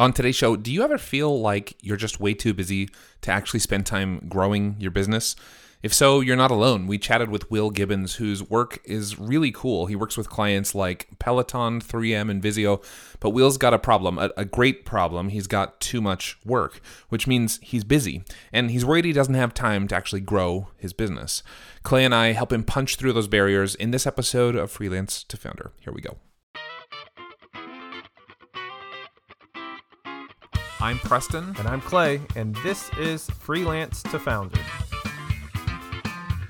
On 0.00 0.12
today's 0.12 0.36
show, 0.36 0.54
do 0.54 0.72
you 0.72 0.84
ever 0.84 0.96
feel 0.96 1.40
like 1.40 1.76
you're 1.80 1.96
just 1.96 2.20
way 2.20 2.32
too 2.32 2.54
busy 2.54 2.88
to 3.22 3.32
actually 3.32 3.58
spend 3.58 3.84
time 3.84 4.24
growing 4.28 4.76
your 4.78 4.92
business? 4.92 5.34
If 5.82 5.92
so, 5.92 6.20
you're 6.20 6.36
not 6.36 6.52
alone. 6.52 6.86
We 6.86 6.98
chatted 6.98 7.30
with 7.30 7.50
Will 7.50 7.70
Gibbons, 7.70 8.14
whose 8.14 8.48
work 8.48 8.78
is 8.84 9.18
really 9.18 9.50
cool. 9.50 9.86
He 9.86 9.96
works 9.96 10.16
with 10.16 10.30
clients 10.30 10.72
like 10.72 11.08
Peloton, 11.18 11.80
3M, 11.80 12.30
and 12.30 12.40
Vizio. 12.40 12.80
But 13.18 13.30
Will's 13.30 13.58
got 13.58 13.74
a 13.74 13.78
problem, 13.78 14.18
a, 14.18 14.30
a, 14.36 14.44
great 14.44 14.84
problem. 14.84 15.30
He's 15.30 15.48
got 15.48 15.80
too 15.80 16.00
much 16.00 16.38
work, 16.44 16.80
which 17.08 17.26
means 17.26 17.58
he's 17.60 17.82
busy, 17.82 18.22
and 18.52 18.70
he's 18.70 18.84
worried 18.84 19.04
he 19.04 19.12
doesn't 19.12 19.34
have 19.34 19.52
time 19.52 19.88
to 19.88 19.96
actually 19.96 20.20
grow 20.20 20.68
his 20.76 20.92
business. 20.92 21.42
Clay 21.82 22.04
and 22.04 22.14
I 22.14 22.32
help 22.32 22.52
him 22.52 22.62
punch 22.62 22.96
through 22.96 23.14
those 23.14 23.28
barriers 23.28 23.74
in 23.74 23.90
this 23.90 24.06
episode 24.06 24.54
of 24.54 24.70
Freelance 24.70 25.24
to 25.24 25.36
Founder. 25.36 25.72
Here 25.80 25.92
we 25.92 26.02
go. 26.02 26.18
I'm 30.80 30.98
Preston. 31.00 31.56
And 31.58 31.66
I'm 31.66 31.80
Clay, 31.80 32.20
and 32.36 32.54
this 32.56 32.88
is 32.98 33.28
Freelance 33.30 34.00
to 34.04 34.18
Founder. 34.18 34.60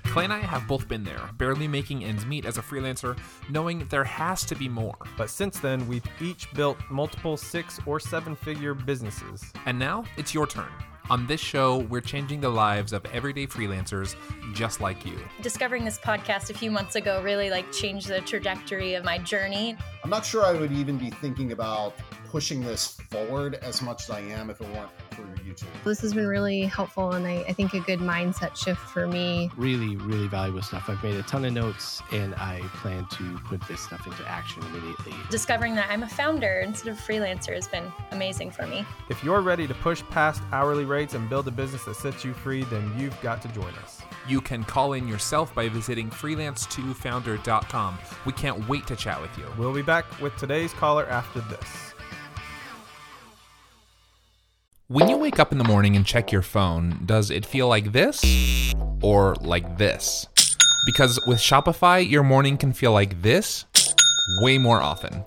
Clay 0.05 0.24
and 0.24 0.32
I 0.34 0.41
have 0.41 0.69
both 0.69 0.86
been 0.86 1.02
there, 1.02 1.30
barely 1.38 1.66
making 1.66 2.05
ends 2.05 2.27
meet 2.27 2.45
as 2.45 2.59
a 2.59 2.62
freelancer, 2.62 3.19
knowing 3.48 3.86
there 3.88 4.05
has 4.05 4.45
to 4.45 4.55
be 4.55 4.69
more. 4.69 4.96
But 5.16 5.30
since 5.30 5.59
then, 5.60 5.88
we've 5.88 6.05
each 6.20 6.52
built 6.52 6.77
multiple 6.91 7.38
six 7.38 7.80
or 7.86 7.98
seven 7.98 8.36
figure 8.36 8.74
businesses. 8.74 9.50
And 9.64 9.78
now 9.78 10.05
it's 10.19 10.34
your 10.34 10.47
turn. 10.47 10.69
On 11.08 11.27
this 11.27 11.41
show, 11.41 11.78
we're 11.78 12.02
changing 12.02 12.42
the 12.42 12.50
lives 12.50 12.92
of 12.92 13.06
everyday 13.06 13.47
freelancers 13.47 14.14
just 14.52 14.83
like 14.83 15.06
you. 15.06 15.19
Discovering 15.41 15.86
this 15.86 15.98
podcast 15.98 16.50
a 16.50 16.55
few 16.55 16.70
months 16.70 16.97
ago 16.97 17.22
really 17.22 17.48
like 17.48 17.72
changed 17.72 18.08
the 18.08 18.20
trajectory 18.20 18.92
of 18.92 19.05
my 19.05 19.16
journey. 19.16 19.74
I'm 20.05 20.10
not 20.10 20.27
sure 20.27 20.45
I 20.45 20.52
would 20.52 20.72
even 20.72 20.98
be 20.98 21.08
thinking 21.08 21.52
about 21.52 21.95
pushing 22.30 22.62
this 22.62 22.98
forward 23.10 23.55
as 23.56 23.80
much 23.80 24.05
as 24.05 24.10
I 24.10 24.20
am 24.20 24.50
if 24.50 24.60
it 24.60 24.69
weren't 24.69 24.91
for 25.10 25.23
YouTube. 25.42 25.64
This 25.84 26.00
has 26.02 26.14
been 26.14 26.27
really 26.27 26.62
helpful 26.62 27.12
and 27.12 27.27
I, 27.27 27.44
I 27.48 27.53
think 27.53 27.75
a 27.75 27.80
good 27.80 28.00
mindset 28.00 28.56
shift 28.56 28.80
for 28.80 29.06
me. 29.06 29.50
Really, 29.56 29.97
really 29.97 30.28
valuable 30.28 30.62
stuff. 30.62 30.88
I've 30.88 31.03
made 31.03 31.16
a 31.16 31.22
ton 31.22 31.44
of 31.44 31.53
notes 31.53 32.03
and 32.12 32.34
I 32.34 32.61
plan 32.75 33.06
to 33.12 33.38
put 33.47 33.61
this 33.66 33.80
stuff 33.80 34.06
into 34.06 34.28
action 34.28 34.62
immediately. 34.64 35.14
Discovering 35.30 35.75
that 35.77 35.91
I'm 35.91 36.03
a 36.03 36.08
founder 36.08 36.61
instead 36.61 36.91
of 36.91 36.98
freelancer 36.98 37.55
has 37.55 37.66
been 37.66 37.91
amazing 38.11 38.50
for 38.50 38.66
me. 38.66 38.84
If 39.08 39.25
you're 39.25 39.41
ready 39.41 39.66
to 39.66 39.75
push 39.75 40.03
past 40.10 40.42
hourly 40.53 40.84
rates 40.84 41.14
and 41.14 41.28
build 41.28 41.48
a 41.48 41.53
business 41.53 41.84
that 41.84 41.97
sets 41.97 42.25
you 42.25 42.34
free, 42.34 42.64
then 42.64 42.92
you've 42.98 43.19
got 43.22 43.41
to 43.42 43.48
join 43.48 43.72
us. 43.83 44.03
You 44.28 44.42
can 44.42 44.62
call 44.64 44.92
in 44.92 45.08
yourself 45.08 45.55
by 45.55 45.69
visiting 45.70 46.10
freelancetofounder.com. 46.10 47.98
We 48.27 48.33
can't 48.33 48.69
wait 48.69 48.86
to 48.88 48.97
chat 48.97 49.20
with 49.22 49.36
you. 49.38 49.47
We'll 49.56 49.72
be 49.72 49.83
back 49.83 50.05
with 50.20 50.36
today's 50.36 50.75
caller 50.75 51.06
after 51.08 51.41
this. 51.41 51.94
When 54.91 55.11
you 55.11 55.19
wake 55.19 55.39
up 55.39 55.53
in 55.53 55.58
the 55.58 55.64
morning 55.64 55.97
and 55.97 56.06
check 56.06 56.33
your 56.33 56.41
phone, 56.41 57.03
does 57.05 57.31
it 57.31 57.44
feel 57.44 57.69
like 57.69 57.92
this 57.92 58.25
or 59.03 59.34
like 59.42 59.77
this? 59.77 60.27
Because 60.86 61.20
with 61.27 61.36
Shopify, 61.36 62.08
your 62.08 62.22
morning 62.22 62.56
can 62.56 62.72
feel 62.72 62.92
like 62.92 63.20
this 63.20 63.66
way 64.41 64.56
more 64.56 64.81
often. 64.81 65.27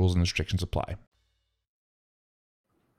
rules 0.01 0.13
and 0.13 0.21
restrictions 0.21 0.63
apply. 0.63 0.95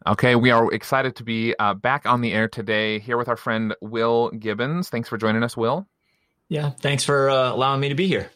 Okay, 0.07 0.35
we 0.37 0.51
are 0.51 0.73
excited 0.73 1.17
to 1.17 1.25
be 1.25 1.55
uh, 1.59 1.75
back 1.75 2.07
on 2.07 2.21
the 2.21 2.33
air 2.33 2.49
today 2.49 3.01
here 3.01 3.17
with 3.17 3.29
our 3.29 3.37
friend 3.37 3.75
Will 3.81 4.31
Gibbons. 4.31 4.89
Thanks 4.89 5.09
for 5.09 5.17
joining 5.17 5.43
us, 5.43 5.57
Will. 5.57 5.87
Yeah, 6.49 6.71
thanks 6.71 7.05
for 7.05 7.29
uh, 7.29 7.53
allowing 7.53 7.81
me 7.81 7.89
to 7.89 7.95
be 7.95 8.07
here. 8.07 8.31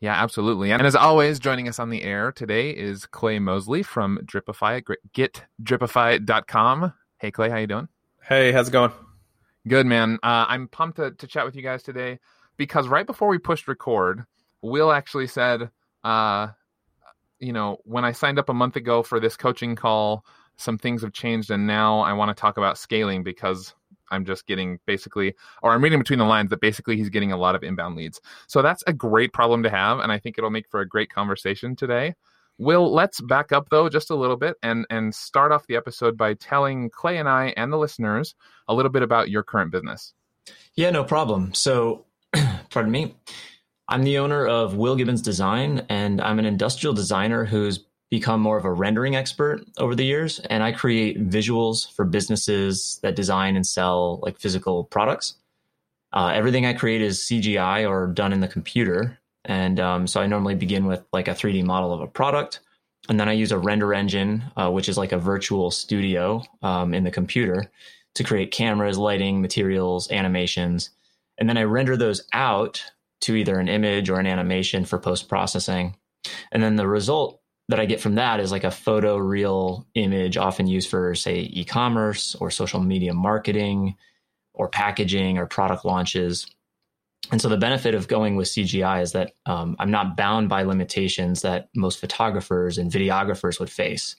Yeah, 0.00 0.20
absolutely. 0.20 0.72
And 0.72 0.82
as 0.82 0.96
always, 0.96 1.38
joining 1.38 1.68
us 1.68 1.78
on 1.78 1.90
the 1.90 2.02
air 2.02 2.32
today 2.32 2.70
is 2.70 3.06
Clay 3.06 3.38
Mosley 3.38 3.82
from 3.82 4.18
Dripify 4.24 4.78
at 4.78 5.34
getdripify.com. 5.62 6.92
Hey, 7.18 7.30
Clay, 7.30 7.50
how 7.50 7.58
you 7.58 7.66
doing? 7.66 7.88
Hey, 8.22 8.52
how's 8.52 8.68
it 8.68 8.72
going? 8.72 8.92
Good, 9.68 9.86
man. 9.86 10.18
Uh, 10.22 10.46
I'm 10.48 10.66
pumped 10.68 10.96
to, 10.96 11.12
to 11.12 11.26
chat 11.26 11.44
with 11.44 11.54
you 11.54 11.62
guys 11.62 11.82
today 11.82 12.18
because 12.56 12.88
right 12.88 13.06
before 13.06 13.28
we 13.28 13.38
pushed 13.38 13.68
record, 13.68 14.24
Will 14.60 14.90
actually 14.92 15.28
said, 15.28 15.70
uh, 16.02 16.48
you 17.42 17.52
know, 17.52 17.78
when 17.84 18.04
I 18.04 18.12
signed 18.12 18.38
up 18.38 18.48
a 18.48 18.54
month 18.54 18.76
ago 18.76 19.02
for 19.02 19.18
this 19.18 19.36
coaching 19.36 19.74
call, 19.74 20.24
some 20.56 20.78
things 20.78 21.02
have 21.02 21.12
changed, 21.12 21.50
and 21.50 21.66
now 21.66 22.00
I 22.00 22.12
want 22.12 22.34
to 22.34 22.40
talk 22.40 22.56
about 22.56 22.78
scaling 22.78 23.24
because 23.24 23.74
I'm 24.10 24.24
just 24.24 24.46
getting 24.46 24.78
basically, 24.86 25.34
or 25.62 25.72
I'm 25.72 25.82
reading 25.82 25.98
between 25.98 26.20
the 26.20 26.24
lines 26.24 26.50
that 26.50 26.60
basically 26.60 26.96
he's 26.96 27.08
getting 27.08 27.32
a 27.32 27.36
lot 27.36 27.54
of 27.54 27.64
inbound 27.64 27.96
leads. 27.96 28.20
So 28.46 28.62
that's 28.62 28.84
a 28.86 28.92
great 28.92 29.32
problem 29.32 29.62
to 29.64 29.70
have, 29.70 29.98
and 29.98 30.12
I 30.12 30.18
think 30.18 30.38
it'll 30.38 30.50
make 30.50 30.68
for 30.70 30.80
a 30.80 30.88
great 30.88 31.12
conversation 31.12 31.74
today. 31.74 32.14
Will, 32.58 32.92
let's 32.92 33.20
back 33.20 33.50
up 33.50 33.68
though 33.70 33.88
just 33.88 34.10
a 34.10 34.14
little 34.14 34.36
bit 34.36 34.56
and 34.62 34.86
and 34.90 35.12
start 35.12 35.50
off 35.50 35.66
the 35.66 35.74
episode 35.74 36.16
by 36.16 36.34
telling 36.34 36.90
Clay 36.90 37.16
and 37.16 37.28
I 37.28 37.54
and 37.56 37.72
the 37.72 37.78
listeners 37.78 38.34
a 38.68 38.74
little 38.74 38.92
bit 38.92 39.02
about 39.02 39.30
your 39.30 39.42
current 39.42 39.72
business. 39.72 40.14
Yeah, 40.74 40.90
no 40.90 41.02
problem. 41.02 41.54
So, 41.54 42.04
pardon 42.70 42.92
me. 42.92 43.16
I'm 43.92 44.04
the 44.04 44.16
owner 44.16 44.46
of 44.46 44.74
Will 44.74 44.96
Gibbons 44.96 45.20
Design, 45.20 45.84
and 45.90 46.22
I'm 46.22 46.38
an 46.38 46.46
industrial 46.46 46.94
designer 46.94 47.44
who's 47.44 47.84
become 48.10 48.40
more 48.40 48.56
of 48.56 48.64
a 48.64 48.72
rendering 48.72 49.14
expert 49.14 49.66
over 49.76 49.94
the 49.94 50.06
years. 50.06 50.38
And 50.38 50.62
I 50.62 50.72
create 50.72 51.28
visuals 51.28 51.92
for 51.94 52.06
businesses 52.06 52.98
that 53.02 53.16
design 53.16 53.54
and 53.54 53.66
sell 53.66 54.18
like 54.22 54.38
physical 54.38 54.84
products. 54.84 55.34
Uh, 56.10 56.32
everything 56.34 56.64
I 56.64 56.72
create 56.72 57.02
is 57.02 57.18
CGI 57.20 57.86
or 57.86 58.06
done 58.06 58.32
in 58.32 58.40
the 58.40 58.48
computer. 58.48 59.18
And 59.44 59.78
um, 59.78 60.06
so 60.06 60.22
I 60.22 60.26
normally 60.26 60.54
begin 60.54 60.86
with 60.86 61.04
like 61.12 61.28
a 61.28 61.32
3D 61.32 61.62
model 61.62 61.92
of 61.92 62.00
a 62.00 62.06
product. 62.06 62.60
And 63.10 63.20
then 63.20 63.28
I 63.28 63.32
use 63.32 63.52
a 63.52 63.58
render 63.58 63.92
engine, 63.92 64.42
uh, 64.56 64.70
which 64.70 64.88
is 64.88 64.96
like 64.96 65.12
a 65.12 65.18
virtual 65.18 65.70
studio 65.70 66.42
um, 66.62 66.94
in 66.94 67.04
the 67.04 67.10
computer 67.10 67.70
to 68.14 68.24
create 68.24 68.52
cameras, 68.52 68.96
lighting, 68.96 69.42
materials, 69.42 70.10
animations. 70.10 70.88
And 71.36 71.46
then 71.46 71.58
I 71.58 71.64
render 71.64 71.94
those 71.98 72.22
out 72.32 72.82
to 73.22 73.36
either 73.36 73.58
an 73.58 73.68
image 73.68 74.10
or 74.10 74.20
an 74.20 74.26
animation 74.26 74.84
for 74.84 74.98
post 74.98 75.28
processing. 75.28 75.96
And 76.50 76.62
then 76.62 76.76
the 76.76 76.86
result 76.86 77.40
that 77.68 77.80
I 77.80 77.86
get 77.86 78.00
from 78.00 78.16
that 78.16 78.40
is 78.40 78.52
like 78.52 78.64
a 78.64 78.70
photo 78.70 79.16
real 79.16 79.86
image, 79.94 80.36
often 80.36 80.66
used 80.66 80.90
for, 80.90 81.14
say, 81.14 81.40
e 81.40 81.64
commerce 81.64 82.34
or 82.34 82.50
social 82.50 82.80
media 82.80 83.14
marketing 83.14 83.96
or 84.52 84.68
packaging 84.68 85.38
or 85.38 85.46
product 85.46 85.84
launches. 85.84 86.46
And 87.30 87.40
so 87.40 87.48
the 87.48 87.56
benefit 87.56 87.94
of 87.94 88.08
going 88.08 88.36
with 88.36 88.48
CGI 88.48 89.02
is 89.02 89.12
that 89.12 89.32
um, 89.46 89.76
I'm 89.78 89.90
not 89.90 90.16
bound 90.16 90.48
by 90.48 90.64
limitations 90.64 91.42
that 91.42 91.68
most 91.74 92.00
photographers 92.00 92.78
and 92.78 92.90
videographers 92.90 93.60
would 93.60 93.70
face. 93.70 94.16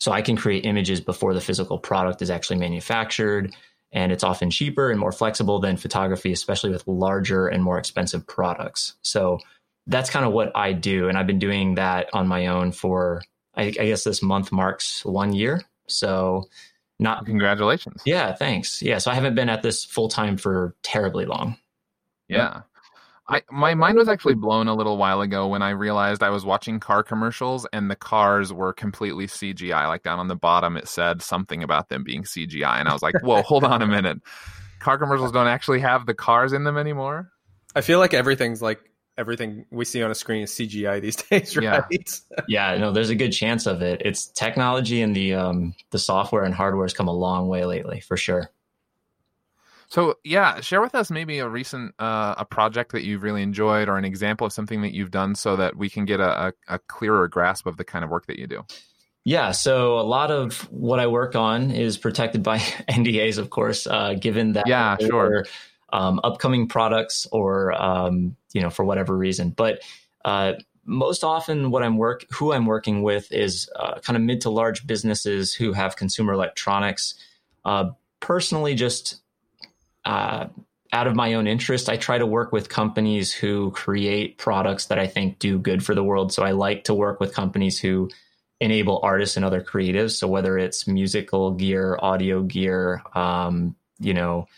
So 0.00 0.12
I 0.12 0.22
can 0.22 0.36
create 0.36 0.66
images 0.66 1.00
before 1.00 1.32
the 1.32 1.40
physical 1.40 1.78
product 1.78 2.22
is 2.22 2.30
actually 2.30 2.58
manufactured. 2.58 3.54
And 3.92 4.12
it's 4.12 4.22
often 4.22 4.50
cheaper 4.50 4.90
and 4.90 5.00
more 5.00 5.12
flexible 5.12 5.58
than 5.58 5.76
photography, 5.76 6.32
especially 6.32 6.70
with 6.70 6.86
larger 6.86 7.48
and 7.48 7.62
more 7.62 7.78
expensive 7.78 8.26
products. 8.26 8.94
So 9.02 9.40
that's 9.86 10.10
kind 10.10 10.24
of 10.24 10.32
what 10.32 10.52
I 10.56 10.72
do. 10.72 11.08
And 11.08 11.18
I've 11.18 11.26
been 11.26 11.40
doing 11.40 11.74
that 11.74 12.08
on 12.12 12.28
my 12.28 12.46
own 12.46 12.70
for, 12.70 13.22
I, 13.56 13.64
I 13.64 13.70
guess 13.70 14.04
this 14.04 14.22
month 14.22 14.52
marks 14.52 15.04
one 15.04 15.32
year. 15.32 15.62
So 15.88 16.44
not, 17.00 17.26
Congratulations. 17.26 18.02
yeah, 18.04 18.32
thanks. 18.34 18.80
Yeah. 18.80 18.98
So 18.98 19.10
I 19.10 19.14
haven't 19.14 19.34
been 19.34 19.48
at 19.48 19.62
this 19.62 19.84
full 19.84 20.08
time 20.08 20.36
for 20.36 20.76
terribly 20.82 21.24
long. 21.24 21.56
Yeah. 22.28 22.60
I, 23.30 23.42
my 23.50 23.74
mind 23.74 23.96
was 23.96 24.08
actually 24.08 24.34
blown 24.34 24.66
a 24.66 24.74
little 24.74 24.96
while 24.96 25.20
ago 25.20 25.46
when 25.46 25.62
I 25.62 25.70
realized 25.70 26.22
I 26.22 26.30
was 26.30 26.44
watching 26.44 26.80
car 26.80 27.02
commercials 27.04 27.66
and 27.72 27.88
the 27.90 27.94
cars 27.96 28.52
were 28.52 28.72
completely 28.72 29.26
CGI. 29.28 29.86
Like 29.86 30.02
down 30.02 30.18
on 30.18 30.26
the 30.28 30.34
bottom, 30.36 30.76
it 30.76 30.88
said 30.88 31.22
something 31.22 31.62
about 31.62 31.88
them 31.88 32.02
being 32.02 32.24
CGI. 32.24 32.80
And 32.80 32.88
I 32.88 32.92
was 32.92 33.02
like, 33.02 33.14
whoa, 33.22 33.42
hold 33.42 33.62
on 33.64 33.82
a 33.82 33.86
minute. 33.86 34.18
Car 34.80 34.98
commercials 34.98 35.30
don't 35.30 35.46
actually 35.46 35.80
have 35.80 36.06
the 36.06 36.14
cars 36.14 36.52
in 36.52 36.64
them 36.64 36.76
anymore? 36.76 37.30
I 37.74 37.82
feel 37.82 38.00
like 38.00 38.14
everything's 38.14 38.60
like 38.60 38.80
everything 39.16 39.66
we 39.70 39.84
see 39.84 40.02
on 40.02 40.10
a 40.10 40.14
screen 40.14 40.42
is 40.42 40.50
CGI 40.50 41.00
these 41.00 41.16
days, 41.30 41.54
Yeah. 41.54 41.82
right? 41.90 42.20
Yeah, 42.48 42.76
no, 42.78 42.90
there's 42.90 43.10
a 43.10 43.14
good 43.14 43.30
chance 43.30 43.66
of 43.66 43.82
it. 43.82 44.02
It's 44.04 44.26
technology 44.26 45.02
and 45.02 45.14
the 45.14 45.34
um, 45.34 45.74
the 45.90 45.98
software 45.98 46.42
and 46.42 46.54
hardware 46.54 46.84
has 46.84 46.94
come 46.94 47.06
a 47.06 47.12
long 47.14 47.46
way 47.48 47.64
lately, 47.64 48.00
for 48.00 48.16
sure. 48.16 48.50
So 49.90 50.14
yeah, 50.22 50.60
share 50.60 50.80
with 50.80 50.94
us 50.94 51.10
maybe 51.10 51.40
a 51.40 51.48
recent 51.48 51.94
uh, 51.98 52.36
a 52.38 52.44
project 52.44 52.92
that 52.92 53.02
you've 53.02 53.24
really 53.24 53.42
enjoyed 53.42 53.88
or 53.88 53.98
an 53.98 54.04
example 54.04 54.46
of 54.46 54.52
something 54.52 54.82
that 54.82 54.94
you've 54.94 55.10
done 55.10 55.34
so 55.34 55.56
that 55.56 55.76
we 55.76 55.90
can 55.90 56.04
get 56.04 56.20
a, 56.20 56.48
a, 56.48 56.52
a 56.68 56.78
clearer 56.78 57.26
grasp 57.26 57.66
of 57.66 57.76
the 57.76 57.82
kind 57.82 58.04
of 58.04 58.10
work 58.10 58.26
that 58.26 58.38
you 58.38 58.46
do. 58.46 58.64
Yeah, 59.24 59.50
so 59.50 59.98
a 59.98 60.02
lot 60.02 60.30
of 60.30 60.60
what 60.70 61.00
I 61.00 61.08
work 61.08 61.34
on 61.34 61.72
is 61.72 61.98
protected 61.98 62.42
by 62.42 62.58
NDAs, 62.88 63.36
of 63.36 63.50
course, 63.50 63.86
uh, 63.88 64.14
given 64.14 64.52
that 64.52 64.68
Yeah, 64.68 64.96
sure. 64.98 65.44
um, 65.92 66.20
upcoming 66.22 66.68
products 66.68 67.26
or 67.32 67.72
um, 67.72 68.36
you 68.52 68.62
know 68.62 68.70
for 68.70 68.84
whatever 68.84 69.16
reason. 69.16 69.50
But 69.50 69.82
uh, 70.24 70.52
most 70.84 71.24
often, 71.24 71.72
what 71.72 71.82
I'm 71.82 71.96
work 71.96 72.26
who 72.30 72.52
I'm 72.52 72.66
working 72.66 73.02
with 73.02 73.32
is 73.32 73.68
uh, 73.74 73.98
kind 73.98 74.16
of 74.16 74.22
mid 74.22 74.42
to 74.42 74.50
large 74.50 74.86
businesses 74.86 75.52
who 75.52 75.72
have 75.72 75.96
consumer 75.96 76.32
electronics. 76.32 77.16
Uh, 77.64 77.90
personally, 78.20 78.76
just 78.76 79.20
uh, 80.04 80.46
out 80.92 81.06
of 81.06 81.14
my 81.14 81.34
own 81.34 81.46
interest, 81.46 81.88
I 81.88 81.96
try 81.96 82.18
to 82.18 82.26
work 82.26 82.52
with 82.52 82.68
companies 82.68 83.32
who 83.32 83.70
create 83.70 84.38
products 84.38 84.86
that 84.86 84.98
I 84.98 85.06
think 85.06 85.38
do 85.38 85.58
good 85.58 85.84
for 85.84 85.94
the 85.94 86.02
world. 86.02 86.32
So 86.32 86.42
I 86.42 86.50
like 86.50 86.84
to 86.84 86.94
work 86.94 87.20
with 87.20 87.34
companies 87.34 87.78
who 87.78 88.10
enable 88.60 89.00
artists 89.02 89.36
and 89.36 89.44
other 89.44 89.62
creatives. 89.62 90.12
So 90.12 90.26
whether 90.26 90.58
it's 90.58 90.86
musical 90.86 91.52
gear, 91.52 91.98
audio 92.00 92.42
gear, 92.42 93.02
um, 93.14 93.76
you 93.98 94.14
know, 94.14 94.48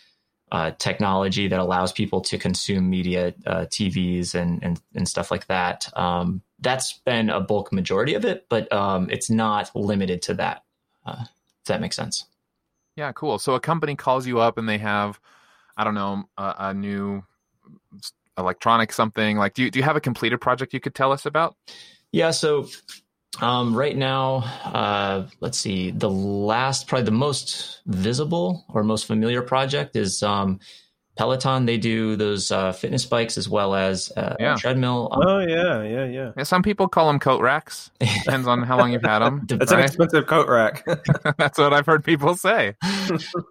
uh, 0.51 0.71
technology 0.77 1.47
that 1.47 1.59
allows 1.59 1.91
people 1.91 2.21
to 2.21 2.37
consume 2.37 2.89
media, 2.89 3.33
uh, 3.45 3.65
TVs 3.65 4.35
and, 4.35 4.61
and 4.63 4.79
and 4.93 5.07
stuff 5.07 5.31
like 5.31 5.47
that. 5.47 5.89
Um, 5.97 6.41
that's 6.59 6.93
been 6.93 7.31
a 7.31 7.39
bulk 7.39 7.73
majority 7.73 8.13
of 8.13 8.23
it, 8.23 8.45
but 8.49 8.71
um, 8.71 9.09
it's 9.09 9.31
not 9.31 9.75
limited 9.75 10.21
to 10.23 10.35
that. 10.35 10.63
Uh, 11.05 11.25
if 11.63 11.67
that 11.67 11.81
make 11.81 11.93
sense. 11.93 12.25
Yeah, 12.95 13.11
cool. 13.13 13.39
So 13.39 13.55
a 13.55 13.59
company 13.59 13.95
calls 13.95 14.27
you 14.27 14.39
up 14.39 14.57
and 14.57 14.69
they 14.69 14.77
have, 14.77 15.19
I 15.77 15.83
don't 15.83 15.95
know, 15.95 16.23
a, 16.37 16.55
a 16.59 16.73
new 16.73 17.23
electronic 18.37 18.91
something. 18.91 19.37
Like, 19.37 19.53
do 19.53 19.63
you 19.63 19.71
do 19.71 19.79
you 19.79 19.83
have 19.83 19.95
a 19.95 20.01
completed 20.01 20.39
project 20.41 20.73
you 20.73 20.79
could 20.79 20.95
tell 20.95 21.11
us 21.11 21.25
about? 21.25 21.55
Yeah. 22.11 22.31
So 22.31 22.67
um, 23.41 23.75
right 23.75 23.97
now, 23.97 24.43
uh, 24.65 25.27
let's 25.39 25.57
see. 25.57 25.91
The 25.91 26.09
last, 26.09 26.87
probably 26.87 27.05
the 27.05 27.11
most 27.11 27.81
visible 27.87 28.65
or 28.69 28.83
most 28.83 29.05
familiar 29.05 29.41
project 29.41 29.95
is 29.95 30.21
um, 30.21 30.59
Peloton. 31.15 31.65
They 31.65 31.77
do 31.77 32.15
those 32.15 32.51
uh, 32.51 32.71
fitness 32.71 33.05
bikes 33.05 33.37
as 33.37 33.47
well 33.47 33.75
as 33.75 34.11
uh, 34.17 34.35
Yeah. 34.39 34.55
treadmill. 34.55 35.09
Oh 35.11 35.39
yeah, 35.39 35.83
yeah, 35.83 36.05
yeah. 36.05 36.31
Yeah, 36.35 36.43
some 36.43 36.63
people 36.63 36.87
call 36.87 37.07
them 37.07 37.19
coat 37.19 37.41
racks. 37.41 37.91
Depends 37.99 38.47
on 38.47 38.63
how 38.63 38.77
long 38.77 38.91
you've 38.93 39.03
had 39.03 39.19
them. 39.25 39.45
It's 39.49 39.71
an 39.71 39.79
expensive 39.81 40.25
coat 40.27 40.47
rack. 40.49 40.83
That's 41.37 41.59
what 41.59 41.71
I've 41.73 41.85
heard 41.85 42.03
people 42.03 42.35
say. 42.35 42.75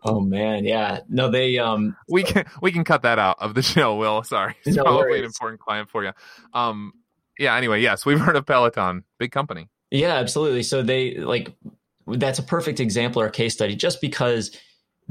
oh 0.04 0.20
man, 0.20 0.64
yeah. 0.64 1.00
No, 1.08 1.30
they. 1.30 1.58
Um, 1.58 1.96
We 2.08 2.24
can 2.24 2.46
we 2.60 2.72
can 2.72 2.84
cut 2.84 3.02
that 3.02 3.18
out 3.18 3.36
of 3.40 3.54
the 3.54 3.62
show. 3.62 3.96
Will 3.96 4.22
sorry, 4.24 4.54
it's 4.64 4.76
No 4.76 4.82
probably 4.84 5.20
an 5.20 5.24
important 5.24 5.60
client 5.60 5.88
for 5.88 6.02
you. 6.04 6.12
Um, 6.54 6.92
yeah. 7.38 7.54
Anyway, 7.56 7.80
yes, 7.80 8.04
we've 8.04 8.20
heard 8.20 8.36
of 8.36 8.44
Peloton, 8.46 9.04
big 9.18 9.30
company. 9.32 9.68
Yeah, 9.90 10.14
absolutely. 10.14 10.62
So 10.64 10.82
they 10.82 11.14
like 11.16 11.52
that's 12.08 12.40
a 12.40 12.42
perfect 12.42 12.80
example 12.80 13.22
or 13.22 13.28
case 13.30 13.52
study 13.54 13.76
just 13.76 14.00
because 14.00 14.56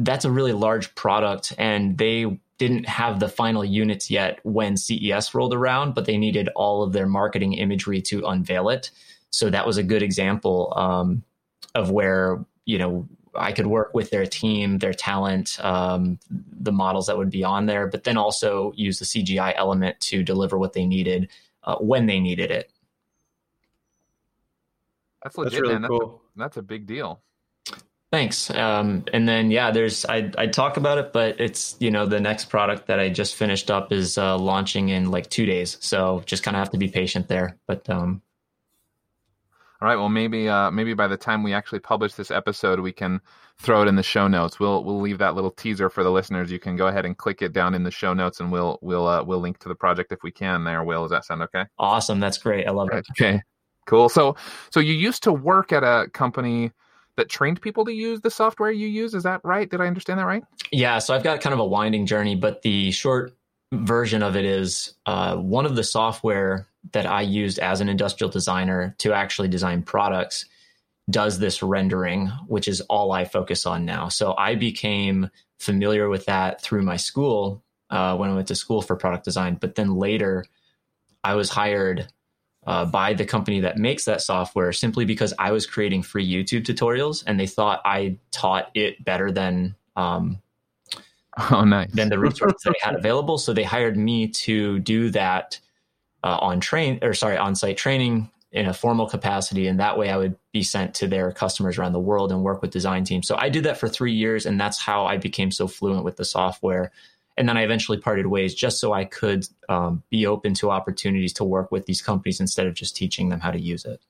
that's 0.05 0.25
a 0.25 0.31
really 0.31 0.53
large 0.53 0.93
product 0.95 1.53
and 1.57 1.97
they 1.97 2.39
didn't 2.57 2.87
have 2.87 3.19
the 3.19 3.27
final 3.27 3.65
units 3.65 4.11
yet 4.11 4.39
when 4.43 4.77
CES 4.77 5.33
rolled 5.33 5.53
around, 5.53 5.95
but 5.95 6.05
they 6.05 6.17
needed 6.17 6.47
all 6.55 6.83
of 6.83 6.93
their 6.93 7.07
marketing 7.07 7.53
imagery 7.53 8.01
to 8.03 8.23
unveil 8.27 8.69
it. 8.69 8.91
So 9.31 9.49
that 9.49 9.65
was 9.65 9.77
a 9.77 9.83
good 9.83 10.03
example 10.03 10.71
um, 10.75 11.23
of 11.73 11.89
where 11.89 12.45
you 12.65 12.77
know 12.77 13.07
I 13.33 13.51
could 13.51 13.67
work 13.67 13.93
with 13.93 14.09
their 14.11 14.25
team, 14.25 14.77
their 14.77 14.93
talent, 14.93 15.57
um, 15.63 16.19
the 16.29 16.71
models 16.71 17.07
that 17.07 17.17
would 17.17 17.29
be 17.29 17.43
on 17.43 17.65
there, 17.65 17.87
but 17.87 18.03
then 18.03 18.17
also 18.17 18.73
use 18.75 18.99
the 18.99 19.05
CGI 19.05 19.53
element 19.55 19.99
to 20.01 20.21
deliver 20.21 20.57
what 20.57 20.73
they 20.73 20.85
needed 20.85 21.29
uh, 21.63 21.77
when 21.77 22.05
they 22.05 22.19
needed 22.19 22.51
it. 22.51 22.71
That's 25.23 25.37
legit, 25.37 25.53
That's 25.53 25.61
really 25.61 25.79
man. 25.79 25.89
cool. 25.89 25.99
That's 25.99 26.11
a, 26.11 26.39
that's 26.39 26.57
a 26.57 26.61
big 26.61 26.85
deal. 26.85 27.21
Thanks. 28.11 28.49
Um, 28.49 29.05
and 29.13 29.27
then 29.27 29.51
yeah, 29.51 29.71
there's 29.71 30.05
I 30.05 30.31
I 30.37 30.47
talk 30.47 30.75
about 30.77 30.97
it, 30.97 31.13
but 31.13 31.39
it's 31.39 31.77
you 31.79 31.91
know 31.91 32.05
the 32.05 32.19
next 32.19 32.45
product 32.49 32.87
that 32.87 32.99
I 32.99 33.09
just 33.09 33.35
finished 33.35 33.71
up 33.71 33.93
is 33.93 34.17
uh, 34.17 34.37
launching 34.37 34.89
in 34.89 35.11
like 35.11 35.29
two 35.29 35.45
days, 35.45 35.77
so 35.79 36.21
just 36.25 36.43
kind 36.43 36.57
of 36.57 36.59
have 36.59 36.71
to 36.71 36.77
be 36.77 36.89
patient 36.89 37.29
there. 37.29 37.57
But 37.67 37.89
um, 37.89 38.21
All 39.81 39.87
right. 39.87 39.95
Well, 39.95 40.09
maybe 40.09 40.47
uh, 40.47 40.69
maybe 40.69 40.93
by 40.93 41.07
the 41.07 41.17
time 41.17 41.41
we 41.41 41.53
actually 41.53 41.79
publish 41.79 42.13
this 42.13 42.29
episode, 42.29 42.81
we 42.81 42.91
can 42.91 43.19
throw 43.57 43.81
it 43.81 43.87
in 43.87 43.95
the 43.95 44.03
show 44.03 44.27
notes. 44.27 44.59
We'll 44.59 44.83
we'll 44.83 45.01
leave 45.01 45.17
that 45.19 45.33
little 45.33 45.49
teaser 45.49 45.89
for 45.89 46.03
the 46.03 46.11
listeners. 46.11 46.51
You 46.51 46.59
can 46.59 46.75
go 46.75 46.87
ahead 46.87 47.05
and 47.05 47.17
click 47.17 47.41
it 47.41 47.51
down 47.51 47.73
in 47.73 47.83
the 47.83 47.91
show 47.91 48.13
notes, 48.13 48.39
and 48.39 48.51
we'll 48.51 48.77
we'll 48.81 49.07
uh, 49.07 49.23
we'll 49.23 49.39
link 49.39 49.57
to 49.59 49.69
the 49.69 49.75
project 49.75 50.11
if 50.11 50.19
we 50.21 50.31
can. 50.31 50.65
There, 50.65 50.83
Will. 50.83 51.03
Does 51.03 51.11
that 51.11 51.25
sound 51.25 51.41
okay? 51.43 51.65
awesome, 51.79 52.19
that's 52.19 52.37
great. 52.37 52.67
I 52.67 52.71
love 52.71 52.89
it. 52.91 53.07
Okay. 53.11 53.41
Cool. 53.87 54.09
So 54.09 54.35
so 54.69 54.79
you 54.79 54.93
used 54.93 55.23
to 55.23 55.33
work 55.33 55.71
at 55.71 55.83
a 55.83 56.07
company 56.13 56.71
that 57.17 57.29
trained 57.29 57.61
people 57.61 57.85
to 57.85 57.91
use 57.91 58.21
the 58.21 58.31
software 58.31 58.71
you 58.71 58.87
use. 58.87 59.13
Is 59.13 59.23
that 59.23 59.41
right? 59.43 59.69
Did 59.69 59.81
I 59.81 59.87
understand 59.87 60.19
that 60.19 60.25
right? 60.25 60.43
Yeah, 60.71 60.99
so 60.99 61.13
I've 61.13 61.23
got 61.23 61.41
kind 61.41 61.53
of 61.53 61.59
a 61.59 61.65
winding 61.65 62.05
journey, 62.05 62.35
but 62.35 62.61
the 62.61 62.91
short 62.91 63.33
version 63.73 64.23
of 64.23 64.35
it 64.35 64.45
is 64.45 64.93
uh, 65.05 65.37
one 65.37 65.65
of 65.65 65.75
the 65.75 65.83
software 65.83 66.67
that 66.93 67.05
I 67.05 67.21
used 67.21 67.59
as 67.59 67.81
an 67.81 67.89
industrial 67.89 68.31
designer 68.31 68.95
to 68.99 69.13
actually 69.13 69.47
design 69.47 69.83
products 69.83 70.45
does 71.09 71.39
this 71.39 71.61
rendering, 71.61 72.27
which 72.47 72.67
is 72.67 72.81
all 72.81 73.11
I 73.11 73.25
focus 73.25 73.65
on 73.65 73.85
now. 73.85 74.09
So 74.09 74.35
I 74.37 74.55
became 74.55 75.29
familiar 75.59 76.09
with 76.09 76.25
that 76.25 76.61
through 76.61 76.81
my 76.83 76.97
school 76.97 77.63
uh, 77.89 78.15
when 78.17 78.29
I 78.29 78.33
went 78.33 78.47
to 78.47 78.55
school 78.55 78.81
for 78.81 78.95
product 78.95 79.25
design, 79.25 79.57
but 79.59 79.75
then 79.75 79.95
later 79.95 80.45
I 81.23 81.35
was 81.35 81.49
hired 81.49 82.07
uh, 82.67 82.85
by 82.85 83.13
the 83.13 83.25
company 83.25 83.61
that 83.61 83.77
makes 83.77 84.05
that 84.05 84.21
software 84.21 84.71
simply 84.71 85.05
because 85.05 85.33
I 85.39 85.51
was 85.51 85.65
creating 85.65 86.03
free 86.03 86.27
YouTube 86.27 86.63
tutorials 86.63 87.23
and 87.25 87.39
they 87.39 87.47
thought 87.47 87.81
I 87.85 88.17
taught 88.31 88.69
it 88.75 89.03
better 89.03 89.31
than 89.31 89.75
um, 89.95 90.41
Oh, 91.51 91.63
nice. 91.63 91.91
than 91.93 92.09
the 92.09 92.19
resources 92.19 92.61
they 92.65 92.73
had 92.81 92.95
available. 92.95 93.37
So 93.37 93.53
they 93.53 93.63
hired 93.63 93.97
me 93.97 94.27
to 94.27 94.79
do 94.79 95.09
that 95.11 95.59
uh, 96.23 96.37
on 96.41 96.59
train 96.59 96.99
or 97.01 97.13
sorry 97.13 97.37
on 97.37 97.55
site 97.55 97.77
training 97.77 98.29
in 98.51 98.65
a 98.65 98.73
formal 98.73 99.07
capacity, 99.07 99.67
and 99.67 99.79
that 99.79 99.97
way 99.97 100.09
I 100.09 100.17
would 100.17 100.35
be 100.51 100.61
sent 100.61 100.93
to 100.95 101.07
their 101.07 101.31
customers 101.31 101.77
around 101.77 101.93
the 101.93 101.99
world 101.99 102.33
and 102.33 102.43
work 102.43 102.61
with 102.61 102.69
design 102.69 103.05
teams. 103.05 103.25
So 103.25 103.37
I 103.37 103.47
did 103.47 103.63
that 103.63 103.77
for 103.77 103.87
three 103.87 104.11
years, 104.11 104.45
and 104.45 104.59
that's 104.59 104.77
how 104.77 105.05
I 105.05 105.17
became 105.17 105.51
so 105.51 105.67
fluent 105.67 106.03
with 106.03 106.17
the 106.17 106.25
software. 106.25 106.91
And 107.37 107.47
then 107.47 107.57
I 107.57 107.63
eventually 107.63 107.97
parted 107.97 108.27
ways 108.27 108.53
just 108.53 108.79
so 108.79 108.93
I 108.93 109.05
could 109.05 109.47
um, 109.69 110.03
be 110.09 110.27
open 110.27 110.53
to 110.55 110.69
opportunities 110.69 111.33
to 111.33 111.43
work 111.43 111.71
with 111.71 111.85
these 111.85 112.01
companies 112.01 112.39
instead 112.39 112.67
of 112.67 112.73
just 112.73 112.95
teaching 112.95 113.29
them 113.29 113.39
how 113.39 113.51
to 113.51 113.59
use 113.59 113.85
it. 113.85 114.01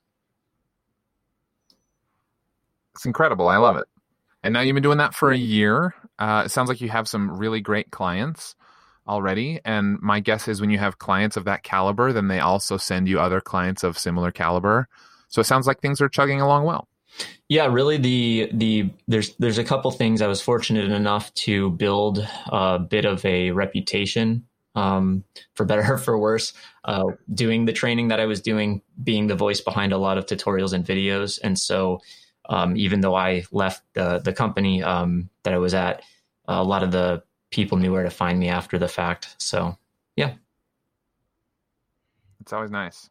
It's 2.96 3.06
incredible. 3.06 3.48
I 3.48 3.58
love 3.58 3.78
it. 3.78 3.86
And 4.44 4.54
now 4.54 4.62
you've 4.62 4.74
been 4.74 4.84
doing 4.84 4.98
that 4.98 5.14
for 5.14 5.32
a 5.32 5.38
year. 5.38 5.94
Uh, 6.18 6.44
it 6.46 6.50
sounds 6.50 6.68
like 6.68 6.82
you 6.82 6.90
have 6.90 7.08
some 7.08 7.38
really 7.38 7.62
great 7.62 7.92
clients 7.92 8.56
already. 9.08 9.60
And 9.64 10.00
my 10.02 10.20
guess 10.20 10.48
is 10.48 10.60
when 10.60 10.72
you 10.72 10.80
have 10.80 10.98
clients 10.98 11.38
of 11.38 11.46
that 11.46 11.64
caliber, 11.64 12.12
then 12.12 12.28
they 12.28 12.40
also 12.40 12.78
send 12.78 13.08
you 13.08 13.20
other 13.20 13.42
clients 13.42 13.84
of 13.84 13.98
similar 13.98 14.32
caliber. 14.32 14.88
So 15.28 15.42
it 15.42 15.46
sounds 15.46 15.68
like 15.68 15.80
things 15.80 16.02
are 16.02 16.10
chugging 16.10 16.42
along 16.42 16.66
well. 16.66 16.88
Yeah, 17.50 17.68
really. 17.68 17.98
The 17.98 18.50
the 18.54 18.90
there's 19.08 19.36
there's 19.38 19.58
a 19.58 19.64
couple 19.64 19.92
things 19.92 20.22
I 20.22 20.28
was 20.28 20.42
fortunate 20.42 20.92
enough 20.92 21.34
to 21.46 21.72
build 21.72 22.28
a 22.48 22.80
bit 22.80 23.06
of 23.06 23.26
a 23.26 23.52
reputation, 23.52 24.46
um, 24.76 25.24
for 25.54 25.66
better 25.66 25.94
or 25.94 25.98
for 25.98 26.18
worse, 26.18 26.54
uh, 26.86 27.04
doing 27.34 27.66
the 27.66 27.74
training 27.74 28.10
that 28.10 28.20
I 28.20 28.26
was 28.26 28.42
doing, 28.42 28.82
being 29.04 29.28
the 29.28 29.36
voice 29.36 29.62
behind 29.62 29.94
a 29.94 29.98
lot 29.98 30.18
of 30.18 30.26
tutorials 30.26 30.74
and 30.74 30.86
videos, 30.86 31.40
and 31.44 31.58
so 31.58 32.02
Um, 32.50 32.76
even 32.76 33.02
though 33.02 33.16
I 33.16 33.44
left 33.52 33.84
the 33.94 34.20
the 34.20 34.34
company 34.34 34.84
um, 34.84 35.30
that 35.44 35.54
I 35.54 35.58
was 35.60 35.74
at, 35.74 36.02
a 36.46 36.64
lot 36.64 36.84
of 36.84 36.92
the 36.92 37.24
people 37.52 37.78
knew 37.78 37.94
where 37.94 38.04
to 38.04 38.10
find 38.10 38.40
me 38.40 38.50
after 38.50 38.80
the 38.80 38.88
fact. 38.88 39.36
So 39.38 39.78
yeah, 40.18 40.34
It's 42.42 42.52
always 42.54 42.72
nice. 42.72 43.10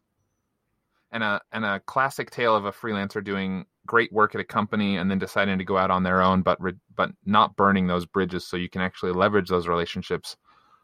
And 1.11 1.23
a 1.23 1.41
and 1.51 1.65
a 1.65 1.79
classic 1.79 2.31
tale 2.31 2.55
of 2.55 2.65
a 2.65 2.71
freelancer 2.71 3.23
doing 3.23 3.65
great 3.85 4.11
work 4.11 4.35
at 4.35 4.41
a 4.41 4.45
company 4.45 4.97
and 4.97 5.09
then 5.09 5.19
deciding 5.19 5.57
to 5.57 5.65
go 5.65 5.77
out 5.77 5.91
on 5.91 6.03
their 6.03 6.21
own, 6.21 6.41
but 6.41 6.61
re- 6.61 6.73
but 6.95 7.11
not 7.25 7.55
burning 7.55 7.87
those 7.87 8.05
bridges, 8.05 8.45
so 8.45 8.57
you 8.57 8.69
can 8.69 8.81
actually 8.81 9.11
leverage 9.11 9.49
those 9.49 9.67
relationships 9.67 10.37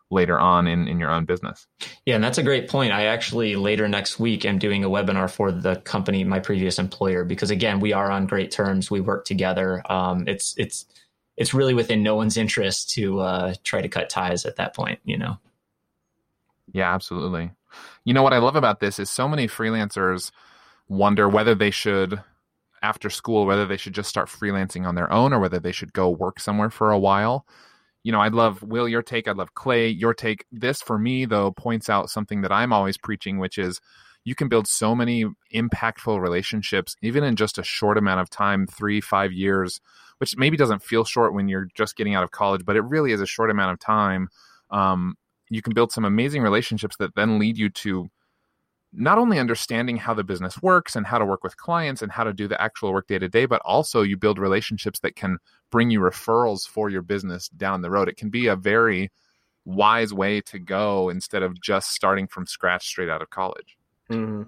later 0.09 0.39
on 0.39 0.67
in 0.67 0.87
in 0.87 0.99
your 0.99 1.11
own 1.11 1.25
business. 1.25 1.67
Yeah, 2.05 2.15
and 2.15 2.23
that's 2.23 2.37
a 2.37 2.43
great 2.43 2.69
point. 2.69 2.93
I 2.93 3.05
actually 3.05 3.55
later 3.55 3.87
next 3.87 4.19
week 4.19 4.45
am 4.45 4.59
doing 4.59 4.83
a 4.83 4.89
webinar 4.89 5.29
for 5.29 5.51
the 5.51 5.77
company, 5.77 6.23
my 6.23 6.39
previous 6.39 6.79
employer, 6.79 7.23
because 7.23 7.51
again, 7.51 7.79
we 7.79 7.93
are 7.93 8.09
on 8.09 8.27
great 8.27 8.51
terms. 8.51 8.89
We 8.89 9.01
work 9.01 9.25
together. 9.25 9.83
Um, 9.91 10.27
it's 10.27 10.53
it's 10.57 10.85
it's 11.35 11.53
really 11.53 11.73
within 11.73 12.03
no 12.03 12.15
one's 12.15 12.37
interest 12.37 12.89
to 12.91 13.19
uh, 13.19 13.53
try 13.63 13.81
to 13.81 13.89
cut 13.89 14.09
ties 14.09 14.45
at 14.45 14.55
that 14.55 14.75
point. 14.75 14.99
You 15.03 15.17
know. 15.17 15.37
Yeah, 16.73 16.93
absolutely. 16.93 17.51
You 18.03 18.13
know 18.13 18.23
what 18.23 18.33
I 18.33 18.39
love 18.39 18.55
about 18.55 18.79
this 18.79 18.99
is 18.99 19.09
so 19.09 19.27
many 19.27 19.47
freelancers 19.47 20.31
wonder 20.87 21.27
whether 21.27 21.53
they 21.53 21.71
should 21.71 22.21
after 22.81 23.09
school 23.09 23.45
whether 23.45 23.65
they 23.65 23.77
should 23.77 23.93
just 23.93 24.09
start 24.09 24.27
freelancing 24.27 24.85
on 24.85 24.95
their 24.95 25.11
own 25.11 25.33
or 25.33 25.39
whether 25.39 25.59
they 25.59 25.71
should 25.71 25.93
go 25.93 26.09
work 26.09 26.39
somewhere 26.39 26.69
for 26.69 26.91
a 26.91 26.99
while. 26.99 27.45
You 28.03 28.11
know, 28.11 28.21
I'd 28.21 28.33
love 28.33 28.63
Will 28.63 28.87
your 28.87 29.01
take, 29.01 29.27
I'd 29.27 29.37
love 29.37 29.53
Clay 29.53 29.89
your 29.89 30.13
take. 30.13 30.45
This 30.51 30.81
for 30.81 30.97
me 30.97 31.25
though 31.25 31.51
points 31.51 31.89
out 31.89 32.09
something 32.09 32.41
that 32.41 32.51
I'm 32.51 32.73
always 32.73 32.97
preaching 32.97 33.37
which 33.39 33.57
is 33.57 33.79
you 34.23 34.35
can 34.35 34.49
build 34.49 34.67
so 34.67 34.93
many 34.93 35.25
impactful 35.53 36.21
relationships 36.21 36.95
even 37.01 37.23
in 37.23 37.35
just 37.35 37.57
a 37.57 37.63
short 37.63 37.97
amount 37.97 38.19
of 38.19 38.29
time, 38.29 38.67
3 38.67 38.99
5 38.99 39.31
years, 39.31 39.79
which 40.17 40.35
maybe 40.37 40.57
doesn't 40.57 40.83
feel 40.83 41.05
short 41.05 41.33
when 41.33 41.47
you're 41.47 41.67
just 41.75 41.95
getting 41.95 42.13
out 42.13 42.23
of 42.23 42.31
college, 42.31 42.65
but 42.65 42.75
it 42.75 42.81
really 42.81 43.11
is 43.11 43.21
a 43.21 43.25
short 43.25 43.49
amount 43.49 43.71
of 43.71 43.79
time. 43.79 44.27
Um, 44.69 45.15
you 45.49 45.61
can 45.61 45.73
build 45.73 45.91
some 45.91 46.05
amazing 46.05 46.41
relationships 46.41 46.97
that 46.97 47.15
then 47.15 47.39
lead 47.39 47.57
you 47.57 47.69
to 47.69 48.09
not 48.93 49.17
only 49.17 49.39
understanding 49.39 49.97
how 49.97 50.13
the 50.13 50.23
business 50.23 50.61
works 50.61 50.95
and 50.95 51.05
how 51.05 51.17
to 51.17 51.25
work 51.25 51.43
with 51.43 51.57
clients 51.57 52.01
and 52.01 52.11
how 52.11 52.23
to 52.23 52.33
do 52.33 52.47
the 52.47 52.59
actual 52.61 52.93
work 52.93 53.07
day 53.07 53.19
to 53.19 53.27
day, 53.27 53.45
but 53.45 53.61
also 53.65 54.01
you 54.01 54.17
build 54.17 54.39
relationships 54.39 54.99
that 54.99 55.15
can 55.15 55.37
bring 55.71 55.91
you 55.91 55.99
referrals 55.99 56.67
for 56.67 56.89
your 56.89 57.01
business 57.01 57.49
down 57.49 57.81
the 57.81 57.89
road. 57.89 58.07
It 58.07 58.17
can 58.17 58.29
be 58.29 58.47
a 58.47 58.55
very 58.55 59.11
wise 59.65 60.13
way 60.13 60.39
to 60.41 60.57
go 60.57 61.09
instead 61.09 61.43
of 61.43 61.59
just 61.61 61.91
starting 61.91 62.27
from 62.27 62.47
scratch 62.47 62.87
straight 62.87 63.09
out 63.09 63.21
of 63.21 63.29
college. 63.29 63.77
Mm-hmm. 64.09 64.43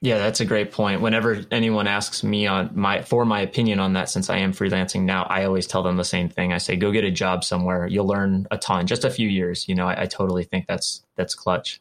Yeah, 0.00 0.18
that's 0.18 0.40
a 0.40 0.44
great 0.44 0.70
point. 0.70 1.00
Whenever 1.00 1.44
anyone 1.50 1.88
asks 1.88 2.22
me 2.22 2.46
on 2.46 2.70
my 2.74 3.02
for 3.02 3.24
my 3.24 3.40
opinion 3.40 3.80
on 3.80 3.94
that, 3.94 4.08
since 4.08 4.30
I 4.30 4.38
am 4.38 4.52
freelancing 4.52 5.02
now, 5.02 5.24
I 5.24 5.44
always 5.44 5.66
tell 5.66 5.82
them 5.82 5.96
the 5.96 6.04
same 6.04 6.28
thing. 6.28 6.52
I 6.52 6.58
say, 6.58 6.76
go 6.76 6.92
get 6.92 7.02
a 7.02 7.10
job 7.10 7.42
somewhere. 7.42 7.84
You'll 7.88 8.06
learn 8.06 8.46
a 8.52 8.58
ton. 8.58 8.86
Just 8.86 9.04
a 9.04 9.10
few 9.10 9.28
years. 9.28 9.68
You 9.68 9.74
know, 9.74 9.88
I, 9.88 10.02
I 10.02 10.06
totally 10.06 10.44
think 10.44 10.66
that's 10.68 11.02
that's 11.16 11.34
clutch. 11.34 11.80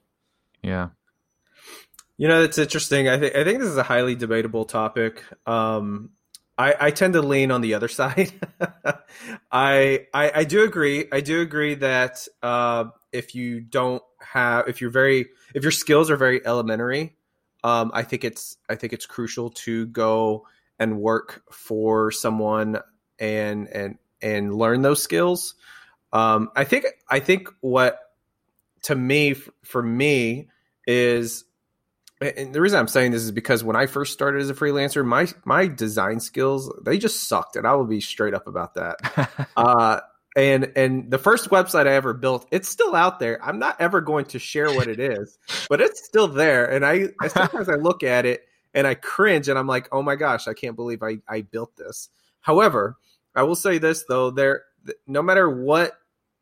Yeah. 0.64 0.90
You 2.18 2.28
know, 2.28 2.42
it's 2.42 2.58
interesting. 2.58 3.08
I 3.08 3.20
think 3.20 3.36
I 3.36 3.44
think 3.44 3.60
this 3.60 3.70
is 3.70 3.78
a 3.78 3.84
highly 3.84 4.16
debatable 4.16 4.66
topic. 4.66 5.24
Um, 5.46 6.12
I, 6.58 6.74
I 6.80 6.92
tend 6.92 7.14
to 7.14 7.22
lean 7.22 7.52
on 7.52 7.62
the 7.62 7.76
other 7.76 7.88
side. 7.88 8.34
I, 9.52 10.08
I 10.14 10.32
I 10.36 10.44
do 10.44 10.64
agree. 10.64 11.06
I 11.12 11.22
do 11.22 11.42
agree 11.42 11.76
that 11.76 12.28
uh, 12.42 12.86
if 13.12 13.36
you 13.36 13.62
don't 13.62 14.02
have, 14.20 14.68
if 14.68 14.82
you're 14.82 14.90
very, 14.90 15.28
if 15.54 15.64
your 15.64 15.72
skills 15.72 16.10
are 16.10 16.18
very 16.18 16.46
elementary, 16.46 17.16
um, 17.64 17.92
I 17.94 18.04
think 18.04 18.24
it's 18.24 18.58
I 18.68 18.76
think 18.76 18.94
it's 18.94 19.06
crucial 19.06 19.52
to 19.52 19.86
go 19.88 20.48
and 20.80 21.00
work 21.00 21.44
for 21.52 22.12
someone 22.12 22.80
and 23.20 23.68
and 23.68 23.98
and 24.22 24.56
learn 24.56 24.82
those 24.82 25.04
skills. 25.04 25.56
Um, 26.12 26.50
I 26.56 26.64
think 26.64 26.86
I 27.10 27.20
think 27.20 27.50
what 27.62 28.00
to 28.84 28.96
me 28.96 29.34
for 29.64 29.84
me 29.84 30.48
is 30.88 31.44
and 32.22 32.54
the 32.54 32.62
reason 32.62 32.80
I'm 32.80 32.88
saying 32.88 33.12
this 33.12 33.24
is 33.24 33.32
because 33.32 33.64
when 33.64 33.76
I 33.76 33.86
first 33.86 34.14
started 34.14 34.42
as 34.42 34.50
a 34.50 34.56
freelancer, 34.56 35.06
my 35.06 35.28
my 35.46 35.68
design 35.68 36.20
skills 36.20 36.72
they 36.84 36.98
just 36.98 37.28
sucked, 37.28 37.56
and 37.56 37.68
I 37.68 37.74
will 37.76 37.86
be 37.86 38.02
straight 38.02 38.34
up 38.34 38.48
about 38.48 38.74
that. 38.76 39.48
uh, 39.58 40.00
and 40.36 40.72
and 40.76 41.12
the 41.12 41.20
first 41.20 41.50
website 41.50 41.88
I 41.88 41.94
ever 41.94 42.14
built, 42.14 42.48
it's 42.52 42.70
still 42.70 42.96
out 42.96 43.20
there. 43.20 43.44
I'm 43.44 43.60
not 43.60 43.80
ever 43.80 44.02
going 44.02 44.26
to 44.26 44.40
share 44.40 44.72
what 44.74 44.88
it 44.88 45.00
is, 45.00 45.38
but 45.70 45.80
it's 45.80 46.06
still 46.06 46.28
there. 46.28 46.66
And 46.66 46.86
I, 46.86 47.10
I 47.22 47.28
sometimes 47.28 47.70
I 47.70 47.76
look 47.76 48.04
at 48.04 48.26
it 48.26 48.46
and 48.74 48.88
I 48.88 48.96
cringe, 48.96 49.48
and 49.48 49.58
I'm 49.58 49.68
like, 49.68 49.88
oh 49.92 50.02
my 50.02 50.16
gosh, 50.16 50.48
I 50.48 50.54
can't 50.54 50.76
believe 50.76 51.04
I 51.04 51.20
I 51.28 51.42
built 51.42 51.76
this. 51.76 52.10
However, 52.42 52.98
I 53.36 53.44
will 53.44 53.56
say 53.56 53.78
this 53.78 54.06
though, 54.10 54.32
there 54.32 54.64
no 55.06 55.22
matter 55.22 55.50
what 55.50 55.94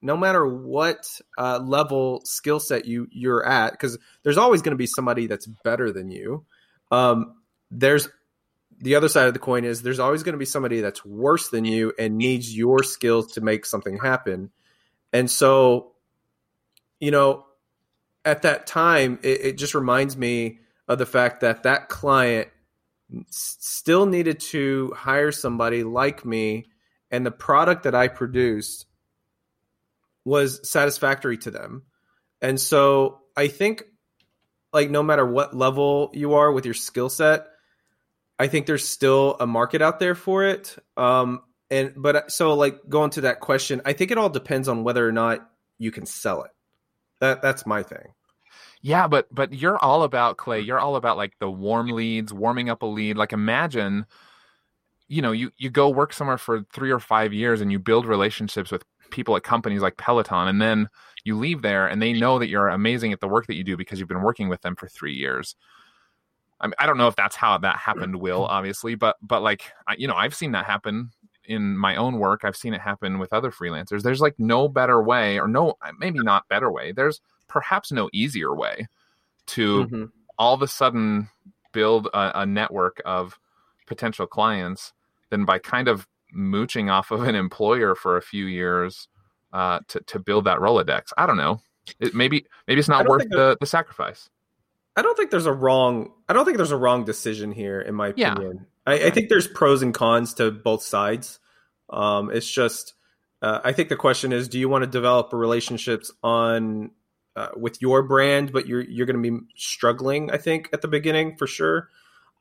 no 0.05 0.15
matter 0.15 0.45
what 0.45 1.19
uh, 1.37 1.59
level 1.59 2.21
skill 2.25 2.59
set 2.59 2.85
you 2.85 3.07
you're 3.11 3.45
at, 3.45 3.71
because 3.71 3.97
there's 4.23 4.37
always 4.37 4.61
going 4.61 4.71
to 4.71 4.77
be 4.77 4.87
somebody 4.87 5.27
that's 5.27 5.47
better 5.63 5.91
than 5.91 6.11
you. 6.11 6.45
Um, 6.91 7.35
there's 7.71 8.07
the 8.77 8.95
other 8.95 9.09
side 9.09 9.27
of 9.27 9.33
the 9.33 9.39
coin 9.39 9.65
is 9.65 9.81
there's 9.81 9.99
always 9.99 10.23
going 10.23 10.33
to 10.33 10.39
be 10.39 10.45
somebody 10.45 10.81
that's 10.81 11.03
worse 11.03 11.49
than 11.49 11.65
you 11.65 11.93
and 11.97 12.17
needs 12.17 12.55
your 12.55 12.83
skills 12.83 13.33
to 13.33 13.41
make 13.41 13.65
something 13.65 13.97
happen. 13.97 14.51
And 15.11 15.31
so, 15.31 15.93
you 16.99 17.11
know, 17.11 17.45
at 18.23 18.43
that 18.43 18.67
time, 18.67 19.19
it, 19.23 19.45
it 19.45 19.57
just 19.57 19.73
reminds 19.73 20.15
me 20.17 20.59
of 20.87 20.99
the 20.99 21.05
fact 21.05 21.41
that 21.41 21.63
that 21.63 21.89
client 21.89 22.49
still 23.29 24.05
needed 24.05 24.39
to 24.39 24.93
hire 24.95 25.31
somebody 25.31 25.83
like 25.83 26.25
me, 26.25 26.65
and 27.11 27.25
the 27.25 27.31
product 27.31 27.83
that 27.83 27.95
I 27.95 28.07
produced 28.07 28.87
was 30.25 30.69
satisfactory 30.69 31.37
to 31.37 31.51
them. 31.51 31.83
And 32.41 32.59
so 32.59 33.21
I 33.37 33.47
think 33.47 33.83
like 34.73 34.89
no 34.89 35.03
matter 35.03 35.25
what 35.25 35.55
level 35.55 36.11
you 36.13 36.33
are 36.33 36.51
with 36.51 36.65
your 36.65 36.73
skill 36.73 37.09
set, 37.09 37.47
I 38.37 38.47
think 38.47 38.65
there's 38.65 38.87
still 38.87 39.37
a 39.39 39.47
market 39.47 39.81
out 39.81 39.99
there 39.99 40.15
for 40.15 40.43
it. 40.43 40.75
Um 40.97 41.41
and 41.71 41.93
but 41.95 42.31
so 42.31 42.53
like 42.55 42.89
going 42.89 43.11
to 43.11 43.21
that 43.21 43.39
question, 43.39 43.81
I 43.85 43.93
think 43.93 44.11
it 44.11 44.17
all 44.17 44.29
depends 44.29 44.67
on 44.67 44.83
whether 44.83 45.07
or 45.07 45.11
not 45.11 45.49
you 45.77 45.91
can 45.91 46.05
sell 46.05 46.43
it. 46.43 46.51
That 47.21 47.41
that's 47.41 47.65
my 47.65 47.83
thing. 47.83 48.13
Yeah, 48.81 49.07
but 49.07 49.27
but 49.33 49.53
you're 49.53 49.77
all 49.83 50.03
about 50.03 50.37
Clay. 50.37 50.59
You're 50.59 50.79
all 50.79 50.95
about 50.95 51.17
like 51.17 51.33
the 51.39 51.49
warm 51.49 51.87
leads, 51.89 52.31
warming 52.31 52.69
up 52.69 52.83
a 52.83 52.85
lead. 52.85 53.17
Like 53.17 53.33
imagine, 53.33 54.05
you 55.07 55.21
know, 55.21 55.31
you 55.31 55.51
you 55.57 55.69
go 55.69 55.89
work 55.89 56.13
somewhere 56.13 56.37
for 56.37 56.63
three 56.71 56.91
or 56.91 56.99
five 56.99 57.33
years 57.33 57.61
and 57.61 57.71
you 57.71 57.79
build 57.79 58.05
relationships 58.05 58.71
with 58.71 58.83
people 59.15 59.35
at 59.35 59.43
companies 59.43 59.81
like 59.81 59.97
Peloton, 59.97 60.47
and 60.47 60.61
then 60.61 60.89
you 61.23 61.37
leave 61.37 61.61
there 61.61 61.87
and 61.87 62.01
they 62.01 62.13
know 62.13 62.37
that 62.37 62.49
you're 62.49 62.67
amazing 62.67 63.13
at 63.13 63.19
the 63.19 63.27
work 63.27 63.47
that 63.47 63.55
you 63.55 63.63
do 63.63 63.77
because 63.77 63.97
you've 63.99 64.07
been 64.15 64.21
working 64.21 64.49
with 64.49 64.61
them 64.61 64.75
for 64.75 64.87
three 64.87 65.15
years. 65.15 65.55
I 66.61 66.67
mean, 66.67 66.75
I 66.79 66.85
don't 66.85 66.97
know 66.97 67.07
if 67.07 67.15
that's 67.15 67.35
how 67.35 67.57
that 67.57 67.77
happened, 67.77 68.15
Will, 68.17 68.45
obviously, 68.45 68.95
but 68.95 69.15
but 69.21 69.41
like 69.41 69.63
I, 69.87 69.95
you 69.97 70.07
know, 70.07 70.15
I've 70.15 70.35
seen 70.35 70.51
that 70.51 70.65
happen 70.65 71.11
in 71.45 71.77
my 71.77 71.95
own 71.95 72.17
work. 72.19 72.41
I've 72.43 72.55
seen 72.55 72.73
it 72.73 72.81
happen 72.81 73.19
with 73.19 73.33
other 73.33 73.51
freelancers. 73.51 74.01
There's 74.03 74.21
like 74.21 74.35
no 74.37 74.67
better 74.67 75.01
way, 75.01 75.39
or 75.39 75.47
no, 75.47 75.75
maybe 75.99 76.19
not 76.19 76.47
better 76.47 76.71
way. 76.71 76.91
There's 76.91 77.21
perhaps 77.47 77.91
no 77.91 78.09
easier 78.13 78.53
way 78.55 78.87
to 79.47 79.85
Mm-hmm. 79.85 80.05
all 80.37 80.53
of 80.53 80.61
a 80.61 80.67
sudden 80.67 81.29
build 81.71 82.07
a, 82.13 82.41
a 82.41 82.45
network 82.45 83.01
of 83.05 83.37
potential 83.85 84.25
clients 84.27 84.93
than 85.29 85.45
by 85.45 85.59
kind 85.59 85.87
of 85.87 86.07
mooching 86.35 86.89
off 86.89 87.09
of 87.11 87.23
an 87.23 87.33
employer 87.35 87.95
for 87.95 88.17
a 88.17 88.21
few 88.21 88.45
years 88.45 89.07
uh, 89.53 89.79
to 89.87 90.01
to 90.01 90.19
build 90.19 90.45
that 90.45 90.59
Rolodex. 90.59 91.13
I 91.17 91.25
don't 91.25 91.37
know. 91.37 91.61
It, 91.99 92.13
maybe 92.13 92.45
maybe 92.67 92.79
it's 92.79 92.89
not 92.89 93.07
worth 93.07 93.27
the, 93.29 93.57
the 93.59 93.65
sacrifice. 93.65 94.29
I 94.95 95.01
don't 95.01 95.15
think 95.17 95.31
there's 95.31 95.45
a 95.45 95.53
wrong. 95.53 96.11
I 96.29 96.33
don't 96.33 96.45
think 96.45 96.57
there's 96.57 96.71
a 96.71 96.77
wrong 96.77 97.05
decision 97.05 97.51
here, 97.51 97.79
in 97.81 97.95
my 97.95 98.13
Yeah. 98.15 98.33
opinion. 98.33 98.65
I, 98.85 99.05
I 99.05 99.09
think 99.09 99.29
there's 99.29 99.47
pros 99.47 99.81
and 99.81 99.93
cons 99.93 100.35
to 100.35 100.51
both 100.51 100.83
sides. 100.83 101.39
Um, 101.89 102.29
it's 102.31 102.49
just, 102.49 102.93
uh, 103.41 103.59
I 103.63 103.71
think 103.71 103.89
the 103.89 103.95
question 103.95 104.31
is, 104.31 104.47
do 104.47 104.59
you 104.59 104.69
want 104.69 104.83
to 104.83 104.89
develop 104.89 105.33
relationships 105.33 106.11
on 106.23 106.91
uh, 107.35 107.49
with 107.55 107.81
your 107.81 108.03
brand, 108.03 108.51
but 108.53 108.67
you're 108.67 108.81
you're 108.81 109.05
going 109.05 109.21
to 109.21 109.31
be 109.31 109.45
struggling? 109.55 110.31
I 110.31 110.37
think 110.37 110.69
at 110.71 110.81
the 110.81 110.87
beginning 110.87 111.35
for 111.37 111.47
sure. 111.47 111.89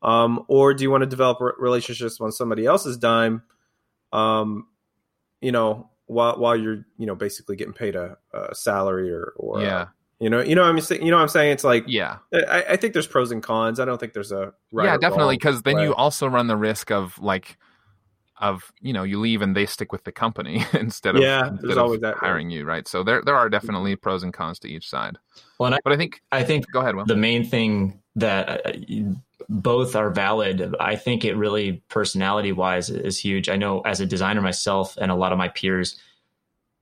Um, 0.03 0.45
or 0.49 0.75
do 0.75 0.85
you 0.85 0.91
want 0.91 1.03
to 1.03 1.07
develop 1.07 1.39
relationships 1.59 2.21
on 2.21 2.31
somebody 2.31 2.67
else's 2.67 2.99
dime? 2.99 3.43
Um, 4.14 4.68
you 5.40 5.52
know, 5.52 5.90
while 6.06 6.38
while 6.38 6.56
you're 6.56 6.87
you 6.97 7.06
know 7.06 7.14
basically 7.14 7.56
getting 7.56 7.73
paid 7.73 7.97
a, 7.97 8.16
a 8.33 8.54
salary 8.54 9.11
or 9.11 9.33
or 9.37 9.59
uh, 9.59 9.62
yeah, 9.62 9.87
you 10.21 10.30
know 10.30 10.40
you 10.40 10.54
know 10.54 10.62
what 10.62 10.68
I'm 10.68 10.80
saying 10.80 11.02
you 11.02 11.11
know 11.11 11.16
what 11.16 11.23
I'm 11.23 11.28
saying 11.28 11.52
it's 11.52 11.64
like 11.64 11.85
yeah, 11.87 12.18
I, 12.33 12.64
I 12.71 12.76
think 12.76 12.92
there's 12.92 13.06
pros 13.06 13.30
and 13.30 13.42
cons. 13.42 13.80
I 13.80 13.85
don't 13.85 13.99
think 13.99 14.12
there's 14.12 14.33
a 14.33 14.52
right 14.73 14.87
yeah, 14.87 14.97
definitely. 14.97 15.37
Because 15.37 15.62
then 15.62 15.76
way. 15.76 15.85
you 15.85 15.94
also 15.94 16.26
run 16.26 16.47
the 16.47 16.56
risk 16.56 16.90
of 16.90 17.18
like 17.18 17.59
of 18.41 18.73
you 18.81 18.93
know 18.93 19.05
you 19.05 19.21
leave 19.21 19.43
and 19.43 19.57
they 19.57 19.67
stick 19.67 19.93
with 19.93 20.05
the 20.05 20.12
company 20.12 20.64
instead 20.73 21.17
of 21.17 21.23
Yeah, 21.23 21.49
instead 21.49 21.62
there's 21.62 21.76
of 21.76 21.85
always 21.85 22.00
that, 22.00 22.17
right? 22.17 22.29
hiring 22.29 22.50
you, 22.50 22.64
right? 22.64 22.87
So 22.88 23.03
there 23.03 23.23
there 23.23 23.37
are 23.37 23.49
definitely 23.49 23.97
pros 23.97 24.23
and 24.23 24.33
cons 24.33 24.59
to 24.61 24.69
each 24.69 24.88
side. 24.88 25.19
Well, 25.59 25.67
and 25.69 25.76
I, 25.76 25.79
But 25.85 25.93
I 25.93 25.97
think 25.97 26.21
I 26.33 26.43
think 26.43 26.71
go 26.73 26.81
ahead, 26.81 26.97
Will. 26.97 27.05
the 27.05 27.17
main 27.17 27.45
thing 27.45 28.00
that 28.17 28.67
uh, 28.67 28.73
both 29.49 29.97
are 29.97 30.11
valid. 30.11 30.75
I 30.81 30.97
think 30.97 31.25
it 31.25 31.37
really 31.37 31.83
personality 31.88 32.53
wise 32.53 32.91
is 32.91 33.19
huge. 33.19 33.49
I 33.49 33.57
know 33.57 33.81
as 33.81 34.00
a 34.00 34.07
designer 34.07 34.41
myself 34.41 34.97
and 35.00 35.11
a 35.11 35.14
lot 35.17 35.33
of 35.33 35.38
my 35.38 35.49
peers, 35.49 35.97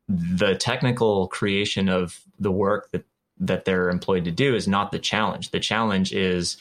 the 0.08 0.54
technical 0.54 1.28
creation 1.28 1.88
of 1.88 2.20
the 2.38 2.50
work 2.52 2.90
that 2.92 3.04
that 3.40 3.64
they're 3.64 3.88
employed 3.90 4.24
to 4.24 4.30
do 4.30 4.54
is 4.54 4.68
not 4.68 4.92
the 4.92 4.98
challenge. 4.98 5.50
The 5.50 5.60
challenge 5.60 6.12
is 6.12 6.58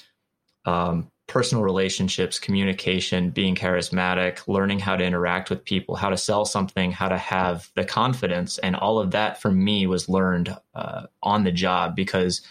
um, 0.66 1.11
personal 1.32 1.64
relationships, 1.64 2.40
communication, 2.40 3.30
being 3.30 3.56
charismatic, 3.56 4.46
learning 4.50 4.80
how 4.80 4.98
to 4.98 5.04
interact 5.06 5.50
with 5.50 5.64
people, 5.64 5.96
how 5.96 6.10
to 6.10 6.18
sell 6.18 6.44
something, 6.44 6.92
how 6.92 7.08
to 7.08 7.18
have 7.18 7.70
the 7.76 7.86
confidence, 7.86 8.58
and 8.58 8.76
all 8.76 9.00
of 9.00 9.12
that 9.12 9.42
for 9.42 9.50
me 9.50 9.88
was 9.88 10.10
learned 10.10 10.54
uh, 10.76 11.04
on 11.24 11.46
the 11.46 11.52
job 11.52 11.96
because 11.96 12.42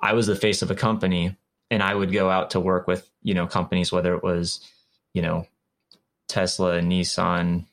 I 0.00 0.14
was 0.14 0.26
the 0.26 0.34
face 0.34 0.62
of 0.62 0.70
a 0.70 0.74
company 0.74 1.36
and 1.70 1.82
I 1.82 1.94
would 1.94 2.10
go 2.10 2.30
out 2.30 2.50
to 2.52 2.60
work 2.60 2.86
with, 2.86 3.06
you 3.22 3.34
know, 3.34 3.46
companies, 3.46 3.92
whether 3.92 4.14
it 4.14 4.22
was, 4.22 4.66
you 5.12 5.20
know, 5.20 5.46
Tesla, 6.26 6.80
Nissan, 6.80 7.66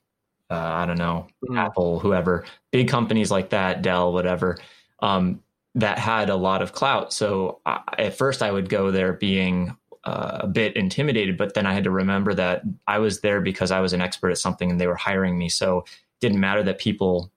uh, 0.50 0.56
I 0.56 0.86
don't 0.86 0.98
know, 0.98 1.28
Mhm. 1.50 1.58
Apple, 1.58 2.00
whoever, 2.00 2.44
big 2.70 2.90
companies 2.90 3.32
like 3.32 3.52
that, 3.52 3.82
Dell, 3.82 4.12
whatever, 4.12 4.58
um, 5.00 5.42
that 5.76 5.98
had 6.00 6.30
a 6.30 6.36
lot 6.36 6.62
of 6.62 6.74
clout. 6.74 7.14
So 7.14 7.62
I, 7.66 7.80
at 7.98 8.18
first 8.18 8.44
I 8.44 8.52
would 8.52 8.68
go 8.68 8.92
there 8.92 9.14
being 9.14 9.78
uh, 10.04 10.40
a 10.42 10.48
bit 10.48 10.76
intimidated, 10.76 11.38
but 11.38 11.54
then 11.54 11.66
I 11.66 11.74
had 11.74 11.86
to 11.86 11.92
remember 11.92 12.34
that 12.34 12.64
I 12.88 13.00
was 13.00 13.22
there 13.22 13.42
because 13.42 13.72
I 13.72 13.80
was 13.80 13.94
an 13.94 14.02
expert 14.02 14.32
at 14.32 14.38
something 14.38 14.72
and 14.72 14.80
they 14.80 14.88
were 14.88 14.96
hiring 14.96 15.38
me. 15.38 15.50
So 15.50 15.80
it 15.80 16.20
didn't 16.20 16.40
matter 16.40 16.64
that 16.64 16.80
people 16.80 17.32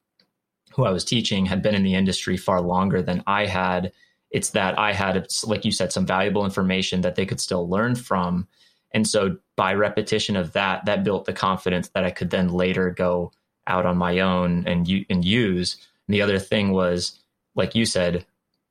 who 0.73 0.85
I 0.85 0.90
was 0.90 1.04
teaching 1.04 1.46
had 1.46 1.62
been 1.62 1.75
in 1.75 1.85
the 1.85 1.94
industry 1.94 2.37
far 2.37 2.61
longer 2.61 3.02
than 3.02 3.23
I 3.26 3.46
had. 3.46 3.92
It's 4.30 4.50
that 4.50 4.78
I 4.78 4.92
had, 4.92 5.26
like 5.46 5.64
you 5.64 5.73
said, 5.73 5.92
some 5.92 6.06
valuable 6.06 6.44
information 6.44 7.02
that 7.02 7.14
they 7.14 7.25
could 7.25 7.40
still 7.40 7.68
learn 7.68 7.94
from. 7.94 8.49
And 8.92 9.06
so 9.06 9.38
by 9.56 9.75
repetition 9.75 10.37
of 10.37 10.52
that, 10.52 10.85
that 10.87 11.04
built 11.04 11.25
the 11.25 11.32
confidence 11.32 11.88
that 11.94 12.04
I 12.04 12.11
could 12.11 12.30
then 12.30 12.49
later 12.49 12.90
go 12.90 13.32
out 13.66 13.87
on 13.87 13.96
my 13.96 14.20
own 14.20 14.66
and, 14.66 14.88
and 15.08 15.25
use. 15.25 15.76
And 16.06 16.14
the 16.14 16.23
other 16.23 16.38
thing 16.38 16.73
was, 16.73 17.20
like 17.54 17.75
you 17.75 17.87
said, 17.87 18.26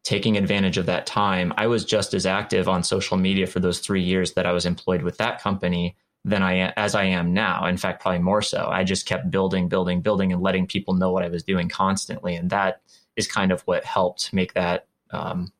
taking 0.06 0.38
advantage 0.38 0.78
of 0.78 0.86
that 0.86 1.08
time. 1.08 1.52
I 1.58 1.66
was 1.66 1.84
just 1.84 2.14
as 2.14 2.28
active 2.28 2.70
on 2.70 2.84
social 2.84 3.18
media 3.18 3.48
for 3.48 3.60
those 3.60 3.80
three 3.80 4.04
years 4.04 4.34
that 4.34 4.46
I 4.46 4.54
was 4.54 4.66
employed 4.66 5.02
with 5.02 5.18
that 5.18 5.42
company 5.42 5.98
than 6.24 6.44
I 6.44 6.72
as 6.78 6.96
I 6.96 7.06
am 7.06 7.34
now. 7.34 7.66
In 7.66 7.76
fact, 7.76 8.02
probably 8.02 8.20
more 8.20 8.42
so. 8.42 8.70
I 8.72 8.84
just 8.84 9.08
kept 9.08 9.30
building, 9.30 9.68
building, 9.68 10.02
building, 10.02 10.32
and 10.32 10.42
letting 10.42 10.68
people 10.68 10.94
know 10.94 11.12
what 11.12 11.24
I 11.24 11.30
was 11.30 11.44
doing 11.44 11.70
constantly, 11.70 12.36
and 12.36 12.52
that 12.52 12.82
is 13.16 13.28
kind 13.28 13.52
of 13.52 13.62
what 13.62 13.84
helped 13.84 14.32
make 14.32 14.54
that 14.54 14.88
um, 15.10 15.52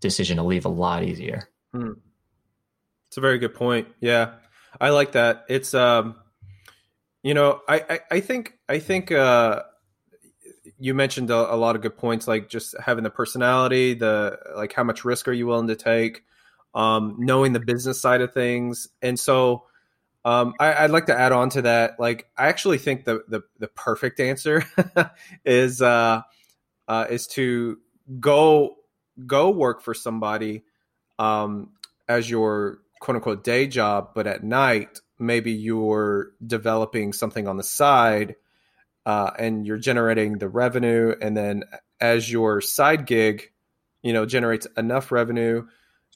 decision 0.00 0.36
to 0.36 0.44
leave 0.44 0.64
a 0.64 0.70
lot 0.70 1.02
easier. 1.02 1.48
It's 3.08 3.16
a 3.16 3.20
very 3.20 3.38
good 3.38 3.54
point. 3.54 3.88
Yeah, 4.00 4.34
I 4.80 4.90
like 4.90 5.12
that. 5.12 5.44
It's 5.48 5.74
um, 5.74 6.14
you 7.24 7.34
know, 7.34 7.60
I 7.68 7.80
I, 7.90 8.00
I 8.12 8.20
think 8.20 8.58
I 8.68 8.78
think 8.78 9.10
uh, 9.10 9.62
you 10.82 10.94
mentioned 10.94 11.30
a, 11.30 11.54
a 11.54 11.56
lot 11.56 11.76
of 11.76 11.82
good 11.82 11.96
points, 11.96 12.26
like 12.26 12.48
just 12.48 12.74
having 12.76 13.04
the 13.04 13.10
personality, 13.10 13.94
the 13.94 14.36
like 14.56 14.72
how 14.72 14.82
much 14.82 15.04
risk 15.04 15.28
are 15.28 15.32
you 15.32 15.46
willing 15.46 15.68
to 15.68 15.76
take, 15.76 16.24
um, 16.74 17.14
knowing 17.18 17.52
the 17.52 17.60
business 17.60 18.00
side 18.00 18.20
of 18.20 18.32
things, 18.34 18.88
and 19.00 19.18
so. 19.18 19.64
Um, 20.24 20.54
I, 20.60 20.84
I'd 20.84 20.92
like 20.92 21.06
to 21.06 21.18
add 21.18 21.32
on 21.32 21.50
to 21.50 21.62
that. 21.62 21.98
Like, 21.98 22.28
I 22.38 22.46
actually 22.46 22.78
think 22.78 23.04
the 23.04 23.24
the, 23.26 23.42
the 23.58 23.66
perfect 23.66 24.20
answer 24.20 24.64
is 25.44 25.82
uh, 25.82 26.22
uh, 26.86 27.06
is 27.10 27.26
to 27.28 27.78
go 28.20 28.76
go 29.26 29.50
work 29.50 29.82
for 29.82 29.94
somebody 29.94 30.62
um, 31.18 31.70
as 32.08 32.30
your 32.30 32.78
quote 33.00 33.16
unquote 33.16 33.42
day 33.42 33.66
job, 33.66 34.10
but 34.14 34.28
at 34.28 34.44
night 34.44 35.00
maybe 35.18 35.50
you're 35.50 36.30
developing 36.46 37.12
something 37.12 37.48
on 37.48 37.56
the 37.56 37.64
side 37.64 38.36
uh, 39.04 39.30
and 39.38 39.66
you're 39.66 39.78
generating 39.78 40.38
the 40.38 40.48
revenue, 40.48 41.14
and 41.20 41.36
then 41.36 41.64
as 42.00 42.30
your 42.30 42.60
side 42.60 43.06
gig, 43.06 43.50
you 44.02 44.12
know, 44.12 44.26
generates 44.26 44.66
enough 44.76 45.12
revenue 45.12 45.66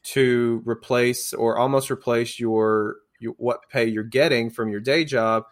to 0.02 0.62
replace 0.64 1.32
or 1.32 1.58
almost 1.58 1.90
replace 1.90 2.38
your, 2.38 2.96
your 3.18 3.34
what 3.38 3.68
pay 3.70 3.86
you're 3.86 4.04
getting 4.04 4.50
from 4.50 4.68
your 4.68 4.80
day 4.80 5.04
job. 5.04 5.44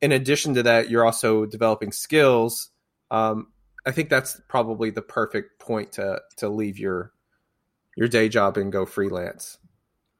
In 0.00 0.12
addition 0.12 0.54
to 0.54 0.62
that, 0.64 0.90
you're 0.90 1.04
also 1.04 1.46
developing 1.46 1.92
skills. 1.92 2.70
Um, 3.10 3.48
I 3.86 3.92
think 3.92 4.08
that's 4.08 4.40
probably 4.48 4.90
the 4.90 5.02
perfect 5.02 5.60
point 5.60 5.92
to 5.92 6.22
to 6.38 6.48
leave 6.48 6.78
your 6.78 7.12
your 7.96 8.08
day 8.08 8.28
job 8.28 8.56
and 8.56 8.72
go 8.72 8.86
freelance. 8.86 9.58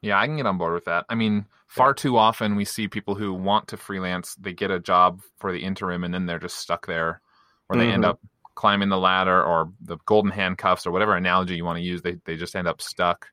Yeah, 0.03 0.19
I 0.19 0.27
can 0.27 0.37
get 0.37 0.47
on 0.47 0.59
board 0.59 0.73
with 0.75 0.87
that. 0.87 1.05
I 1.09 1.15
mean, 1.15 1.47
far 1.67 1.93
too 1.93 2.17
often 2.17 2.57
we 2.57 2.65
see 2.65 2.89
people 2.89 3.15
who 3.15 3.35
want 3.35 3.69
to 3.69 3.77
freelance, 3.77 4.35
they 4.37 4.53
get 4.53 4.71
a 4.71 4.81
job 4.81 5.21
for 5.39 5.53
the 5.53 5.63
interim 5.63 6.05
and 6.05 6.15
then 6.15 6.27
they're 6.27 6.39
just 6.39 6.57
stuck 6.57 6.87
there 6.87 7.21
or 7.69 7.77
they 7.77 7.91
end 7.91 8.05
Mhm. 8.05 8.05
up 8.05 8.21
climbing 8.55 8.89
the 8.89 8.99
ladder 8.99 9.43
or 9.43 9.73
the 9.83 9.99
golden 10.07 10.31
handcuffs 10.31 10.87
or 10.87 10.91
whatever 10.91 11.15
analogy 11.17 11.55
you 11.57 11.65
want 11.65 11.77
to 11.79 11.83
use, 11.85 12.03
they 12.03 12.17
they 12.25 12.37
just 12.37 12.57
end 12.57 12.67
up 12.69 12.81
stuck. 12.81 13.29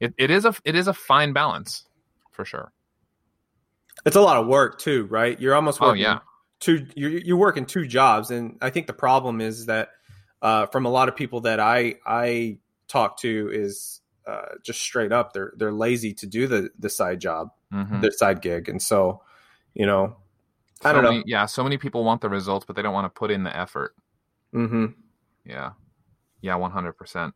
It 0.00 0.14
it 0.18 0.30
is 0.30 0.44
a 0.44 0.54
it 0.64 0.74
is 0.74 0.88
a 0.88 0.94
fine 0.94 1.32
balance 1.32 1.84
for 2.32 2.44
sure. 2.44 2.72
It's 4.06 4.16
a 4.16 4.20
lot 4.20 4.36
of 4.38 4.46
work 4.46 4.78
too, 4.78 5.06
right? 5.06 5.38
You're 5.40 5.54
almost 5.54 5.80
Oh, 5.80 5.88
working 5.88 6.02
yeah. 6.02 6.20
two 6.60 6.86
you're 6.94 7.10
you're 7.10 7.36
working 7.36 7.64
two 7.66 7.86
jobs 7.86 8.30
and 8.30 8.58
I 8.60 8.70
think 8.70 8.86
the 8.86 8.92
problem 8.92 9.40
is 9.40 9.66
that 9.66 9.90
uh, 10.42 10.66
from 10.66 10.86
a 10.86 10.90
lot 10.90 11.08
of 11.08 11.16
people 11.16 11.42
that 11.42 11.60
I 11.60 11.96
I 12.06 12.58
talk 12.88 13.18
to 13.20 13.50
is 13.52 13.99
uh, 14.26 14.56
just 14.62 14.80
straight 14.80 15.12
up 15.12 15.32
they're 15.32 15.52
they're 15.56 15.72
lazy 15.72 16.12
to 16.14 16.26
do 16.26 16.46
the 16.46 16.70
the 16.78 16.88
side 16.90 17.20
job, 17.20 17.50
Mhm. 17.72 18.00
the 18.00 18.12
side 18.12 18.42
gig. 18.42 18.68
And 18.68 18.80
so, 18.82 19.22
you 19.74 19.86
know, 19.86 20.16
I 20.82 20.92
don't 20.92 21.04
know. 21.04 21.22
yeah, 21.26 21.46
so 21.46 21.62
many 21.62 21.76
people 21.78 22.04
want 22.04 22.20
the 22.20 22.28
results, 22.28 22.64
but 22.66 22.74
they 22.76 22.82
don't 22.82 22.94
want 22.94 23.04
to 23.12 23.18
put 23.18 23.30
in 23.30 23.42
the 23.44 23.56
effort. 23.56 23.94
Mm-hmm. 24.54 24.86
Yeah. 25.44 25.72
Yeah, 26.42 26.54
100%. 26.56 27.32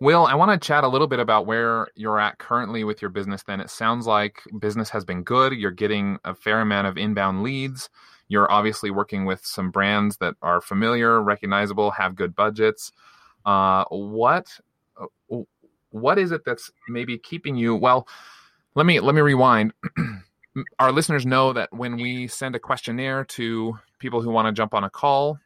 Will, 0.00 0.26
I 0.26 0.34
want 0.34 0.50
to 0.60 0.66
chat 0.66 0.82
a 0.82 0.88
little 0.88 1.06
bit 1.06 1.20
about 1.20 1.46
where 1.46 1.88
you're 1.94 2.18
at 2.18 2.38
currently 2.38 2.84
with 2.84 3.02
your 3.02 3.10
business 3.10 3.42
then. 3.42 3.60
It 3.60 3.68
sounds 3.70 4.06
like 4.06 4.42
business 4.58 4.88
has 4.90 5.04
been 5.04 5.22
good. 5.22 5.52
You're 5.52 5.70
getting 5.70 6.18
a 6.24 6.34
fair 6.34 6.60
amount 6.60 6.86
of 6.86 6.96
inbound 6.96 7.42
leads. 7.42 7.90
You're 8.28 8.50
obviously 8.50 8.90
working 8.90 9.26
with 9.26 9.44
some 9.44 9.70
brands 9.70 10.16
that 10.18 10.34
are 10.40 10.60
familiar, 10.60 11.20
recognizable, 11.22 11.90
have 11.92 12.16
good 12.16 12.34
budgets. 12.34 12.92
Uh, 13.44 13.84
what 13.90 14.58
uh, 15.00 15.06
what 15.90 16.18
is 16.18 16.32
it 16.32 16.42
that's 16.44 16.70
maybe 16.88 17.18
keeping 17.18 17.56
you 17.56 17.74
well, 17.76 18.06
let 18.74 18.86
me 18.86 19.00
let 19.00 19.14
me 19.14 19.20
rewind. 19.20 19.72
Our 20.78 20.92
listeners 20.92 21.24
know 21.24 21.52
that 21.52 21.72
when 21.72 21.96
we 21.96 22.26
send 22.26 22.56
a 22.56 22.60
questionnaire 22.60 23.24
to 23.26 23.78
people 23.98 24.20
who 24.20 24.30
want 24.30 24.46
to 24.46 24.52
jump 24.52 24.74
on 24.74 24.84
a 24.84 24.90
call, 24.90 25.38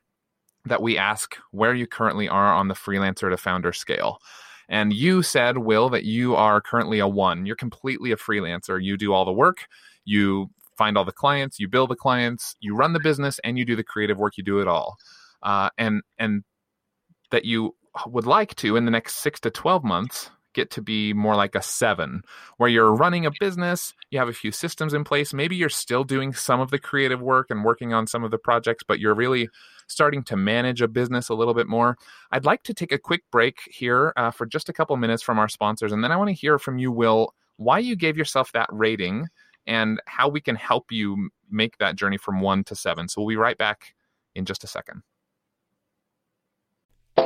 that 0.64 0.82
we 0.82 0.96
ask 0.96 1.36
where 1.50 1.74
you 1.74 1.86
currently 1.86 2.28
are 2.28 2.52
on 2.52 2.68
the 2.68 2.74
freelancer 2.74 3.30
to 3.30 3.36
founder 3.36 3.72
scale. 3.72 4.18
And 4.68 4.92
you 4.92 5.22
said, 5.22 5.58
Will, 5.58 5.90
that 5.90 6.04
you 6.04 6.34
are 6.36 6.60
currently 6.60 6.98
a 6.98 7.08
one. 7.08 7.44
You're 7.44 7.56
completely 7.56 8.12
a 8.12 8.16
freelancer. 8.16 8.82
You 8.82 8.96
do 8.96 9.12
all 9.12 9.26
the 9.26 9.32
work, 9.32 9.66
you 10.04 10.50
find 10.76 10.96
all 10.96 11.04
the 11.04 11.12
clients, 11.12 11.60
you 11.60 11.68
bill 11.68 11.86
the 11.86 11.96
clients, 11.96 12.56
you 12.60 12.74
run 12.74 12.94
the 12.94 13.00
business, 13.00 13.38
and 13.44 13.58
you 13.58 13.64
do 13.64 13.76
the 13.76 13.84
creative 13.84 14.18
work. 14.18 14.36
You 14.36 14.44
do 14.44 14.60
it 14.60 14.68
all. 14.68 14.96
Uh, 15.42 15.68
and 15.76 16.02
and 16.18 16.44
that 17.30 17.44
you 17.44 17.74
would 18.06 18.26
like 18.26 18.54
to 18.56 18.76
in 18.76 18.86
the 18.86 18.90
next 18.90 19.16
six 19.16 19.38
to 19.40 19.50
twelve 19.50 19.84
months 19.84 20.30
get 20.54 20.70
to 20.70 20.82
be 20.82 21.12
more 21.12 21.36
like 21.36 21.54
a 21.54 21.62
seven, 21.62 22.22
where 22.56 22.70
you're 22.70 22.94
running 22.94 23.26
a 23.26 23.30
business, 23.38 23.92
you 24.10 24.18
have 24.18 24.28
a 24.28 24.32
few 24.32 24.52
systems 24.52 24.94
in 24.94 25.04
place. 25.04 25.34
Maybe 25.34 25.56
you're 25.56 25.68
still 25.68 26.04
doing 26.04 26.32
some 26.32 26.60
of 26.60 26.70
the 26.70 26.78
creative 26.78 27.20
work 27.20 27.50
and 27.50 27.64
working 27.64 27.92
on 27.92 28.06
some 28.06 28.24
of 28.24 28.30
the 28.30 28.38
projects, 28.38 28.84
but 28.86 29.00
you're 29.00 29.14
really 29.14 29.48
starting 29.86 30.22
to 30.24 30.36
manage 30.36 30.80
a 30.80 30.88
business 30.88 31.28
a 31.28 31.34
little 31.34 31.54
bit 31.54 31.66
more. 31.68 31.98
I'd 32.30 32.46
like 32.46 32.62
to 32.64 32.74
take 32.74 32.92
a 32.92 32.98
quick 32.98 33.22
break 33.30 33.58
here 33.70 34.12
uh, 34.16 34.30
for 34.30 34.46
just 34.46 34.68
a 34.68 34.72
couple 34.72 34.96
minutes 34.96 35.22
from 35.22 35.38
our 35.38 35.48
sponsors, 35.48 35.92
and 35.92 36.02
then 36.02 36.12
I 36.12 36.16
want 36.16 36.28
to 36.28 36.34
hear 36.34 36.58
from 36.58 36.78
you, 36.78 36.90
Will, 36.90 37.34
why 37.56 37.78
you 37.78 37.96
gave 37.96 38.16
yourself 38.16 38.52
that 38.52 38.68
rating 38.72 39.28
and 39.66 40.00
how 40.06 40.28
we 40.28 40.40
can 40.40 40.56
help 40.56 40.90
you 40.90 41.30
make 41.50 41.78
that 41.78 41.96
journey 41.96 42.18
from 42.18 42.40
one 42.40 42.64
to 42.64 42.74
seven. 42.74 43.08
So 43.08 43.20
we'll 43.20 43.28
be 43.28 43.36
right 43.36 43.56
back 43.56 43.94
in 44.34 44.44
just 44.44 44.64
a 44.64 44.66
second. 44.66 45.02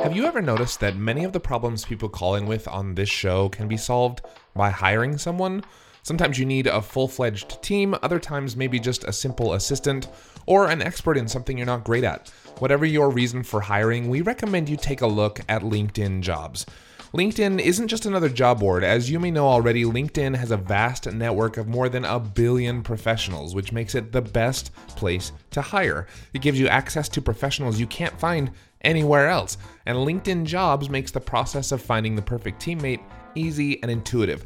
Have 0.03 0.15
you 0.15 0.25
ever 0.25 0.41
noticed 0.41 0.79
that 0.79 0.95
many 0.95 1.25
of 1.25 1.33
the 1.33 1.41
problems 1.41 1.83
people 1.83 2.07
call 2.07 2.35
in 2.35 2.45
with 2.45 2.69
on 2.69 2.95
this 2.95 3.09
show 3.09 3.49
can 3.49 3.67
be 3.67 3.75
solved 3.75 4.21
by 4.55 4.69
hiring 4.69 5.17
someone? 5.17 5.61
Sometimes 6.03 6.39
you 6.39 6.45
need 6.45 6.67
a 6.67 6.81
full 6.81 7.09
fledged 7.09 7.61
team, 7.61 7.93
other 8.01 8.17
times, 8.17 8.55
maybe 8.55 8.79
just 8.79 9.03
a 9.03 9.11
simple 9.11 9.53
assistant 9.53 10.07
or 10.45 10.69
an 10.69 10.81
expert 10.81 11.17
in 11.17 11.27
something 11.27 11.57
you're 11.57 11.67
not 11.67 11.83
great 11.83 12.05
at. 12.05 12.29
Whatever 12.59 12.85
your 12.85 13.09
reason 13.09 13.43
for 13.43 13.59
hiring, 13.59 14.07
we 14.09 14.21
recommend 14.21 14.69
you 14.69 14.77
take 14.77 15.01
a 15.01 15.07
look 15.07 15.41
at 15.49 15.63
LinkedIn 15.63 16.21
jobs. 16.21 16.65
LinkedIn 17.13 17.59
isn't 17.59 17.87
just 17.87 18.05
another 18.05 18.29
job 18.29 18.59
board. 18.59 18.83
As 18.83 19.09
you 19.09 19.19
may 19.19 19.31
know 19.31 19.47
already, 19.47 19.83
LinkedIn 19.83 20.35
has 20.35 20.51
a 20.51 20.57
vast 20.57 21.11
network 21.11 21.57
of 21.57 21.67
more 21.67 21.89
than 21.89 22.05
a 22.05 22.19
billion 22.19 22.83
professionals, 22.83 23.55
which 23.55 23.71
makes 23.71 23.95
it 23.95 24.11
the 24.11 24.21
best 24.21 24.71
place 24.89 25.31
to 25.51 25.61
hire. 25.61 26.05
It 26.33 26.41
gives 26.41 26.59
you 26.59 26.67
access 26.67 27.09
to 27.09 27.21
professionals 27.21 27.79
you 27.79 27.87
can't 27.87 28.19
find 28.19 28.51
anywhere 28.81 29.27
else. 29.29 29.57
And 29.85 29.97
LinkedIn 29.97 30.45
Jobs 30.45 30.89
makes 30.89 31.11
the 31.11 31.19
process 31.19 31.71
of 31.71 31.81
finding 31.81 32.15
the 32.15 32.21
perfect 32.21 32.61
teammate 32.61 33.01
easy 33.35 33.81
and 33.81 33.91
intuitive. 33.91 34.45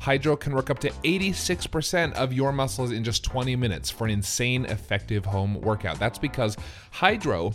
Hydrow 0.00 0.36
can 0.36 0.54
work 0.54 0.70
up 0.70 0.78
to 0.80 0.90
86% 0.90 2.12
of 2.14 2.32
your 2.32 2.52
muscles 2.52 2.92
in 2.92 3.04
just 3.04 3.24
20 3.24 3.56
minutes 3.56 3.90
for 3.90 4.04
an 4.04 4.10
insane 4.10 4.64
effective 4.66 5.24
home 5.24 5.60
workout. 5.60 5.98
That's 5.98 6.18
because 6.18 6.56
Hydrow 6.92 7.54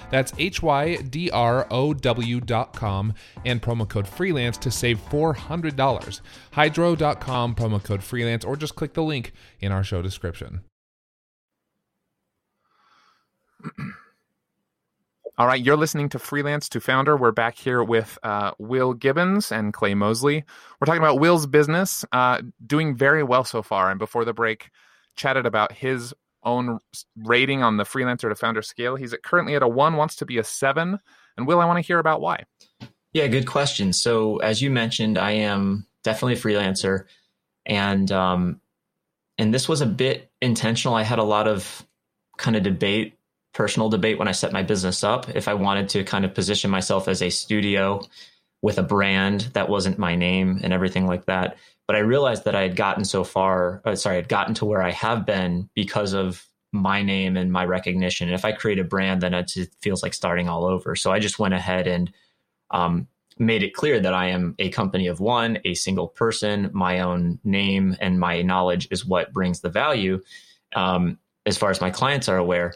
That's 0.11 0.33
H 0.37 0.61
Y 0.61 0.97
D 0.97 1.31
R 1.31 1.65
O 1.71 1.93
W.com 1.93 3.13
and 3.45 3.61
promo 3.61 3.89
code 3.89 4.07
freelance 4.07 4.57
to 4.59 4.69
save 4.69 4.99
$400. 5.09 6.21
Hydrow.com, 6.53 7.55
promo 7.55 7.83
code 7.83 8.03
freelance, 8.03 8.45
or 8.45 8.55
just 8.55 8.75
click 8.75 8.93
the 8.93 9.01
link 9.01 9.33
in 9.59 9.71
our 9.71 9.83
show 9.83 10.03
description. 10.03 10.61
All 15.37 15.47
right, 15.47 15.63
you're 15.63 15.77
listening 15.77 16.09
to 16.09 16.19
Freelance 16.19 16.67
to 16.69 16.79
Founder. 16.79 17.15
We're 17.17 17.31
back 17.31 17.57
here 17.57 17.83
with 17.83 18.19
uh, 18.21 18.51
Will 18.59 18.93
Gibbons 18.93 19.51
and 19.51 19.73
Clay 19.73 19.95
Mosley. 19.95 20.43
We're 20.79 20.85
talking 20.85 21.01
about 21.01 21.19
Will's 21.19 21.47
business, 21.47 22.05
uh, 22.11 22.41
doing 22.63 22.95
very 22.95 23.23
well 23.23 23.43
so 23.43 23.63
far. 23.63 23.89
And 23.89 23.97
before 23.97 24.25
the 24.25 24.33
break, 24.33 24.69
chatted 25.15 25.45
about 25.45 25.71
his 25.71 26.13
own 26.43 26.79
rating 27.17 27.63
on 27.63 27.77
the 27.77 27.83
freelancer 27.83 28.29
to 28.29 28.35
founder 28.35 28.61
scale. 28.61 28.95
He's 28.95 29.13
at, 29.13 29.23
currently 29.23 29.55
at 29.55 29.63
a 29.63 29.67
one, 29.67 29.95
wants 29.95 30.15
to 30.17 30.25
be 30.25 30.37
a 30.37 30.43
seven. 30.43 30.99
And 31.37 31.47
Will, 31.47 31.59
I 31.59 31.65
want 31.65 31.77
to 31.77 31.85
hear 31.85 31.99
about 31.99 32.21
why. 32.21 32.45
Yeah, 33.13 33.27
good 33.27 33.47
question. 33.47 33.93
So, 33.93 34.37
as 34.37 34.61
you 34.61 34.69
mentioned, 34.69 35.17
I 35.17 35.31
am 35.31 35.85
definitely 36.03 36.33
a 36.33 36.37
freelancer, 36.37 37.05
and 37.65 38.11
um, 38.11 38.61
and 39.37 39.53
this 39.53 39.67
was 39.67 39.81
a 39.81 39.85
bit 39.85 40.31
intentional. 40.41 40.95
I 40.95 41.03
had 41.03 41.19
a 41.19 41.23
lot 41.23 41.47
of 41.47 41.85
kind 42.37 42.55
of 42.55 42.63
debate, 42.63 43.17
personal 43.53 43.89
debate, 43.89 44.17
when 44.17 44.29
I 44.29 44.31
set 44.31 44.53
my 44.53 44.63
business 44.63 45.03
up. 45.03 45.29
If 45.29 45.47
I 45.47 45.55
wanted 45.55 45.89
to 45.89 46.03
kind 46.03 46.23
of 46.23 46.33
position 46.33 46.71
myself 46.71 47.07
as 47.07 47.21
a 47.21 47.29
studio 47.29 48.01
with 48.61 48.77
a 48.77 48.83
brand 48.83 49.41
that 49.53 49.69
wasn't 49.69 49.97
my 49.97 50.15
name 50.15 50.59
and 50.63 50.71
everything 50.71 51.07
like 51.07 51.25
that. 51.25 51.57
But 51.91 51.97
I 51.97 52.03
realized 52.03 52.45
that 52.45 52.55
I 52.55 52.61
had 52.61 52.77
gotten 52.77 53.03
so 53.03 53.25
far. 53.25 53.81
Uh, 53.83 53.97
sorry, 53.97 54.17
I'd 54.17 54.29
gotten 54.29 54.53
to 54.53 54.65
where 54.65 54.81
I 54.81 54.91
have 54.91 55.25
been 55.25 55.69
because 55.73 56.13
of 56.13 56.47
my 56.71 57.03
name 57.03 57.35
and 57.35 57.51
my 57.51 57.65
recognition. 57.65 58.29
And 58.29 58.33
if 58.33 58.45
I 58.45 58.53
create 58.53 58.79
a 58.79 58.85
brand, 58.85 59.19
then 59.19 59.33
it 59.33 59.51
feels 59.81 60.01
like 60.01 60.13
starting 60.13 60.47
all 60.47 60.63
over. 60.63 60.95
So 60.95 61.11
I 61.11 61.19
just 61.19 61.37
went 61.37 61.53
ahead 61.53 61.87
and 61.87 62.09
um, 62.69 63.09
made 63.37 63.61
it 63.61 63.73
clear 63.73 63.99
that 63.99 64.13
I 64.13 64.27
am 64.27 64.55
a 64.57 64.69
company 64.69 65.07
of 65.07 65.19
one, 65.19 65.59
a 65.65 65.73
single 65.73 66.07
person. 66.07 66.69
My 66.71 67.01
own 67.01 67.39
name 67.43 67.97
and 67.99 68.17
my 68.17 68.41
knowledge 68.41 68.87
is 68.89 69.05
what 69.05 69.33
brings 69.33 69.59
the 69.59 69.67
value, 69.67 70.21
um, 70.73 71.19
as 71.45 71.57
far 71.57 71.71
as 71.71 71.81
my 71.81 71.89
clients 71.89 72.29
are 72.29 72.37
aware. 72.37 72.73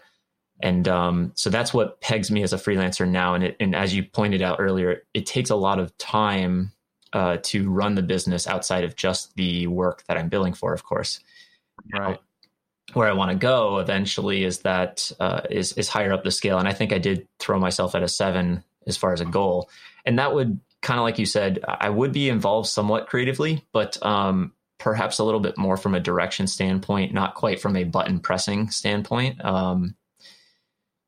And 0.60 0.89
um, 0.89 1.32
so 1.36 1.49
that's 1.49 1.73
what 1.73 2.01
pegs 2.01 2.30
me 2.30 2.43
as 2.43 2.51
a 2.51 2.58
freelancer 2.58 3.08
now. 3.08 3.34
And, 3.34 3.45
it, 3.45 3.56
and 3.62 3.78
as 3.78 3.95
you 3.95 4.04
pointed 4.04 4.41
out 4.41 4.60
earlier, 4.60 5.04
it 5.13 5.25
takes 5.25 5.51
a 5.51 5.56
lot 5.56 5.80
of 5.80 5.97
time 5.97 6.73
uh, 7.15 7.38
to 7.41 7.69
run 7.69 7.95
the 7.95 8.04
business 8.04 8.45
outside 8.45 8.84
of 8.84 8.97
just 8.97 9.34
the 9.36 9.67
work 9.67 10.04
that 10.08 10.17
I'm 10.17 10.28
billing 10.28 10.54
for, 10.54 10.73
of 10.73 10.84
course. 10.84 11.21
Right. 11.93 12.19
Where 12.93 13.08
I 13.08 13.13
want 13.13 13.32
to 13.32 13.38
go 13.38 13.80
eventually 13.80 14.43
is 14.43 14.60
that 14.60 15.12
uh, 15.19 15.41
is 15.49 15.71
is 15.73 15.88
higher 15.88 16.12
up 16.12 16.25
the 16.25 16.32
scale, 16.32 16.60
and 16.60 16.67
I 16.67 16.73
think 16.73 16.91
I 16.91 16.97
did 16.97 17.28
throw 17.39 17.58
myself 17.58 17.95
at 17.95 18.04
a 18.04 18.10
seven 18.10 18.65
as 18.86 18.97
far 18.97 19.13
as 19.13 19.21
a 19.21 19.25
goal. 19.25 19.69
And 20.06 20.19
that 20.19 20.36
would 20.36 20.60
kind 20.82 20.99
of 20.99 21.04
like 21.04 21.17
you 21.17 21.25
said, 21.25 21.63
I 21.65 21.89
would 21.89 22.12
be 22.12 22.30
involved 22.30 22.67
somewhat 22.67 23.08
creatively, 23.08 23.65
but 23.71 23.97
um, 24.06 24.51
perhaps 24.78 25.17
a 25.17 25.23
little 25.23 25.39
bit 25.39 25.58
more 25.58 25.78
from 25.78 25.95
a 25.95 26.01
direction 26.01 26.47
standpoint, 26.47 27.13
not 27.13 27.34
quite 27.34 27.62
from 27.62 27.78
a 27.78 27.86
button 27.86 28.19
pressing 28.19 28.69
standpoint. 28.69 29.43
Um, 29.43 29.95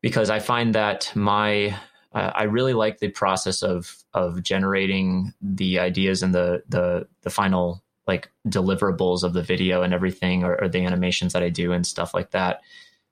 because 0.00 0.30
I 0.30 0.38
find 0.38 0.74
that 0.74 1.12
my 1.14 1.76
uh, 2.14 2.32
I 2.34 2.44
really 2.44 2.74
like 2.74 2.98
the 2.98 3.08
process 3.08 3.62
of 3.62 3.96
of 4.14 4.42
generating 4.42 5.34
the 5.40 5.78
ideas 5.78 6.22
and 6.22 6.34
the 6.34 6.62
the 6.68 7.06
the 7.22 7.30
final 7.30 7.82
like 8.06 8.30
deliverables 8.48 9.22
of 9.22 9.34
the 9.34 9.42
video 9.42 9.82
and 9.82 9.92
everything 9.92 10.42
or, 10.42 10.60
or 10.62 10.68
the 10.68 10.84
animations 10.84 11.34
that 11.34 11.42
I 11.42 11.50
do 11.50 11.72
and 11.72 11.86
stuff 11.86 12.14
like 12.14 12.30
that. 12.30 12.62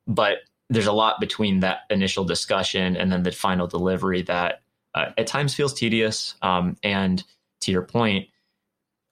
But 0.06 0.38
there's 0.70 0.86
a 0.86 0.92
lot 0.92 1.20
between 1.20 1.60
that 1.60 1.80
initial 1.90 2.24
discussion 2.24 2.96
and 2.96 3.12
then 3.12 3.22
the 3.22 3.30
final 3.30 3.66
delivery 3.66 4.22
that 4.22 4.62
uh, 4.94 5.10
at 5.18 5.26
times 5.26 5.54
feels 5.54 5.74
tedious. 5.74 6.34
Um, 6.40 6.76
and 6.82 7.22
to 7.60 7.70
your 7.70 7.82
point, 7.82 8.28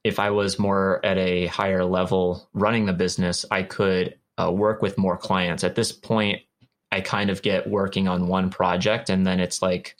if 0.02 0.18
I 0.18 0.30
was 0.30 0.58
more 0.58 1.04
at 1.04 1.18
a 1.18 1.46
higher 1.46 1.84
level 1.84 2.48
running 2.54 2.86
the 2.86 2.92
business, 2.92 3.44
I 3.50 3.62
could 3.62 4.18
uh, 4.38 4.50
work 4.50 4.82
with 4.82 4.98
more 4.98 5.16
clients. 5.16 5.64
At 5.64 5.74
this 5.74 5.92
point, 5.92 6.42
I 6.94 7.00
kind 7.00 7.30
of 7.30 7.42
get 7.42 7.68
working 7.68 8.08
on 8.08 8.28
one 8.28 8.50
project 8.50 9.10
and 9.10 9.26
then 9.26 9.40
it's 9.40 9.60
like 9.60 9.96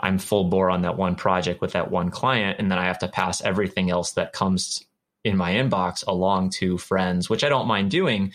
I'm 0.00 0.18
full 0.18 0.44
bore 0.44 0.70
on 0.70 0.82
that 0.82 0.96
one 0.96 1.14
project 1.14 1.60
with 1.60 1.72
that 1.72 1.90
one 1.90 2.10
client. 2.10 2.58
And 2.58 2.70
then 2.70 2.78
I 2.78 2.86
have 2.86 2.98
to 3.00 3.08
pass 3.08 3.40
everything 3.40 3.90
else 3.90 4.12
that 4.12 4.32
comes 4.32 4.84
in 5.22 5.36
my 5.36 5.52
inbox 5.52 6.04
along 6.06 6.50
to 6.50 6.78
friends, 6.78 7.30
which 7.30 7.44
I 7.44 7.48
don't 7.48 7.68
mind 7.68 7.90
doing 7.90 8.32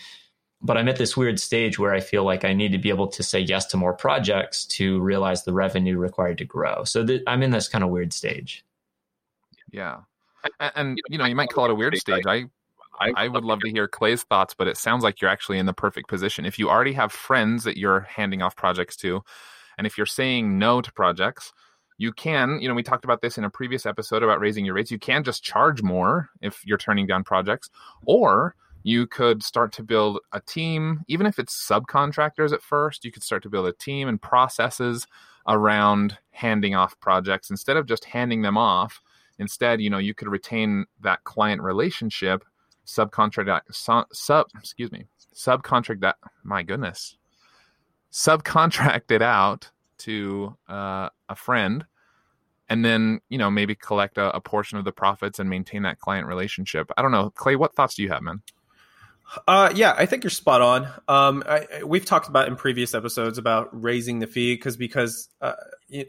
but 0.60 0.76
I'm 0.76 0.88
at 0.88 0.96
this 0.96 1.16
weird 1.16 1.38
stage 1.38 1.78
where 1.78 1.94
I 1.94 2.00
feel 2.00 2.24
like 2.24 2.44
I 2.44 2.52
need 2.52 2.72
to 2.72 2.78
be 2.78 2.88
able 2.88 3.08
to 3.08 3.22
say 3.22 3.38
yes 3.38 3.66
to 3.66 3.76
more 3.76 3.94
projects 3.94 4.64
to 4.66 5.00
realize 5.00 5.44
the 5.44 5.52
revenue 5.52 5.96
required 5.96 6.38
to 6.38 6.44
grow. 6.44 6.84
So 6.84 7.06
th- 7.06 7.22
I'm 7.26 7.42
in 7.42 7.50
this 7.50 7.68
kind 7.68 7.84
of 7.84 7.90
weird 7.90 8.12
stage. 8.12 8.64
Yeah, 9.70 10.00
and, 10.58 10.72
and 10.74 11.00
you 11.08 11.18
know, 11.18 11.26
you 11.26 11.36
might 11.36 11.50
call 11.50 11.66
it 11.66 11.70
a 11.70 11.74
weird 11.74 11.96
stage. 11.98 12.24
I, 12.26 12.46
I, 13.00 13.12
I 13.16 13.28
would 13.28 13.44
love 13.44 13.60
to 13.60 13.70
hear 13.70 13.88
Clay's 13.88 14.22
thoughts, 14.22 14.54
but 14.56 14.68
it 14.68 14.76
sounds 14.76 15.04
like 15.04 15.20
you're 15.20 15.30
actually 15.30 15.58
in 15.58 15.66
the 15.66 15.72
perfect 15.72 16.08
position. 16.08 16.44
If 16.44 16.58
you 16.58 16.68
already 16.68 16.92
have 16.94 17.12
friends 17.12 17.64
that 17.64 17.76
you're 17.76 18.00
handing 18.00 18.42
off 18.42 18.56
projects 18.56 18.96
to, 18.98 19.22
and 19.76 19.86
if 19.86 19.96
you're 19.96 20.06
saying 20.06 20.58
no 20.58 20.80
to 20.80 20.92
projects, 20.92 21.52
you 21.98 22.12
can, 22.12 22.60
you 22.60 22.68
know, 22.68 22.74
we 22.74 22.82
talked 22.82 23.04
about 23.04 23.22
this 23.22 23.38
in 23.38 23.44
a 23.44 23.50
previous 23.50 23.84
episode 23.84 24.22
about 24.22 24.40
raising 24.40 24.64
your 24.64 24.74
rates. 24.74 24.90
You 24.90 24.98
can 24.98 25.24
just 25.24 25.42
charge 25.42 25.82
more 25.82 26.28
if 26.40 26.64
you're 26.64 26.78
turning 26.78 27.06
down 27.06 27.24
projects, 27.24 27.70
or 28.06 28.54
you 28.84 29.06
could 29.06 29.42
start 29.42 29.72
to 29.72 29.82
build 29.82 30.20
a 30.32 30.40
team, 30.40 31.02
even 31.08 31.26
if 31.26 31.38
it's 31.38 31.66
subcontractors 31.68 32.52
at 32.52 32.62
first, 32.62 33.04
you 33.04 33.10
could 33.10 33.24
start 33.24 33.42
to 33.42 33.50
build 33.50 33.66
a 33.66 33.72
team 33.72 34.08
and 34.08 34.22
processes 34.22 35.06
around 35.46 36.18
handing 36.30 36.74
off 36.74 36.98
projects 37.00 37.50
instead 37.50 37.76
of 37.76 37.86
just 37.86 38.04
handing 38.04 38.42
them 38.42 38.56
off. 38.56 39.00
Instead, 39.38 39.80
you 39.80 39.90
know, 39.90 39.98
you 39.98 40.14
could 40.14 40.28
retain 40.28 40.86
that 41.00 41.24
client 41.24 41.62
relationship 41.62 42.44
subcontract 42.88 43.60
sub, 44.12 44.46
excuse 44.58 44.90
me 44.90 45.04
subcontract 45.34 46.00
that 46.00 46.16
my 46.42 46.62
goodness 46.62 47.16
subcontract 48.10 49.10
it 49.10 49.22
out 49.22 49.70
to 49.98 50.56
uh, 50.68 51.08
a 51.28 51.36
friend 51.36 51.84
and 52.68 52.84
then 52.84 53.20
you 53.28 53.38
know 53.38 53.50
maybe 53.50 53.74
collect 53.74 54.18
a, 54.18 54.34
a 54.34 54.40
portion 54.40 54.78
of 54.78 54.84
the 54.84 54.92
profits 54.92 55.38
and 55.38 55.48
maintain 55.48 55.82
that 55.82 55.98
client 55.98 56.26
relationship. 56.26 56.90
I 56.96 57.02
don't 57.02 57.12
know. 57.12 57.30
Clay 57.30 57.56
what 57.56 57.74
thoughts 57.74 57.94
do 57.94 58.02
you 58.02 58.10
have 58.10 58.22
man? 58.22 58.42
Uh, 59.46 59.70
yeah, 59.74 59.94
I 59.96 60.06
think 60.06 60.24
you're 60.24 60.30
spot 60.30 60.62
on. 60.62 60.88
Um, 61.06 61.42
I, 61.46 61.82
we've 61.84 62.04
talked 62.04 62.28
about 62.28 62.48
in 62.48 62.56
previous 62.56 62.94
episodes 62.94 63.36
about 63.36 63.68
raising 63.72 64.20
the 64.20 64.26
fee 64.26 64.54
because 64.54 64.76
because 64.76 65.28
uh, 65.40 65.52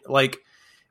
like 0.08 0.38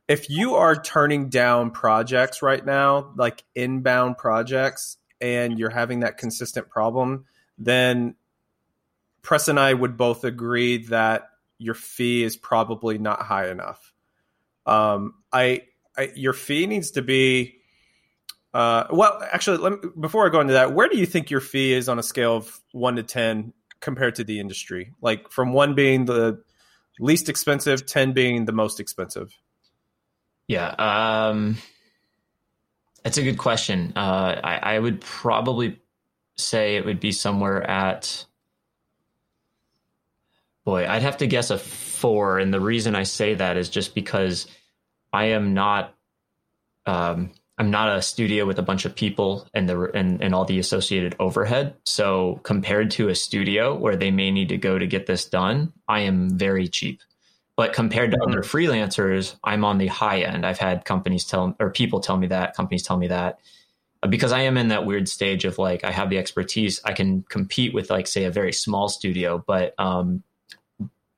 if 0.09 0.29
you 0.29 0.55
are 0.55 0.81
turning 0.81 1.29
down 1.29 1.71
projects 1.71 2.43
right 2.43 2.65
now, 2.65 3.13
like 3.17 3.45
inbound 3.55 4.19
projects, 4.19 4.99
and 5.21 5.59
you're 5.59 5.71
having 5.71 6.01
that 6.01 6.19
consistent 6.19 6.69
problem, 6.69 7.27
then 7.59 8.15
Preston 9.23 9.59
I 9.59 9.73
would 9.75 9.97
both 9.97 10.25
agree 10.25 10.87
that 10.87 11.29
your 11.59 11.75
fee 11.75 12.23
is 12.23 12.37
probably 12.37 12.99
not 12.99 13.23
high 13.23 13.51
enough. 13.51 13.93
Um, 14.67 15.15
I, 15.33 15.63
I 15.97 16.13
your 16.15 16.33
fee 16.33 16.67
needs 16.67 16.93
to 16.93 17.03
be 17.03 17.59
uh, 18.55 18.87
well, 18.91 19.23
actually, 19.31 19.59
let 19.59 19.73
me, 19.73 19.91
before 20.01 20.27
I 20.27 20.31
go 20.31 20.41
into 20.41 20.55
that, 20.55 20.73
where 20.73 20.89
do 20.89 20.97
you 20.97 21.07
think 21.07 21.31
your 21.31 21.41
fee 21.41 21.75
is 21.75 21.89
on 21.89 21.99
a 21.99 22.03
scale 22.03 22.37
of 22.37 22.59
one 22.73 22.97
to 22.97 23.03
ten 23.03 23.53
compared 23.81 24.15
to 24.17 24.25
the 24.25 24.41
industry? 24.41 24.95
Like 25.03 25.31
from 25.31 25.53
one 25.53 25.75
being 25.75 26.07
the 26.07 26.43
least 26.99 27.29
expensive, 27.29 27.85
ten 27.85 28.13
being 28.13 28.47
the 28.47 28.53
most 28.53 28.81
expensive. 28.81 29.37
Yeah, 30.47 30.69
um, 30.71 31.59
that's 33.03 33.19
a 33.19 33.23
good 33.23 33.39
question. 33.39 33.93
Uh, 33.97 34.41
I, 34.43 34.75
I 34.75 34.79
would 34.79 35.01
probably 35.01 35.81
say 36.37 36.77
it 36.77 36.85
would 36.85 37.01
be 37.01 37.13
somewhere 37.13 37.63
at. 37.63 38.25
Boy, 40.65 40.87
I'd 40.87 41.03
have 41.03 41.19
to 41.19 41.27
guess 41.27 41.51
a 41.51 41.59
four, 41.59 42.39
and 42.39 42.53
the 42.53 42.61
reason 42.61 42.95
I 42.95 43.05
say 43.05 43.35
that 43.35 43.57
is 43.57 43.69
just 43.69 43.95
because 43.95 44.47
I 45.13 45.27
am 45.27 45.55
not. 45.55 45.95
Um, 46.87 47.31
I'm 47.59 47.73
not 47.73 47.97
a 47.97 48.03
studio 48.03 48.47
with 48.47 48.61
a 48.61 48.63
bunch 48.63 48.85
of 48.85 48.95
people 48.95 49.49
and 49.53 49.69
the 49.69 49.91
and, 49.93 50.23
and 50.23 50.35
all 50.35 50.45
the 50.45 50.61
associated 50.61 51.17
overhead. 51.19 51.75
So 51.85 52.41
compared 52.45 52.93
to 52.93 53.09
a 53.09 53.15
studio 53.17 53.75
where 53.77 53.97
they 53.97 54.13
may 54.13 54.31
need 54.31 54.51
to 54.51 54.57
go 54.57 54.79
to 54.79 54.87
get 54.87 55.07
this 55.07 55.25
done, 55.25 55.73
I 55.89 56.01
am 56.01 56.39
very 56.39 56.69
cheap. 56.69 57.01
But 57.59 57.73
compared 57.73 58.13
to 58.13 58.19
other 58.23 58.43
freelancers, 58.43 59.35
I'm 59.43 59.65
on 59.65 59.79
the 59.79 59.89
high 59.89 60.21
end. 60.21 60.47
I've 60.47 60.61
had 60.61 60.85
companies 60.85 61.25
tell 61.25 61.57
or 61.59 61.71
people 61.71 61.99
tell 61.99 62.17
me 62.17 62.29
that, 62.29 62.55
companies 62.55 62.85
tell 62.85 62.97
me 62.97 63.09
that. 63.09 63.41
Uh, 64.01 64.07
Because 64.07 64.31
I 64.31 64.43
am 64.43 64.57
in 64.57 64.69
that 64.69 64.87
weird 64.87 65.09
stage 65.09 65.45
of 65.45 65.59
like 65.59 65.83
I 65.83 65.91
have 65.91 66.09
the 66.09 66.19
expertise, 66.19 66.81
I 66.85 66.93
can 66.93 67.25
compete 67.29 67.75
with 67.75 67.91
like 67.91 68.07
say 68.07 68.27
a 68.27 68.31
very 68.31 68.53
small 68.53 68.89
studio, 68.89 69.43
but 69.45 69.75
um 69.77 70.23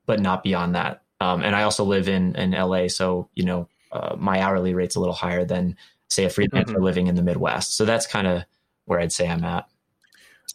but 0.07 0.19
not 0.19 0.43
beyond 0.43 0.77
that. 0.77 1.03
Um 1.21 1.43
and 1.43 1.55
I 1.55 1.65
also 1.65 1.85
live 1.85 2.09
in 2.09 2.35
in 2.37 2.53
LA, 2.53 2.89
so 2.89 3.29
you 3.35 3.45
know, 3.45 3.69
uh, 3.93 4.17
my 4.19 4.41
hourly 4.41 4.73
rate's 4.73 4.97
a 4.97 5.01
little 5.01 5.15
higher 5.15 5.45
than 5.45 5.77
say 6.09 6.25
a 6.25 6.31
freelancer 6.31 6.77
Mhm. 6.77 6.83
living 6.83 7.07
in 7.09 7.17
the 7.17 7.23
Midwest. 7.23 7.77
So 7.77 7.85
that's 7.85 8.07
kind 8.07 8.27
of 8.27 8.45
where 8.87 8.99
I'd 8.99 9.13
say 9.13 9.29
I'm 9.29 9.45
at. 9.45 9.69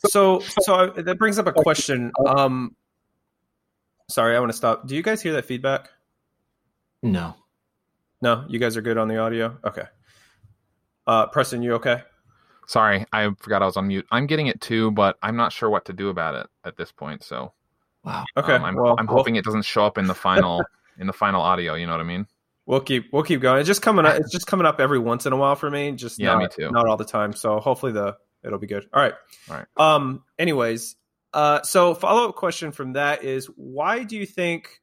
So, 0.07 0.39
so 0.63 0.87
that 0.97 1.19
brings 1.19 1.37
up 1.37 1.45
a 1.45 1.53
question. 1.53 2.11
Um, 2.25 2.75
sorry, 4.09 4.35
I 4.35 4.39
want 4.39 4.51
to 4.51 4.57
stop. 4.57 4.87
Do 4.87 4.95
you 4.95 5.01
guys 5.03 5.21
hear 5.21 5.33
that 5.33 5.45
feedback? 5.45 5.89
No. 7.03 7.35
No, 8.21 8.45
you 8.47 8.59
guys 8.59 8.77
are 8.77 8.81
good 8.81 8.97
on 8.97 9.07
the 9.07 9.17
audio. 9.17 9.57
Okay. 9.63 9.83
Uh, 11.07 11.27
Preston, 11.27 11.61
you 11.61 11.73
okay? 11.75 12.01
sorry 12.67 13.05
i 13.13 13.29
forgot 13.37 13.61
i 13.61 13.65
was 13.67 13.77
on 13.77 13.87
mute 13.87 14.07
i'm 14.09 14.25
getting 14.25 14.47
it 14.47 14.59
too 14.59 14.89
but 14.89 15.17
i'm 15.21 15.35
not 15.35 15.53
sure 15.53 15.69
what 15.69 15.85
to 15.85 15.93
do 15.93 16.09
about 16.09 16.33
it 16.33 16.47
at 16.63 16.75
this 16.75 16.91
point 16.91 17.23
so 17.23 17.53
Wow. 18.03 18.23
Okay. 18.35 18.53
um, 18.53 18.63
I'm, 18.65 18.75
well, 18.75 18.95
I'm 18.97 19.05
we'll- 19.05 19.17
hoping 19.17 19.35
it 19.35 19.45
doesn't 19.45 19.65
show 19.65 19.85
up 19.85 19.99
in 19.99 20.07
the 20.07 20.15
final 20.15 20.63
in 20.99 21.05
the 21.05 21.13
final 21.13 21.41
audio 21.41 21.75
you 21.75 21.85
know 21.85 21.91
what 21.93 22.01
i 22.01 22.05
mean 22.05 22.25
We'll 22.65 22.81
keep 22.81 23.13
we'll 23.13 23.21
keep 23.21 23.41
going. 23.41 23.59
It's 23.59 23.67
just 23.67 23.83
coming 23.83 24.07
up. 24.07 24.15
It's 24.15 24.31
just 24.31 24.47
coming 24.47 24.65
up 24.65 24.79
every 24.79 24.97
once 24.97 25.27
in 25.27 25.33
a 25.33 25.37
while 25.37 25.55
for 25.55 25.69
me. 25.69 25.91
Just 25.91 26.17
Yeah, 26.17 26.29
not, 26.33 26.39
me 26.39 26.47
too. 26.51 26.71
Not 26.71 26.87
all 26.87 26.97
the 26.97 27.05
time. 27.05 27.31
So 27.33 27.59
hopefully 27.59 27.91
the 27.91 28.17
it'll 28.43 28.57
be 28.57 28.65
good. 28.65 28.87
All 28.91 28.99
right. 29.03 29.13
All 29.51 29.55
right. 29.57 29.67
Um. 29.77 30.23
Anyways, 30.39 30.95
uh. 31.35 31.61
So 31.63 31.93
follow 31.93 32.29
up 32.29 32.35
question 32.35 32.71
from 32.71 32.93
that 32.93 33.23
is 33.23 33.45
why 33.55 34.03
do 34.03 34.15
you 34.15 34.25
think, 34.25 34.81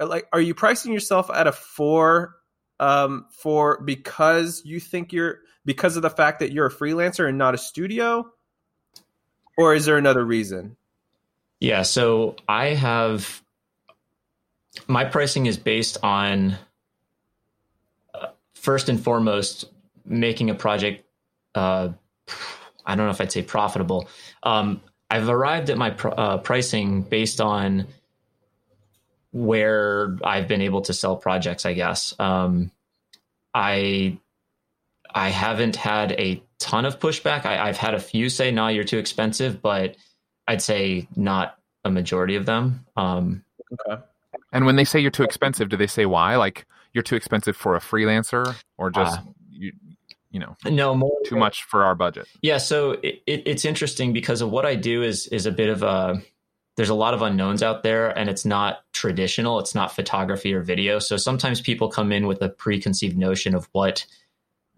uh, 0.00 0.06
like, 0.06 0.26
are 0.32 0.40
you 0.40 0.54
pricing 0.54 0.92
yourself 0.92 1.30
at 1.30 1.46
a 1.46 1.52
four, 1.52 2.36
um, 2.80 3.26
for 3.30 3.80
because 3.82 4.62
you 4.64 4.80
think 4.80 5.12
you're 5.12 5.38
because 5.64 5.96
of 5.96 6.02
the 6.02 6.10
fact 6.10 6.40
that 6.40 6.52
you're 6.52 6.66
a 6.66 6.70
freelancer 6.70 7.28
and 7.28 7.38
not 7.38 7.54
a 7.54 7.58
studio, 7.58 8.30
or 9.56 9.74
is 9.74 9.84
there 9.84 9.96
another 9.96 10.24
reason? 10.24 10.76
Yeah, 11.60 11.82
so 11.82 12.34
I 12.48 12.74
have 12.74 13.40
my 14.88 15.04
pricing 15.04 15.46
is 15.46 15.56
based 15.56 15.98
on 16.02 16.56
uh, 18.12 18.28
first 18.54 18.88
and 18.88 19.00
foremost 19.00 19.66
making 20.04 20.50
a 20.50 20.54
project. 20.54 21.04
Uh, 21.54 21.90
I 22.84 22.96
don't 22.96 23.06
know 23.06 23.12
if 23.12 23.20
I'd 23.20 23.30
say 23.30 23.42
profitable. 23.42 24.08
Um, 24.42 24.80
I've 25.12 25.28
arrived 25.28 25.68
at 25.68 25.76
my 25.76 25.90
pr- 25.90 26.08
uh, 26.16 26.38
pricing 26.38 27.02
based 27.02 27.40
on 27.40 27.86
where 29.30 30.16
I've 30.24 30.48
been 30.48 30.62
able 30.62 30.82
to 30.82 30.92
sell 30.94 31.16
projects. 31.16 31.66
I 31.66 31.74
guess 31.74 32.14
um, 32.18 32.70
I 33.54 34.18
I 35.14 35.28
haven't 35.28 35.76
had 35.76 36.12
a 36.12 36.42
ton 36.58 36.84
of 36.86 36.98
pushback. 36.98 37.44
I, 37.44 37.68
I've 37.68 37.76
had 37.76 37.94
a 37.94 38.00
few 38.00 38.28
say, 38.30 38.50
"No, 38.50 38.68
you're 38.68 38.84
too 38.84 38.98
expensive," 38.98 39.60
but 39.60 39.96
I'd 40.48 40.62
say 40.62 41.08
not 41.14 41.58
a 41.84 41.90
majority 41.90 42.36
of 42.36 42.46
them. 42.46 42.86
Um, 42.96 43.44
Okay. 43.72 44.02
and 44.52 44.66
when 44.66 44.76
they 44.76 44.84
say 44.84 45.00
you're 45.00 45.10
too 45.10 45.22
expensive 45.22 45.70
do 45.70 45.78
they 45.78 45.86
say 45.86 46.04
why 46.04 46.36
like 46.36 46.66
you're 46.92 47.02
too 47.02 47.16
expensive 47.16 47.56
for 47.56 47.74
a 47.74 47.80
freelancer 47.80 48.54
or 48.76 48.90
just 48.90 49.18
Uh, 49.18 49.22
you 50.32 50.40
know 50.40 50.56
no 50.64 50.94
more 50.94 51.16
too 51.24 51.36
much 51.36 51.62
for 51.64 51.84
our 51.84 51.94
budget 51.94 52.26
Yeah, 52.42 52.58
so 52.58 52.92
it, 52.92 53.22
it, 53.26 53.42
it's 53.46 53.64
interesting 53.64 54.12
because 54.12 54.40
of 54.40 54.50
what 54.50 54.66
I 54.66 54.74
do 54.74 55.02
is 55.02 55.28
is 55.28 55.46
a 55.46 55.52
bit 55.52 55.68
of 55.68 55.82
a 55.82 56.22
there's 56.76 56.88
a 56.88 56.94
lot 56.94 57.12
of 57.12 57.20
unknowns 57.20 57.62
out 57.62 57.82
there, 57.82 58.08
and 58.18 58.30
it's 58.30 58.46
not 58.46 58.84
traditional. 58.92 59.58
It's 59.58 59.74
not 59.74 59.94
photography 59.94 60.54
or 60.54 60.62
video. 60.62 60.98
So 60.98 61.18
sometimes 61.18 61.60
people 61.60 61.90
come 61.90 62.12
in 62.12 62.26
with 62.26 62.40
a 62.40 62.48
preconceived 62.48 63.18
notion 63.18 63.54
of 63.54 63.68
what 63.72 64.06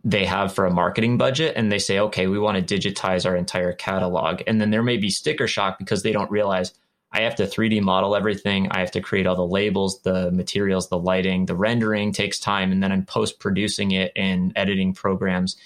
they 0.02 0.24
have 0.24 0.52
for 0.52 0.66
a 0.66 0.72
marketing 0.72 1.18
budget, 1.18 1.54
and 1.56 1.70
they 1.70 1.78
say, 1.78 1.98
"Okay, 1.98 2.26
we 2.26 2.38
want 2.38 2.56
to 2.66 2.78
digitize 2.78 3.24
our 3.24 3.36
entire 3.36 3.72
catalog," 3.72 4.42
and 4.46 4.60
then 4.60 4.70
there 4.70 4.82
may 4.82 4.96
be 4.96 5.08
sticker 5.08 5.46
shock 5.46 5.78
because 5.78 6.02
they 6.02 6.12
don't 6.12 6.30
realize 6.30 6.74
I 7.14 7.20
have 7.20 7.36
to 7.36 7.44
3D 7.44 7.80
model 7.80 8.16
everything. 8.16 8.68
I 8.72 8.80
have 8.80 8.90
to 8.90 9.00
create 9.00 9.24
all 9.26 9.36
the 9.36 9.46
labels, 9.46 10.02
the 10.02 10.32
materials, 10.32 10.88
the 10.88 10.98
lighting, 10.98 11.46
the 11.46 11.54
rendering 11.54 12.12
takes 12.12 12.40
time, 12.40 12.72
and 12.72 12.82
then 12.82 12.90
I'm 12.90 13.06
post 13.06 13.38
producing 13.38 13.92
it 13.92 14.12
in 14.16 14.52
editing 14.56 14.94
programs. 14.94 15.56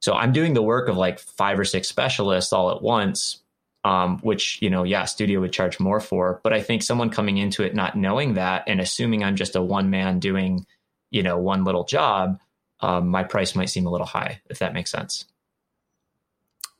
So 0.00 0.14
I'm 0.14 0.32
doing 0.32 0.54
the 0.54 0.62
work 0.62 0.88
of 0.88 0.96
like 0.96 1.18
five 1.18 1.58
or 1.58 1.64
six 1.64 1.88
specialists 1.88 2.54
all 2.54 2.70
at 2.70 2.80
once, 2.80 3.42
um, 3.84 4.18
which, 4.20 4.62
you 4.62 4.70
know, 4.70 4.82
yeah, 4.82 5.04
studio 5.04 5.40
would 5.40 5.52
charge 5.52 5.78
more 5.78 6.00
for. 6.00 6.40
But 6.42 6.54
I 6.54 6.62
think 6.62 6.82
someone 6.82 7.10
coming 7.10 7.36
into 7.36 7.64
it 7.64 7.74
not 7.74 7.94
knowing 7.94 8.34
that 8.34 8.64
and 8.66 8.80
assuming 8.80 9.22
I'm 9.22 9.36
just 9.36 9.56
a 9.56 9.62
one 9.62 9.90
man 9.90 10.20
doing, 10.20 10.64
you 11.10 11.22
know, 11.22 11.36
one 11.36 11.64
little 11.64 11.84
job, 11.84 12.40
um, 12.80 13.08
my 13.08 13.24
price 13.24 13.54
might 13.54 13.68
seem 13.68 13.86
a 13.86 13.90
little 13.90 14.06
high, 14.06 14.40
if 14.48 14.60
that 14.60 14.72
makes 14.72 14.90
sense. 14.90 15.26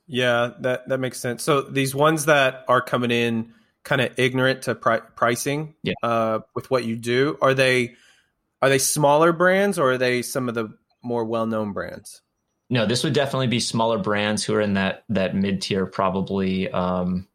Yeah, 0.07 0.53
that 0.61 0.89
that 0.89 0.99
makes 0.99 1.19
sense. 1.19 1.43
So 1.43 1.61
these 1.61 1.93
ones 1.93 2.25
that 2.25 2.65
are 2.67 2.81
coming 2.81 3.11
in 3.11 3.53
kind 3.89 4.01
of 4.01 4.19
ignorant 4.19 4.61
to 4.61 4.75
pri- 4.75 4.99
pricing, 5.15 5.73
Yeah. 5.81 5.95
uh, 6.03 6.41
with 6.53 6.69
what 6.69 6.85
you 6.85 6.95
do, 6.95 7.39
are 7.41 7.55
they 7.55 7.95
are 8.61 8.69
they 8.69 8.77
smaller 8.77 9.33
brands 9.33 9.79
or 9.79 9.93
are 9.93 9.97
they 9.97 10.21
some 10.21 10.47
of 10.47 10.53
the 10.53 10.69
more 11.01 11.25
well 11.25 11.47
known 11.47 11.73
brands? 11.73 12.21
No, 12.69 12.85
this 12.85 13.03
would 13.03 13.13
definitely 13.13 13.47
be 13.47 13.59
smaller 13.59 13.97
brands 13.97 14.43
who 14.43 14.53
are 14.53 14.61
in 14.61 14.75
that 14.75 15.05
that 15.09 15.35
mid 15.35 15.63
tier, 15.63 15.87
probably 15.87 16.69
um, 16.69 17.27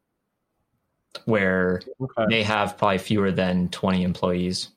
where 1.25 1.83
Okay. 2.01 2.25
they 2.31 2.43
have 2.45 2.79
probably 2.79 2.99
fewer 2.99 3.33
than 3.33 3.69
20 3.71 4.05
employees. 4.05 4.69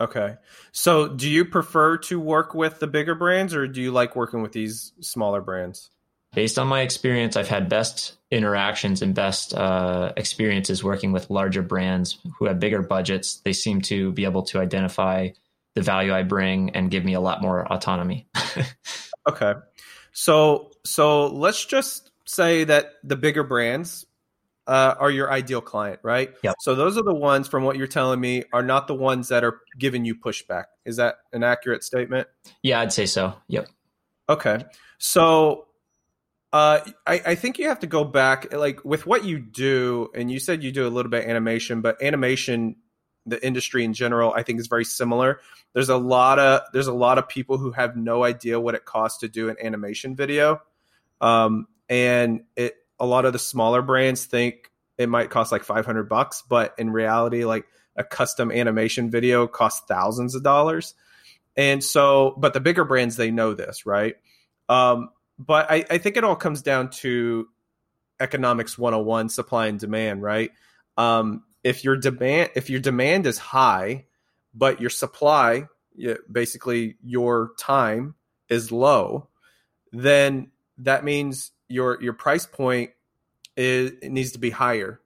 Okay. 0.00 0.36
So 0.72 1.08
do 1.08 1.28
you 1.28 1.44
prefer 1.44 1.98
to 1.98 2.18
work 2.18 2.54
with 2.54 2.78
the 2.78 2.86
bigger 2.86 3.14
brands 3.14 3.54
or 3.54 3.66
do 3.68 3.82
you 3.82 3.92
like 3.92 4.16
working 4.16 4.40
with 4.40 4.52
these 4.52 4.92
smaller 5.00 5.42
brands? 5.42 5.90
Based 6.34 6.58
on 6.58 6.68
my 6.68 6.82
experience, 6.82 7.36
I've 7.36 7.48
had 7.48 7.68
best 7.68 8.16
interactions 8.30 9.02
and 9.02 9.14
best 9.14 9.54
uh, 9.54 10.12
experiences 10.16 10.84
working 10.84 11.12
with 11.12 11.30
larger 11.30 11.62
brands 11.62 12.18
who 12.38 12.46
have 12.46 12.60
bigger 12.60 12.82
budgets. 12.82 13.36
They 13.44 13.52
seem 13.52 13.80
to 13.82 14.12
be 14.12 14.24
able 14.24 14.42
to 14.44 14.60
identify 14.60 15.30
the 15.74 15.82
value 15.82 16.12
I 16.12 16.22
bring 16.22 16.70
and 16.70 16.90
give 16.90 17.04
me 17.04 17.14
a 17.14 17.20
lot 17.20 17.42
more 17.42 17.70
autonomy. 17.72 18.28
Okay. 19.28 19.54
So 20.12 20.70
so 20.84 21.26
let's 21.28 21.64
just 21.64 22.10
say 22.24 22.64
that 22.64 22.94
the 23.04 23.16
bigger 23.16 23.42
brands 23.42 24.06
uh, 24.66 24.94
are 24.98 25.10
your 25.10 25.30
ideal 25.30 25.60
client, 25.60 26.00
right? 26.02 26.32
Yep. 26.42 26.54
So 26.60 26.74
those 26.74 26.96
are 26.96 27.02
the 27.02 27.14
ones, 27.14 27.48
from 27.48 27.64
what 27.64 27.76
you're 27.76 27.86
telling 27.86 28.20
me, 28.20 28.44
are 28.52 28.62
not 28.62 28.86
the 28.86 28.94
ones 28.94 29.28
that 29.28 29.42
are 29.42 29.60
giving 29.78 30.04
you 30.04 30.14
pushback. 30.14 30.64
Is 30.84 30.96
that 30.96 31.16
an 31.32 31.42
accurate 31.42 31.82
statement? 31.82 32.28
yeah, 32.62 32.80
I'd 32.80 32.92
say 32.92 33.06
so. 33.06 33.34
Yep. 33.48 33.68
Okay. 34.28 34.64
So 34.98 35.66
Uh, 36.52 36.80
I, 37.06 37.22
I 37.26 37.34
think 37.36 37.58
you 37.58 37.68
have 37.68 37.80
to 37.80 37.86
go 37.86 38.02
back, 38.04 38.52
like 38.52 38.84
with 38.84 39.06
what 39.06 39.24
you 39.24 39.38
do, 39.38 40.10
and 40.14 40.30
you 40.30 40.40
said 40.40 40.64
you 40.64 40.72
do 40.72 40.86
a 40.86 40.90
little 40.90 41.10
bit 41.10 41.26
animation, 41.28 41.80
but 41.80 42.02
animation, 42.02 42.76
the 43.24 43.44
industry 43.44 43.84
in 43.84 43.94
general, 43.94 44.32
I 44.34 44.42
think 44.42 44.58
is 44.58 44.66
very 44.66 44.84
similar. 44.84 45.40
There's 45.74 45.90
a 45.90 45.96
lot 45.96 46.40
of 46.40 46.62
there's 46.72 46.88
a 46.88 46.92
lot 46.92 47.18
of 47.18 47.28
people 47.28 47.58
who 47.58 47.70
have 47.72 47.96
no 47.96 48.24
idea 48.24 48.58
what 48.58 48.74
it 48.74 48.84
costs 48.84 49.20
to 49.20 49.28
do 49.28 49.48
an 49.48 49.56
animation 49.62 50.16
video, 50.16 50.60
um, 51.20 51.68
and 51.88 52.42
it 52.56 52.74
a 52.98 53.06
lot 53.06 53.24
of 53.24 53.32
the 53.32 53.38
smaller 53.38 53.80
brands 53.80 54.24
think 54.24 54.70
it 54.98 55.08
might 55.08 55.30
cost 55.30 55.52
like 55.52 55.64
500 55.64 56.08
bucks, 56.08 56.42
but 56.46 56.74
in 56.78 56.90
reality, 56.90 57.44
like 57.44 57.64
a 57.96 58.04
custom 58.04 58.52
animation 58.52 59.10
video 59.10 59.46
costs 59.46 59.82
thousands 59.88 60.34
of 60.34 60.42
dollars. 60.42 60.94
And 61.56 61.82
so, 61.82 62.34
but 62.36 62.52
the 62.52 62.60
bigger 62.60 62.84
brands 62.84 63.16
they 63.16 63.30
know 63.30 63.54
this, 63.54 63.86
right? 63.86 64.16
Um, 64.68 65.10
but 65.46 65.70
I, 65.70 65.84
I 65.90 65.98
think 65.98 66.16
it 66.16 66.24
all 66.24 66.36
comes 66.36 66.62
down 66.62 66.90
to 66.90 67.48
economics 68.20 68.76
101 68.76 69.30
supply 69.30 69.66
and 69.66 69.78
demand 69.78 70.22
right? 70.22 70.50
Um, 70.96 71.44
if 71.64 71.84
your 71.84 71.96
demand 71.96 72.50
if 72.54 72.70
your 72.70 72.80
demand 72.80 73.26
is 73.26 73.38
high 73.38 74.06
but 74.54 74.80
your 74.80 74.90
supply 74.90 75.66
basically 76.30 76.96
your 77.02 77.52
time 77.58 78.14
is 78.48 78.72
low 78.72 79.28
then 79.92 80.50
that 80.78 81.04
means 81.04 81.52
your 81.68 82.02
your 82.02 82.12
price 82.12 82.46
point 82.46 82.90
is 83.56 83.92
it 84.02 84.10
needs 84.10 84.32
to 84.32 84.38
be 84.38 84.50
higher. 84.50 85.00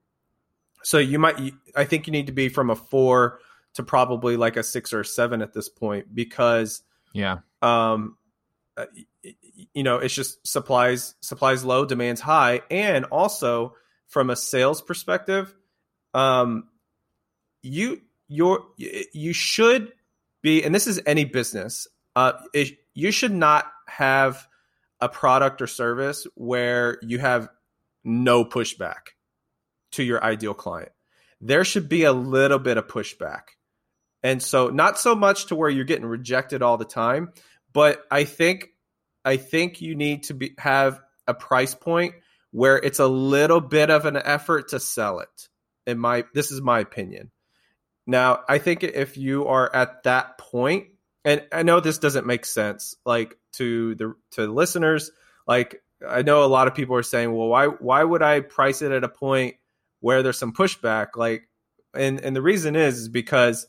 So 0.82 0.98
you 0.98 1.18
might 1.18 1.52
i 1.76 1.84
think 1.84 2.06
you 2.06 2.12
need 2.12 2.26
to 2.26 2.32
be 2.32 2.48
from 2.48 2.70
a 2.70 2.76
four 2.76 3.38
to 3.74 3.82
probably 3.82 4.36
like 4.36 4.56
a 4.56 4.62
six 4.62 4.92
or 4.92 5.00
a 5.00 5.04
seven 5.04 5.42
at 5.42 5.52
this 5.52 5.68
point 5.68 6.14
because 6.14 6.82
yeah. 7.12 7.38
um 7.62 8.16
uh, 8.76 8.86
you 9.72 9.82
know 9.82 9.98
it's 9.98 10.14
just 10.14 10.46
supplies 10.46 11.14
supplies 11.20 11.64
low 11.64 11.84
demands 11.84 12.20
high. 12.20 12.62
And 12.70 13.04
also 13.06 13.74
from 14.08 14.30
a 14.30 14.36
sales 14.36 14.82
perspective 14.82 15.54
um 16.12 16.68
you 17.62 18.00
your 18.28 18.66
you 18.78 19.32
should 19.32 19.92
be 20.42 20.62
and 20.62 20.74
this 20.74 20.86
is 20.86 21.00
any 21.06 21.24
business 21.24 21.88
uh 22.14 22.32
it, 22.52 22.78
you 22.94 23.10
should 23.10 23.32
not 23.32 23.66
have 23.88 24.46
a 25.00 25.08
product 25.08 25.60
or 25.60 25.66
service 25.66 26.26
where 26.34 26.98
you 27.02 27.18
have 27.18 27.48
no 28.04 28.44
pushback 28.44 29.14
to 29.92 30.02
your 30.02 30.22
ideal 30.22 30.54
client. 30.54 30.92
There 31.40 31.64
should 31.64 31.88
be 31.88 32.04
a 32.04 32.12
little 32.12 32.58
bit 32.58 32.76
of 32.76 32.86
pushback. 32.86 33.42
And 34.22 34.42
so 34.42 34.68
not 34.68 34.98
so 34.98 35.14
much 35.14 35.46
to 35.46 35.56
where 35.56 35.68
you're 35.68 35.84
getting 35.84 36.06
rejected 36.06 36.62
all 36.62 36.78
the 36.78 36.84
time 36.84 37.32
but 37.74 38.02
i 38.10 38.24
think 38.24 38.70
I 39.24 39.36
think 39.38 39.80
you 39.80 39.94
need 39.94 40.24
to 40.24 40.34
be 40.34 40.54
have 40.58 41.00
a 41.26 41.34
price 41.34 41.74
point 41.74 42.14
where 42.50 42.76
it's 42.76 42.98
a 42.98 43.06
little 43.06 43.60
bit 43.60 43.90
of 43.90 44.04
an 44.04 44.16
effort 44.16 44.68
to 44.68 44.80
sell 44.80 45.20
it. 45.20 45.48
In 45.86 45.98
my 45.98 46.24
this 46.34 46.50
is 46.50 46.60
my 46.60 46.80
opinion. 46.80 47.30
Now, 48.06 48.40
I 48.48 48.58
think 48.58 48.82
if 48.82 49.16
you 49.16 49.46
are 49.46 49.74
at 49.74 50.02
that 50.02 50.36
point, 50.36 50.88
and 51.24 51.42
I 51.52 51.62
know 51.62 51.80
this 51.80 51.98
doesn't 51.98 52.26
make 52.26 52.44
sense, 52.44 52.94
like 53.06 53.36
to 53.54 53.94
the 53.94 54.14
to 54.32 54.46
the 54.46 54.52
listeners, 54.52 55.10
like 55.46 55.82
I 56.06 56.22
know 56.22 56.44
a 56.44 56.46
lot 56.46 56.68
of 56.68 56.74
people 56.74 56.96
are 56.96 57.02
saying, 57.02 57.34
well, 57.34 57.48
why 57.48 57.66
why 57.66 58.04
would 58.04 58.22
I 58.22 58.40
price 58.40 58.82
it 58.82 58.92
at 58.92 59.04
a 59.04 59.08
point 59.08 59.56
where 60.00 60.22
there's 60.22 60.38
some 60.38 60.52
pushback? 60.52 61.16
Like, 61.16 61.48
and 61.94 62.20
and 62.20 62.36
the 62.36 62.42
reason 62.42 62.76
is, 62.76 62.98
is 62.98 63.08
because 63.08 63.66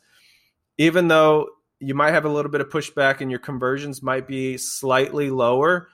even 0.77 1.07
though 1.07 1.47
you 1.79 1.93
might 1.93 2.11
have 2.11 2.25
a 2.25 2.29
little 2.29 2.51
bit 2.51 2.61
of 2.61 2.69
pushback 2.69 3.21
and 3.21 3.29
your 3.29 3.39
conversions 3.39 4.01
might 4.01 4.27
be 4.27 4.57
slightly 4.57 5.29
lower. 5.29 5.89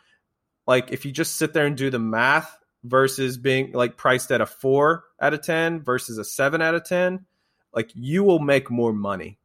Like 0.67 0.91
if 0.91 1.05
you 1.05 1.11
just 1.11 1.37
sit 1.37 1.53
there 1.53 1.65
and 1.65 1.75
do 1.75 1.89
the 1.89 1.99
math 1.99 2.57
versus 2.83 3.37
being 3.37 3.71
like 3.73 3.97
priced 3.97 4.31
at 4.31 4.41
a 4.41 4.45
four 4.45 5.05
out 5.19 5.33
of 5.33 5.41
10 5.41 5.81
versus 5.81 6.17
a 6.17 6.23
seven 6.23 6.61
out 6.61 6.75
of 6.75 6.85
10, 6.85 7.25
like 7.73 7.91
you 7.95 8.23
will 8.23 8.39
make 8.39 8.69
more 8.69 8.93
money. 8.93 9.39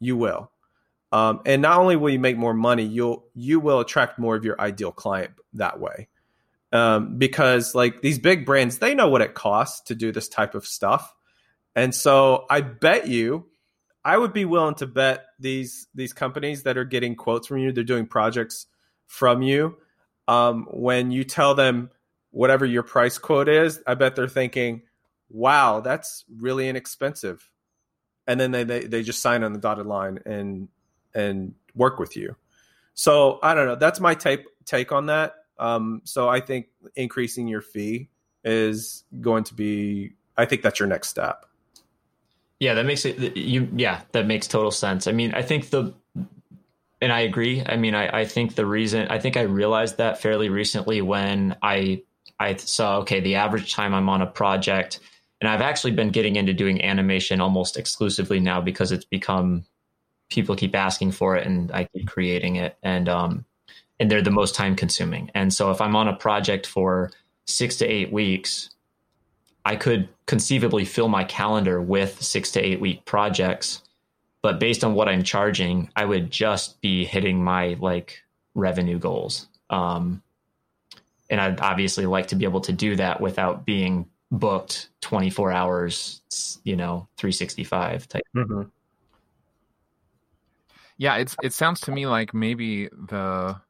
You 0.00 0.16
will. 0.16 0.50
Um, 1.12 1.40
and 1.44 1.62
not 1.62 1.78
only 1.78 1.96
will 1.96 2.10
you 2.10 2.18
make 2.18 2.38
more 2.38 2.54
money, 2.54 2.84
you'll 2.84 3.26
you 3.34 3.60
will 3.60 3.80
attract 3.80 4.18
more 4.18 4.34
of 4.34 4.44
your 4.44 4.58
ideal 4.60 4.92
client 4.92 5.32
that 5.54 5.78
way. 5.78 6.08
Um, 6.72 7.18
because 7.18 7.74
like 7.74 8.00
these 8.00 8.18
big 8.18 8.46
brands, 8.46 8.78
they 8.78 8.94
know 8.94 9.08
what 9.08 9.20
it 9.20 9.34
costs 9.34 9.82
to 9.88 9.94
do 9.94 10.10
this 10.10 10.28
type 10.28 10.54
of 10.54 10.66
stuff. 10.66 11.14
And 11.76 11.94
so 11.94 12.46
I 12.48 12.62
bet 12.62 13.08
you 13.08 13.46
I 14.04 14.16
would 14.16 14.32
be 14.32 14.44
willing 14.44 14.74
to 14.76 14.86
bet 14.86 15.26
these 15.42 15.86
these 15.94 16.12
companies 16.12 16.62
that 16.62 16.78
are 16.78 16.84
getting 16.84 17.14
quotes 17.14 17.46
from 17.46 17.58
you, 17.58 17.72
they're 17.72 17.84
doing 17.84 18.06
projects 18.06 18.66
from 19.06 19.42
you. 19.42 19.76
Um, 20.28 20.66
when 20.70 21.10
you 21.10 21.24
tell 21.24 21.54
them 21.54 21.90
whatever 22.30 22.64
your 22.64 22.82
price 22.82 23.18
quote 23.18 23.48
is, 23.48 23.80
I 23.86 23.94
bet 23.94 24.16
they're 24.16 24.28
thinking, 24.28 24.82
"Wow, 25.28 25.80
that's 25.80 26.24
really 26.34 26.68
inexpensive," 26.68 27.50
and 28.26 28.40
then 28.40 28.52
they 28.52 28.64
they, 28.64 28.84
they 28.84 29.02
just 29.02 29.20
sign 29.20 29.44
on 29.44 29.52
the 29.52 29.58
dotted 29.58 29.86
line 29.86 30.20
and 30.24 30.68
and 31.14 31.54
work 31.74 31.98
with 31.98 32.16
you. 32.16 32.36
So 32.94 33.38
I 33.42 33.54
don't 33.54 33.66
know. 33.66 33.76
That's 33.76 34.00
my 34.00 34.14
take 34.14 34.44
take 34.64 34.92
on 34.92 35.06
that. 35.06 35.34
Um, 35.58 36.02
so 36.04 36.28
I 36.28 36.40
think 36.40 36.66
increasing 36.96 37.48
your 37.48 37.60
fee 37.60 38.08
is 38.44 39.04
going 39.20 39.44
to 39.44 39.54
be. 39.54 40.12
I 40.36 40.46
think 40.46 40.62
that's 40.62 40.78
your 40.78 40.88
next 40.88 41.08
step. 41.08 41.46
Yeah, 42.62 42.74
that 42.74 42.86
makes 42.86 43.04
it 43.04 43.36
you 43.36 43.68
yeah, 43.74 44.02
that 44.12 44.24
makes 44.28 44.46
total 44.46 44.70
sense. 44.70 45.08
I 45.08 45.12
mean, 45.12 45.34
I 45.34 45.42
think 45.42 45.70
the 45.70 45.92
and 47.00 47.12
I 47.12 47.22
agree. 47.22 47.60
I 47.66 47.74
mean, 47.76 47.96
I, 47.96 48.20
I 48.20 48.24
think 48.24 48.54
the 48.54 48.64
reason 48.64 49.08
I 49.08 49.18
think 49.18 49.36
I 49.36 49.40
realized 49.40 49.96
that 49.96 50.22
fairly 50.22 50.48
recently 50.48 51.02
when 51.02 51.56
I 51.60 52.04
I 52.38 52.54
saw 52.54 52.98
okay, 52.98 53.18
the 53.18 53.34
average 53.34 53.74
time 53.74 53.92
I'm 53.92 54.08
on 54.08 54.22
a 54.22 54.28
project 54.28 55.00
and 55.40 55.50
I've 55.50 55.60
actually 55.60 55.90
been 55.90 56.10
getting 56.10 56.36
into 56.36 56.52
doing 56.52 56.80
animation 56.84 57.40
almost 57.40 57.76
exclusively 57.76 58.38
now 58.38 58.60
because 58.60 58.92
it's 58.92 59.06
become 59.06 59.64
people 60.30 60.54
keep 60.54 60.76
asking 60.76 61.10
for 61.10 61.36
it 61.36 61.44
and 61.44 61.72
I 61.72 61.88
keep 61.92 62.06
creating 62.06 62.54
it 62.54 62.76
and 62.80 63.08
um 63.08 63.44
and 63.98 64.08
they're 64.08 64.22
the 64.22 64.30
most 64.30 64.54
time 64.54 64.76
consuming. 64.76 65.32
And 65.34 65.52
so 65.52 65.72
if 65.72 65.80
I'm 65.80 65.96
on 65.96 66.06
a 66.06 66.14
project 66.14 66.68
for 66.68 67.10
6 67.46 67.78
to 67.78 67.86
8 67.86 68.12
weeks, 68.12 68.70
I 69.64 69.74
could 69.74 70.08
conceivably 70.32 70.86
fill 70.86 71.08
my 71.08 71.24
calendar 71.24 71.78
with 71.78 72.22
six 72.22 72.52
to 72.52 72.58
eight 72.58 72.80
week 72.80 73.04
projects. 73.04 73.82
But 74.40 74.58
based 74.58 74.82
on 74.82 74.94
what 74.94 75.06
I'm 75.06 75.24
charging, 75.24 75.90
I 75.94 76.06
would 76.06 76.30
just 76.30 76.80
be 76.80 77.04
hitting 77.04 77.44
my 77.44 77.76
like 77.80 78.22
revenue 78.54 78.98
goals. 78.98 79.46
Um, 79.68 80.22
and 81.28 81.38
I'd 81.38 81.60
obviously 81.60 82.06
like 82.06 82.28
to 82.28 82.34
be 82.34 82.46
able 82.46 82.62
to 82.62 82.72
do 82.72 82.96
that 82.96 83.20
without 83.20 83.66
being 83.66 84.08
booked 84.30 84.88
24 85.02 85.52
hours, 85.52 86.22
you 86.64 86.76
know, 86.76 87.06
365 87.18 88.08
type. 88.08 88.22
Mm-hmm. 88.34 88.62
Yeah, 90.96 91.16
it's 91.16 91.36
it 91.42 91.52
sounds 91.52 91.78
to 91.80 91.92
me 91.92 92.06
like 92.06 92.32
maybe 92.32 92.86
the 92.86 93.60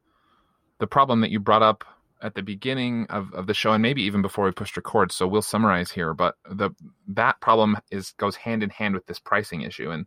the 0.78 0.86
problem 0.86 1.22
that 1.22 1.32
you 1.32 1.40
brought 1.40 1.64
up 1.64 1.84
at 2.22 2.34
the 2.34 2.42
beginning 2.42 3.06
of, 3.10 3.32
of 3.34 3.46
the 3.46 3.54
show 3.54 3.72
and 3.72 3.82
maybe 3.82 4.02
even 4.02 4.22
before 4.22 4.44
we 4.44 4.52
pushed 4.52 4.76
record 4.76 5.10
so 5.12 5.26
we'll 5.26 5.42
summarize 5.42 5.90
here 5.90 6.14
but 6.14 6.36
the 6.48 6.70
that 7.08 7.40
problem 7.40 7.76
is 7.90 8.12
goes 8.12 8.36
hand 8.36 8.62
in 8.62 8.70
hand 8.70 8.94
with 8.94 9.06
this 9.06 9.18
pricing 9.18 9.62
issue. 9.62 9.90
And 9.90 10.06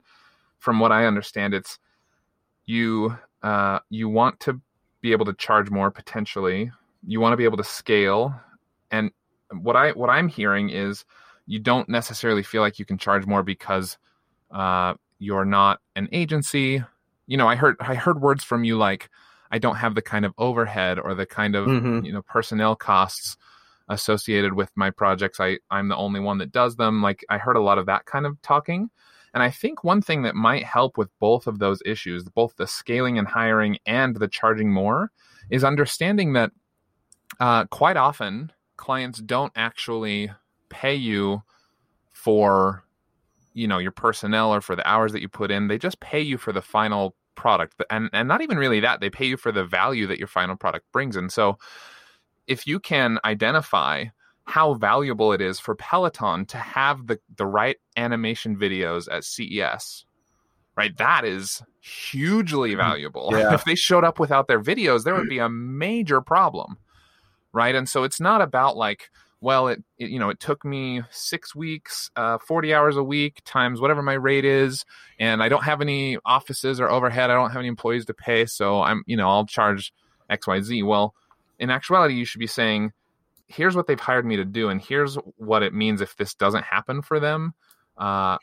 from 0.58 0.80
what 0.80 0.92
i 0.92 1.06
understand 1.06 1.54
it's 1.54 1.78
you 2.66 3.16
uh, 3.44 3.80
you 3.90 4.10
want 4.10 4.40
to 4.40 4.60
be 5.02 5.12
able 5.12 5.26
to 5.26 5.34
charge 5.34 5.70
more 5.70 5.92
potentially. 5.92 6.72
You 7.06 7.20
want 7.20 7.34
to 7.34 7.38
be 7.38 7.44
able 7.44 7.58
to 7.58 7.64
scale. 7.64 8.34
And 8.90 9.12
what 9.52 9.76
i 9.76 9.92
what 9.92 10.10
i'm 10.10 10.28
hearing 10.28 10.70
is 10.70 11.06
you 11.46 11.60
don't 11.60 11.88
necessarily 11.88 12.42
feel 12.42 12.62
like 12.62 12.80
you 12.80 12.86
can 12.86 12.98
charge 12.98 13.28
more 13.28 13.44
because 13.44 14.00
uh, 14.50 14.96
you're 15.20 15.46
not 15.46 15.80
an 15.96 16.10
agency. 16.12 16.84
You 17.28 17.38
know 17.38 17.48
i 17.48 17.56
heard 17.56 17.76
i 17.80 17.96
heard 17.96 18.22
words 18.22 18.44
from 18.44 18.64
you 18.64 18.78
like 18.78 19.10
I 19.52 19.60
don't 19.60 19.76
have 19.76 19.96
the 19.96 20.02
kind 20.02 20.26
of 20.26 20.34
overhead 20.38 21.00
or 21.00 21.14
the 21.14 21.26
kind 21.26 21.56
of 21.56 21.68
mm-hmm. 21.68 22.06
you 22.06 22.14
know 22.14 22.22
personnel 22.24 22.76
costs 22.76 23.38
associated 23.90 24.54
with 24.54 24.72
my 24.76 24.90
projects. 24.90 25.40
I 25.40 25.60
I'm 25.70 25.88
the 25.88 25.96
only 25.96 26.20
one 26.20 26.38
that 26.40 26.52
does 26.52 26.76
them. 26.76 27.02
Like 27.02 27.24
I 27.30 27.38
heard 27.38 27.58
a 27.58 27.62
lot 27.62 27.78
of 27.78 27.86
that 27.88 28.06
kind 28.06 28.26
of 28.26 28.42
talking. 28.42 28.90
And 29.34 29.44
I 29.44 29.52
think 29.52 29.84
one 29.84 30.02
thing 30.02 30.22
that 30.24 30.34
might 30.34 30.64
help 30.64 30.98
with 30.98 31.10
both 31.20 31.46
of 31.46 31.60
those 31.60 31.82
issues, 31.86 32.24
both 32.24 32.56
the 32.56 32.68
scaling 32.68 33.20
and 33.20 33.28
hiring 33.28 33.78
and 33.86 34.16
the 34.16 34.30
charging 34.30 34.72
more, 34.72 35.12
is 35.50 35.66
understanding 35.66 36.32
that 36.34 36.52
uh, 37.40 37.66
quite 37.66 37.98
often 37.98 38.52
clients 38.78 39.20
don't 39.20 39.52
actually 39.56 40.32
pay 40.70 40.96
you 40.96 41.44
for 42.14 42.84
you 43.54 43.68
know 43.68 43.78
your 43.78 43.92
personnel 43.92 44.54
or 44.54 44.62
for 44.62 44.76
the 44.76 44.88
hours 44.88 45.12
that 45.12 45.22
you 45.22 45.30
put 45.30 45.52
in 45.52 45.68
they 45.68 45.78
just 45.78 46.00
pay 46.00 46.20
you 46.20 46.38
for 46.38 46.52
the 46.52 46.62
final 46.62 47.16
product 47.36 47.82
and 47.90 48.10
and 48.14 48.28
not 48.28 48.42
even 48.42 48.58
really 48.58 48.80
that 48.80 49.00
they 49.00 49.10
pay 49.10 49.26
you 49.26 49.38
for 49.38 49.52
the 49.52 49.64
value 49.66 50.08
that 50.08 50.20
your 50.20 50.28
final 50.28 50.56
product 50.56 50.86
brings 50.92 51.16
and 51.16 51.32
so 51.32 51.58
if 52.48 52.68
you 52.68 52.80
can 52.80 53.20
identify 53.26 54.06
how 54.46 54.76
valuable 54.76 55.34
it 55.34 55.42
is 55.42 55.60
for 55.60 55.76
Peloton 55.76 56.46
to 56.46 56.58
have 56.58 57.08
the 57.08 57.20
the 57.36 57.46
right 57.46 57.78
animation 57.98 58.56
videos 58.58 59.08
at 59.12 59.24
CES 59.24 60.06
right 60.76 60.96
that 60.98 61.26
is 61.26 61.62
hugely 61.82 62.72
mm-hmm. 62.72 62.80
valuable 62.80 63.30
yeah. 63.32 63.54
if 63.54 63.66
they 63.66 63.76
showed 63.76 64.04
up 64.04 64.20
without 64.20 64.48
their 64.48 64.62
videos 64.62 65.04
there 65.04 65.16
would 65.16 65.30
be 65.30 65.40
a 65.40 65.50
major 65.50 66.22
problem 66.22 66.78
right? 67.56 67.74
And 67.74 67.90
so 67.90 68.04
it's 68.04 68.20
not 68.20 68.42
about 68.42 68.76
like, 68.76 69.10
well, 69.46 69.68
it, 69.68 69.84
it 70.00 70.10
you 70.10 70.18
know 70.18 70.30
it 70.30 70.40
took 70.40 70.66
me 70.66 71.04
six 71.12 71.54
weeks, 71.54 72.10
uh, 72.16 72.40
forty 72.40 72.74
hours 72.74 72.98
a 72.98 73.04
week 73.04 73.42
times 73.46 73.80
whatever 73.80 74.02
my 74.02 74.16
rate 74.16 74.44
is, 74.44 74.86
and 75.20 75.44
I 75.44 75.50
don't 75.50 75.64
have 75.64 75.82
any 75.82 76.18
offices 76.26 76.80
or 76.80 76.90
overhead. 76.90 77.30
I 77.30 77.36
don't 77.36 77.52
have 77.52 77.60
any 77.60 77.68
employees 77.68 78.06
to 78.06 78.16
pay, 78.16 78.48
so 78.48 78.82
I'm 78.82 79.04
you 79.06 79.16
know 79.16 79.30
I'll 79.30 79.46
charge 79.46 79.94
X 80.32 80.48
Y 80.48 80.62
Z. 80.62 80.82
Well, 80.82 81.14
in 81.60 81.70
actuality, 81.70 82.16
you 82.16 82.26
should 82.26 82.40
be 82.40 82.48
saying, 82.48 82.92
here's 83.46 83.76
what 83.76 83.86
they've 83.86 84.00
hired 84.00 84.26
me 84.26 84.36
to 84.36 84.46
do, 84.46 84.70
and 84.70 84.82
here's 84.82 85.14
what 85.38 85.62
it 85.62 85.76
means 85.76 86.02
if 86.02 86.18
this 86.18 86.34
doesn't 86.34 86.64
happen 86.64 87.04
for 87.04 87.20
them. 87.20 87.54
Uh, 88.00 88.40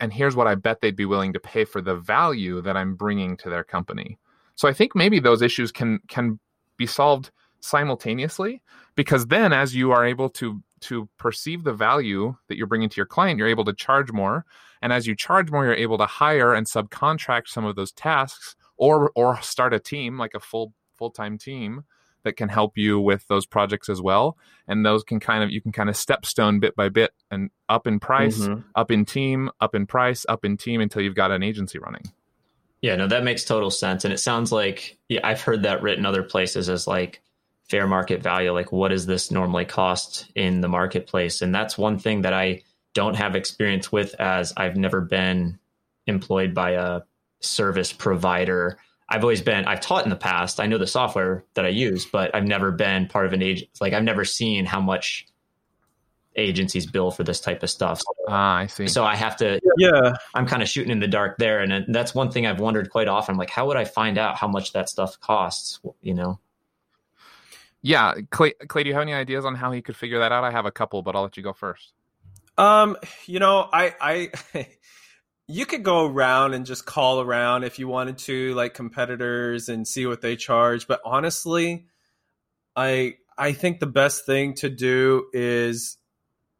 and 0.00 0.12
here's 0.12 0.36
what 0.36 0.46
I 0.46 0.54
bet 0.54 0.82
they'd 0.82 0.94
be 0.94 1.06
willing 1.06 1.32
to 1.32 1.40
pay 1.40 1.64
for 1.64 1.80
the 1.80 1.96
value 1.96 2.60
that 2.60 2.76
I'm 2.76 2.94
bringing 2.94 3.38
to 3.38 3.48
their 3.48 3.64
company. 3.64 4.18
So 4.54 4.68
I 4.68 4.74
think 4.74 4.94
maybe 4.94 5.18
those 5.18 5.40
issues 5.40 5.72
can 5.72 6.00
can 6.08 6.38
be 6.76 6.86
solved 6.86 7.30
simultaneously 7.60 8.62
because 8.94 9.26
then 9.26 9.52
as 9.52 9.74
you 9.74 9.92
are 9.92 10.04
able 10.04 10.28
to 10.30 10.62
to 10.80 11.08
perceive 11.18 11.62
the 11.64 11.74
value 11.74 12.36
that 12.48 12.56
you're 12.56 12.66
bringing 12.66 12.88
to 12.88 12.96
your 12.96 13.04
client, 13.06 13.38
you're 13.38 13.46
able 13.46 13.66
to 13.66 13.72
charge 13.74 14.10
more, 14.12 14.46
and 14.80 14.94
as 14.94 15.06
you 15.06 15.14
charge 15.14 15.50
more, 15.50 15.64
you're 15.66 15.74
able 15.74 15.98
to 15.98 16.06
hire 16.06 16.54
and 16.54 16.66
subcontract 16.66 17.48
some 17.48 17.66
of 17.66 17.76
those 17.76 17.92
tasks 17.92 18.56
or 18.78 19.12
or 19.14 19.40
start 19.42 19.74
a 19.74 19.78
team 19.78 20.18
like 20.18 20.32
a 20.34 20.40
full 20.40 20.72
full-time 20.96 21.36
team 21.38 21.84
that 22.22 22.36
can 22.36 22.48
help 22.50 22.76
you 22.76 23.00
with 23.00 23.26
those 23.28 23.46
projects 23.46 23.88
as 23.88 24.02
well 24.02 24.36
and 24.68 24.84
those 24.84 25.02
can 25.02 25.18
kind 25.18 25.42
of 25.42 25.50
you 25.50 25.60
can 25.62 25.72
kind 25.72 25.88
of 25.88 25.94
stepstone 25.94 26.60
bit 26.60 26.76
by 26.76 26.90
bit 26.90 27.12
and 27.30 27.48
up 27.70 27.86
in 27.86 27.98
price 27.98 28.38
Mhm. 28.38 28.64
up 28.74 28.90
in 28.90 29.06
team 29.06 29.50
up 29.62 29.74
in 29.74 29.86
price 29.86 30.26
up 30.28 30.44
in 30.44 30.58
team 30.58 30.82
until 30.82 31.00
you've 31.00 31.14
got 31.14 31.30
an 31.30 31.42
agency 31.42 31.78
running 31.78 32.02
Yeah, 32.82 32.96
no, 32.96 33.06
that 33.08 33.24
makes 33.24 33.44
total 33.44 33.70
sense. 33.70 34.04
And 34.04 34.12
it 34.12 34.18
sounds 34.18 34.52
like 34.52 34.98
yeah, 35.08 35.20
I've 35.24 35.40
heard 35.40 35.62
that 35.62 35.82
written 35.82 36.04
other 36.04 36.22
places 36.22 36.68
as 36.68 36.86
like 36.86 37.22
fair 37.70 37.86
market 37.86 38.20
value. 38.20 38.52
Like, 38.52 38.72
what 38.72 38.88
does 38.88 39.06
this 39.06 39.30
normally 39.30 39.64
cost 39.64 40.26
in 40.34 40.60
the 40.60 40.68
marketplace? 40.68 41.40
And 41.40 41.54
that's 41.54 41.78
one 41.78 41.98
thing 41.98 42.22
that 42.22 42.32
I 42.32 42.62
don't 42.94 43.14
have 43.14 43.36
experience 43.36 43.92
with 43.92 44.14
as 44.20 44.52
I've 44.56 44.76
never 44.76 45.00
been 45.00 45.58
employed 46.06 46.52
by 46.52 46.72
a 46.72 47.02
service 47.38 47.92
provider. 47.92 48.78
I've 49.08 49.22
always 49.22 49.40
been, 49.40 49.66
I've 49.66 49.80
taught 49.80 50.04
in 50.04 50.10
the 50.10 50.16
past. 50.16 50.58
I 50.58 50.66
know 50.66 50.78
the 50.78 50.86
software 50.86 51.44
that 51.54 51.64
I 51.64 51.68
use, 51.68 52.06
but 52.06 52.34
I've 52.34 52.44
never 52.44 52.72
been 52.72 53.06
part 53.06 53.26
of 53.26 53.32
an 53.32 53.42
agent. 53.42 53.70
Like, 53.80 53.92
I've 53.92 54.02
never 54.02 54.24
seen 54.24 54.66
how 54.66 54.80
much 54.80 55.28
agencies 56.36 56.86
bill 56.86 57.10
for 57.10 57.22
this 57.22 57.40
type 57.40 57.62
of 57.62 57.70
stuff. 57.70 58.00
ah 58.28 58.58
i 58.58 58.66
see 58.66 58.86
So 58.86 59.04
I 59.04 59.16
have 59.16 59.36
to 59.38 59.60
Yeah, 59.78 60.12
I'm 60.34 60.46
kind 60.46 60.62
of 60.62 60.68
shooting 60.68 60.92
in 60.92 61.00
the 61.00 61.08
dark 61.08 61.38
there, 61.38 61.60
and 61.60 61.92
that's 61.94 62.14
one 62.14 62.30
thing 62.30 62.46
I've 62.46 62.60
wondered 62.60 62.90
quite 62.90 63.08
often. 63.08 63.36
Like, 63.36 63.50
how 63.50 63.66
would 63.66 63.76
I 63.76 63.84
find 63.84 64.18
out 64.18 64.36
how 64.36 64.48
much 64.48 64.72
that 64.72 64.88
stuff 64.88 65.20
costs? 65.20 65.80
You 66.02 66.14
know? 66.14 66.40
Yeah 67.82 68.14
clay, 68.30 68.52
clay 68.68 68.82
do 68.82 68.88
you 68.88 68.94
have 68.94 69.02
any 69.02 69.14
ideas 69.14 69.44
on 69.44 69.54
how 69.54 69.72
he 69.72 69.82
could 69.82 69.96
figure 69.96 70.18
that 70.18 70.32
out 70.32 70.44
i 70.44 70.50
have 70.50 70.66
a 70.66 70.70
couple 70.70 71.02
but 71.02 71.14
i'll 71.16 71.22
let 71.22 71.36
you 71.36 71.42
go 71.42 71.52
first 71.52 71.92
Um, 72.58 72.98
you 73.24 73.38
know, 73.38 73.66
I, 73.72 73.94
I, 74.54 74.66
you 75.46 75.64
could 75.64 75.82
go 75.82 76.06
around 76.06 76.52
and 76.52 76.66
just 76.66 76.84
call 76.84 77.22
around 77.22 77.64
if 77.64 77.78
you 77.78 77.88
wanted 77.88 78.18
to, 78.18 78.54
like 78.54 78.74
competitors, 78.74 79.70
and 79.70 79.88
see 79.88 80.04
what 80.04 80.20
they 80.20 80.36
charge. 80.36 80.86
But 80.86 81.00
honestly, 81.02 81.86
I, 82.76 83.14
I 83.38 83.52
think 83.52 83.80
the 83.80 83.86
best 83.86 84.26
thing 84.26 84.54
to 84.56 84.68
do 84.68 85.26
is, 85.32 85.96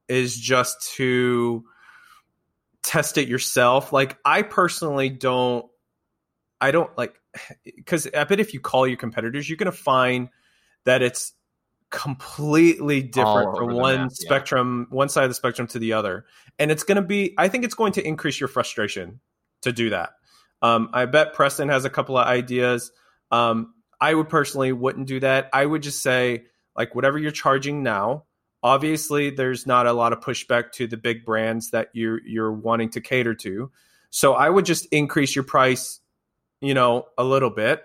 is 0.08 0.36
just 0.38 0.94
to 0.94 1.64
test 2.82 3.18
it 3.18 3.28
yourself. 3.28 3.92
Like 3.92 4.16
I 4.24 4.40
personally 4.40 5.10
don't, 5.10 5.66
I 6.62 6.70
don't 6.70 6.96
like, 6.96 7.14
because 7.76 8.08
I 8.16 8.24
bet 8.24 8.40
if 8.40 8.54
you 8.54 8.60
call 8.60 8.86
your 8.86 8.96
competitors, 8.96 9.50
you're 9.50 9.58
gonna 9.58 9.70
find 9.70 10.30
that 10.84 11.02
it's 11.02 11.32
completely 11.90 13.02
different 13.02 13.56
from 13.56 13.74
one 13.74 13.96
map, 13.96 14.10
yeah. 14.10 14.26
spectrum, 14.26 14.86
one 14.90 15.08
side 15.08 15.24
of 15.24 15.30
the 15.30 15.34
spectrum 15.34 15.66
to 15.68 15.78
the 15.78 15.92
other. 15.92 16.24
And 16.58 16.70
it's 16.70 16.84
going 16.84 16.96
to 16.96 17.02
be, 17.02 17.34
I 17.36 17.48
think 17.48 17.64
it's 17.64 17.74
going 17.74 17.92
to 17.94 18.06
increase 18.06 18.38
your 18.38 18.48
frustration 18.48 19.20
to 19.62 19.72
do 19.72 19.90
that. 19.90 20.10
Um, 20.62 20.90
I 20.92 21.06
bet 21.06 21.34
Preston 21.34 21.68
has 21.68 21.84
a 21.84 21.90
couple 21.90 22.16
of 22.16 22.26
ideas. 22.26 22.92
Um, 23.30 23.74
I 24.00 24.14
would 24.14 24.28
personally 24.28 24.72
wouldn't 24.72 25.08
do 25.08 25.20
that. 25.20 25.50
I 25.52 25.64
would 25.64 25.82
just 25.82 26.02
say, 26.02 26.44
like, 26.76 26.94
whatever 26.94 27.18
you're 27.18 27.30
charging 27.30 27.82
now, 27.82 28.24
obviously 28.62 29.30
there's 29.30 29.66
not 29.66 29.86
a 29.86 29.92
lot 29.92 30.12
of 30.12 30.20
pushback 30.20 30.72
to 30.72 30.86
the 30.86 30.96
big 30.96 31.24
brands 31.24 31.70
that 31.70 31.88
you're 31.92 32.20
you're 32.26 32.52
wanting 32.52 32.90
to 32.90 33.00
cater 33.00 33.34
to. 33.34 33.70
So 34.10 34.34
I 34.34 34.48
would 34.48 34.64
just 34.64 34.86
increase 34.92 35.34
your 35.34 35.44
price, 35.44 36.00
you 36.60 36.74
know, 36.74 37.06
a 37.16 37.24
little 37.24 37.50
bit, 37.50 37.82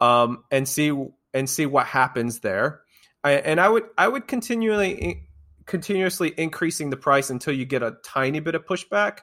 um, 0.00 0.44
and 0.50 0.68
see 0.68 0.90
and 1.34 1.48
see 1.48 1.66
what 1.66 1.86
happens 1.86 2.40
there. 2.40 2.80
I, 3.24 3.32
and 3.32 3.60
I 3.60 3.68
would 3.68 3.84
I 3.96 4.08
would 4.08 4.26
continually 4.28 5.26
continuously 5.66 6.32
increasing 6.36 6.90
the 6.90 6.96
price 6.96 7.30
until 7.30 7.52
you 7.52 7.64
get 7.66 7.82
a 7.82 7.96
tiny 8.04 8.40
bit 8.40 8.54
of 8.54 8.64
pushback, 8.64 9.18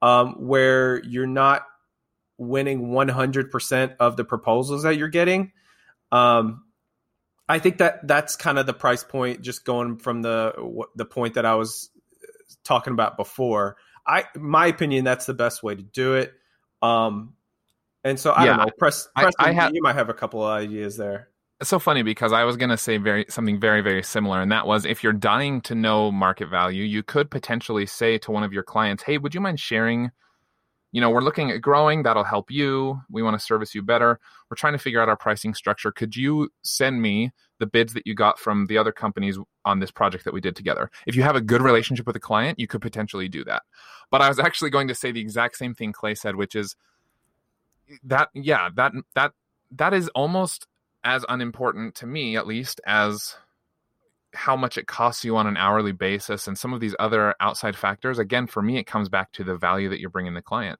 um, 0.00 0.34
where 0.46 1.02
you're 1.04 1.26
not 1.26 1.62
winning 2.38 2.88
100% 2.88 3.96
of 4.00 4.16
the 4.16 4.24
proposals 4.24 4.82
that 4.84 4.96
you're 4.96 5.08
getting. 5.08 5.52
Um, 6.10 6.64
I 7.48 7.58
think 7.58 7.78
that 7.78 8.06
that's 8.06 8.36
kind 8.36 8.58
of 8.58 8.66
the 8.66 8.72
price 8.72 9.04
point. 9.04 9.42
Just 9.42 9.64
going 9.64 9.98
from 9.98 10.22
the 10.22 10.86
the 10.96 11.04
point 11.04 11.34
that 11.34 11.44
I 11.44 11.56
was 11.56 11.90
talking 12.64 12.92
about 12.92 13.16
before. 13.16 13.76
I, 14.06 14.24
my 14.36 14.66
opinion, 14.66 15.04
that's 15.04 15.26
the 15.26 15.34
best 15.34 15.62
way 15.62 15.74
to 15.74 15.82
do 15.82 16.14
it. 16.14 16.32
Um, 16.82 17.34
and 18.02 18.18
so 18.20 18.32
I 18.32 18.44
Yeah, 18.44 18.56
don't 18.56 18.66
know. 18.66 18.72
Press, 18.78 19.08
I- 19.16 19.30
I 19.38 19.52
have- 19.52 19.74
you 19.74 19.82
might 19.82 19.94
have 19.94 20.08
a 20.10 20.14
couple 20.14 20.42
of 20.42 20.50
ideas 20.50 20.96
there. 20.96 21.28
It's 21.64 21.70
so 21.70 21.78
funny 21.78 22.02
because 22.02 22.30
I 22.30 22.44
was 22.44 22.58
going 22.58 22.68
to 22.68 22.76
say 22.76 22.98
very 22.98 23.24
something 23.30 23.58
very 23.58 23.80
very 23.80 24.02
similar, 24.02 24.42
and 24.42 24.52
that 24.52 24.66
was 24.66 24.84
if 24.84 25.02
you're 25.02 25.14
dying 25.14 25.62
to 25.62 25.74
know 25.74 26.12
market 26.12 26.50
value, 26.50 26.84
you 26.84 27.02
could 27.02 27.30
potentially 27.30 27.86
say 27.86 28.18
to 28.18 28.30
one 28.30 28.42
of 28.42 28.52
your 28.52 28.62
clients, 28.62 29.02
"Hey, 29.02 29.16
would 29.16 29.34
you 29.34 29.40
mind 29.40 29.58
sharing? 29.58 30.10
You 30.92 31.00
know, 31.00 31.08
we're 31.08 31.22
looking 31.22 31.50
at 31.50 31.62
growing. 31.62 32.02
That'll 32.02 32.22
help 32.22 32.50
you. 32.50 33.00
We 33.08 33.22
want 33.22 33.40
to 33.40 33.42
service 33.42 33.74
you 33.74 33.80
better. 33.80 34.20
We're 34.50 34.58
trying 34.58 34.74
to 34.74 34.78
figure 34.78 35.00
out 35.00 35.08
our 35.08 35.16
pricing 35.16 35.54
structure. 35.54 35.90
Could 35.90 36.14
you 36.14 36.50
send 36.60 37.00
me 37.00 37.32
the 37.60 37.66
bids 37.66 37.94
that 37.94 38.06
you 38.06 38.14
got 38.14 38.38
from 38.38 38.66
the 38.66 38.76
other 38.76 38.92
companies 38.92 39.38
on 39.64 39.80
this 39.80 39.90
project 39.90 40.24
that 40.24 40.34
we 40.34 40.42
did 40.42 40.56
together? 40.56 40.90
If 41.06 41.16
you 41.16 41.22
have 41.22 41.34
a 41.34 41.40
good 41.40 41.62
relationship 41.62 42.06
with 42.06 42.14
a 42.14 42.20
client, 42.20 42.58
you 42.58 42.66
could 42.66 42.82
potentially 42.82 43.30
do 43.30 43.42
that. 43.44 43.62
But 44.10 44.20
I 44.20 44.28
was 44.28 44.38
actually 44.38 44.68
going 44.68 44.88
to 44.88 44.94
say 44.94 45.12
the 45.12 45.20
exact 45.22 45.56
same 45.56 45.74
thing 45.74 45.92
Clay 45.94 46.14
said, 46.14 46.36
which 46.36 46.54
is 46.54 46.76
that 48.02 48.28
yeah 48.34 48.68
that 48.76 48.92
that 49.14 49.32
that 49.70 49.94
is 49.94 50.08
almost 50.08 50.66
as 51.04 51.24
unimportant 51.28 51.94
to 51.96 52.06
me 52.06 52.36
at 52.36 52.46
least 52.46 52.80
as 52.86 53.36
how 54.34 54.56
much 54.56 54.76
it 54.76 54.86
costs 54.86 55.24
you 55.24 55.36
on 55.36 55.46
an 55.46 55.56
hourly 55.56 55.92
basis 55.92 56.48
and 56.48 56.58
some 56.58 56.72
of 56.72 56.80
these 56.80 56.94
other 56.98 57.34
outside 57.40 57.76
factors 57.76 58.18
again 58.18 58.46
for 58.46 58.62
me 58.62 58.78
it 58.78 58.86
comes 58.86 59.08
back 59.08 59.30
to 59.32 59.44
the 59.44 59.56
value 59.56 59.88
that 59.88 60.00
you're 60.00 60.10
bringing 60.10 60.34
the 60.34 60.42
client. 60.42 60.78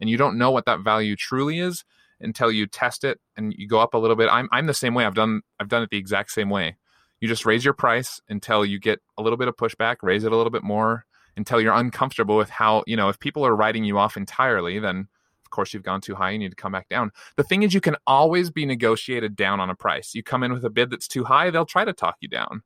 And 0.00 0.10
you 0.10 0.16
don't 0.16 0.38
know 0.38 0.50
what 0.50 0.66
that 0.66 0.80
value 0.80 1.16
truly 1.16 1.58
is 1.60 1.84
until 2.20 2.50
you 2.50 2.66
test 2.66 3.04
it 3.04 3.20
and 3.36 3.54
you 3.56 3.68
go 3.68 3.80
up 3.80 3.94
a 3.94 3.98
little 3.98 4.16
bit. 4.16 4.28
I'm, 4.30 4.48
I'm 4.52 4.66
the 4.66 4.74
same 4.74 4.94
way. 4.94 5.04
I've 5.04 5.14
done 5.14 5.42
i've 5.60 5.68
done 5.68 5.82
it 5.82 5.90
the 5.90 5.98
exact 5.98 6.32
same 6.32 6.50
way. 6.50 6.76
You 7.20 7.28
just 7.28 7.46
raise 7.46 7.64
your 7.64 7.74
price 7.74 8.20
until 8.28 8.64
you 8.64 8.78
get 8.78 9.00
a 9.16 9.22
little 9.22 9.36
bit 9.36 9.48
of 9.48 9.56
pushback 9.56 9.96
raise 10.02 10.24
it 10.24 10.32
a 10.32 10.36
little 10.36 10.50
bit 10.50 10.64
more 10.64 11.06
until 11.36 11.60
you're 11.60 11.74
uncomfortable 11.74 12.36
with 12.36 12.50
how 12.50 12.82
you 12.86 12.96
know 12.96 13.08
if 13.08 13.20
people 13.20 13.46
are 13.46 13.54
writing 13.54 13.84
you 13.84 13.98
off 13.98 14.16
entirely 14.16 14.78
then 14.78 15.08
course 15.56 15.72
you've 15.74 15.82
gone 15.82 16.00
too 16.00 16.14
high 16.14 16.30
you 16.30 16.38
need 16.38 16.50
to 16.50 16.56
come 16.56 16.72
back 16.72 16.88
down. 16.88 17.10
The 17.36 17.42
thing 17.42 17.62
is 17.64 17.74
you 17.74 17.80
can 17.80 17.96
always 18.06 18.50
be 18.50 18.64
negotiated 18.66 19.34
down 19.34 19.58
on 19.58 19.70
a 19.70 19.74
price. 19.74 20.14
You 20.14 20.22
come 20.22 20.42
in 20.44 20.52
with 20.52 20.64
a 20.64 20.70
bid 20.70 20.90
that's 20.90 21.08
too 21.08 21.24
high 21.24 21.50
they'll 21.50 21.66
try 21.66 21.84
to 21.84 21.92
talk 21.92 22.16
you 22.20 22.28
down. 22.28 22.62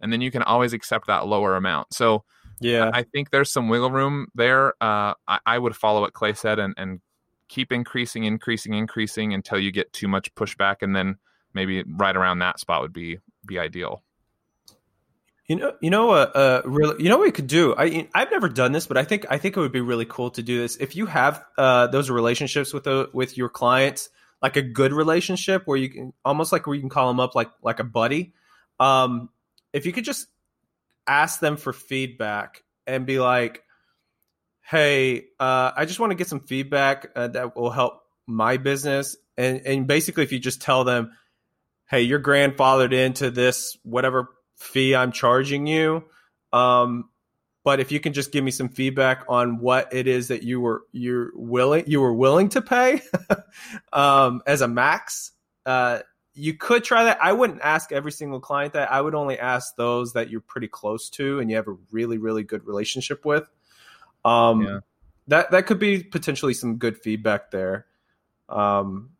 And 0.00 0.12
then 0.12 0.20
you 0.20 0.30
can 0.30 0.42
always 0.42 0.72
accept 0.72 1.06
that 1.06 1.26
lower 1.26 1.56
amount. 1.56 1.94
So 1.94 2.24
Yeah. 2.60 2.90
i 2.92 3.02
think 3.04 3.30
there's 3.30 3.52
some 3.52 3.68
wiggle 3.68 3.90
room 3.90 4.26
there. 4.34 4.74
Uh, 4.80 5.14
I, 5.28 5.38
I 5.46 5.58
would 5.58 5.76
follow 5.76 6.00
what 6.00 6.12
clay 6.14 6.34
said 6.34 6.58
and, 6.58 6.74
and 6.76 7.00
keep 7.48 7.70
increasing 7.72 8.24
increasing 8.24 8.74
increasing 8.74 9.34
until 9.34 9.58
you 9.58 9.70
get 9.70 9.92
too 9.92 10.08
much 10.08 10.34
pushback. 10.34 10.76
And 10.80 10.96
then 10.96 11.16
maybe 11.52 11.84
right 11.86 12.16
around 12.16 12.40
that 12.40 12.58
spot 12.58 12.82
would 12.82 12.92
be 12.92 13.18
be 13.46 13.58
ideal 13.58 14.02
You 15.46 15.56
know, 15.56 15.74
you 15.80 15.90
know, 15.90 16.10
uh, 16.10 16.30
uh, 16.34 16.62
really, 16.64 17.02
you 17.02 17.10
know 17.10 17.18
what 17.18 17.24
we 17.26 17.32
could 17.32 17.48
do. 17.48 17.74
I 17.76 18.08
I've 18.14 18.30
never 18.30 18.48
done 18.48 18.72
this, 18.72 18.86
but 18.86 18.96
I 18.96 19.04
think 19.04 19.26
I 19.28 19.36
think 19.36 19.56
it 19.56 19.60
would 19.60 19.72
be 19.72 19.82
really 19.82 20.06
cool 20.06 20.30
to 20.30 20.42
do 20.42 20.60
this. 20.60 20.76
If 20.76 20.96
you 20.96 21.04
have 21.04 21.44
uh, 21.58 21.88
those 21.88 22.08
relationships 22.08 22.72
with 22.72 22.84
the 22.84 23.10
with 23.12 23.36
your 23.36 23.50
clients, 23.50 24.08
like 24.40 24.56
a 24.56 24.62
good 24.62 24.94
relationship 24.94 25.62
where 25.66 25.76
you 25.76 25.90
can 25.90 26.12
almost 26.24 26.50
like 26.50 26.66
where 26.66 26.74
you 26.74 26.80
can 26.80 26.88
call 26.88 27.08
them 27.08 27.20
up 27.20 27.34
like 27.34 27.50
like 27.62 27.78
a 27.78 27.84
buddy. 27.84 28.32
Um, 28.80 29.28
if 29.74 29.84
you 29.84 29.92
could 29.92 30.04
just 30.04 30.28
ask 31.06 31.40
them 31.40 31.58
for 31.58 31.74
feedback 31.74 32.62
and 32.86 33.04
be 33.04 33.18
like, 33.18 33.62
"Hey, 34.62 35.26
uh, 35.38 35.72
I 35.76 35.84
just 35.84 36.00
want 36.00 36.10
to 36.10 36.16
get 36.16 36.26
some 36.26 36.40
feedback 36.40 37.10
uh, 37.14 37.28
that 37.28 37.54
will 37.54 37.70
help 37.70 38.00
my 38.26 38.56
business," 38.56 39.14
and 39.36 39.60
and 39.66 39.86
basically, 39.86 40.24
if 40.24 40.32
you 40.32 40.38
just 40.38 40.62
tell 40.62 40.84
them, 40.84 41.12
"Hey, 41.86 42.00
you're 42.00 42.18
grandfathered 42.20 42.94
into 42.94 43.30
this 43.30 43.76
whatever." 43.82 44.30
Fee 44.56 44.94
I'm 44.94 45.12
charging 45.12 45.66
you. 45.66 46.04
Um, 46.52 47.08
but 47.64 47.80
if 47.80 47.90
you 47.90 47.98
can 47.98 48.12
just 48.12 48.30
give 48.30 48.44
me 48.44 48.50
some 48.50 48.68
feedback 48.68 49.24
on 49.28 49.58
what 49.58 49.92
it 49.92 50.06
is 50.06 50.28
that 50.28 50.42
you 50.42 50.60
were 50.60 50.82
you're 50.92 51.30
willing 51.34 51.84
you 51.86 52.00
were 52.00 52.12
willing 52.12 52.50
to 52.50 52.60
pay 52.60 53.00
um, 53.92 54.42
as 54.46 54.60
a 54.60 54.68
max, 54.68 55.32
uh, 55.64 56.00
you 56.34 56.54
could 56.54 56.84
try 56.84 57.04
that. 57.04 57.18
I 57.22 57.32
wouldn't 57.32 57.60
ask 57.62 57.90
every 57.90 58.12
single 58.12 58.40
client 58.40 58.74
that. 58.74 58.92
I 58.92 59.00
would 59.00 59.14
only 59.14 59.38
ask 59.38 59.76
those 59.76 60.12
that 60.12 60.30
you're 60.30 60.40
pretty 60.40 60.68
close 60.68 61.08
to 61.10 61.40
and 61.40 61.48
you 61.48 61.56
have 61.56 61.68
a 61.68 61.76
really, 61.90 62.18
really 62.18 62.42
good 62.42 62.66
relationship 62.66 63.24
with. 63.24 63.44
Um, 64.24 64.62
Yeah. 64.62 64.80
That 65.28 65.52
that 65.52 65.66
could 65.66 65.78
be 65.78 66.02
potentially 66.02 66.52
some 66.52 66.76
good 66.76 66.98
feedback 66.98 67.50
there. 67.50 67.86
Um, 68.50 69.10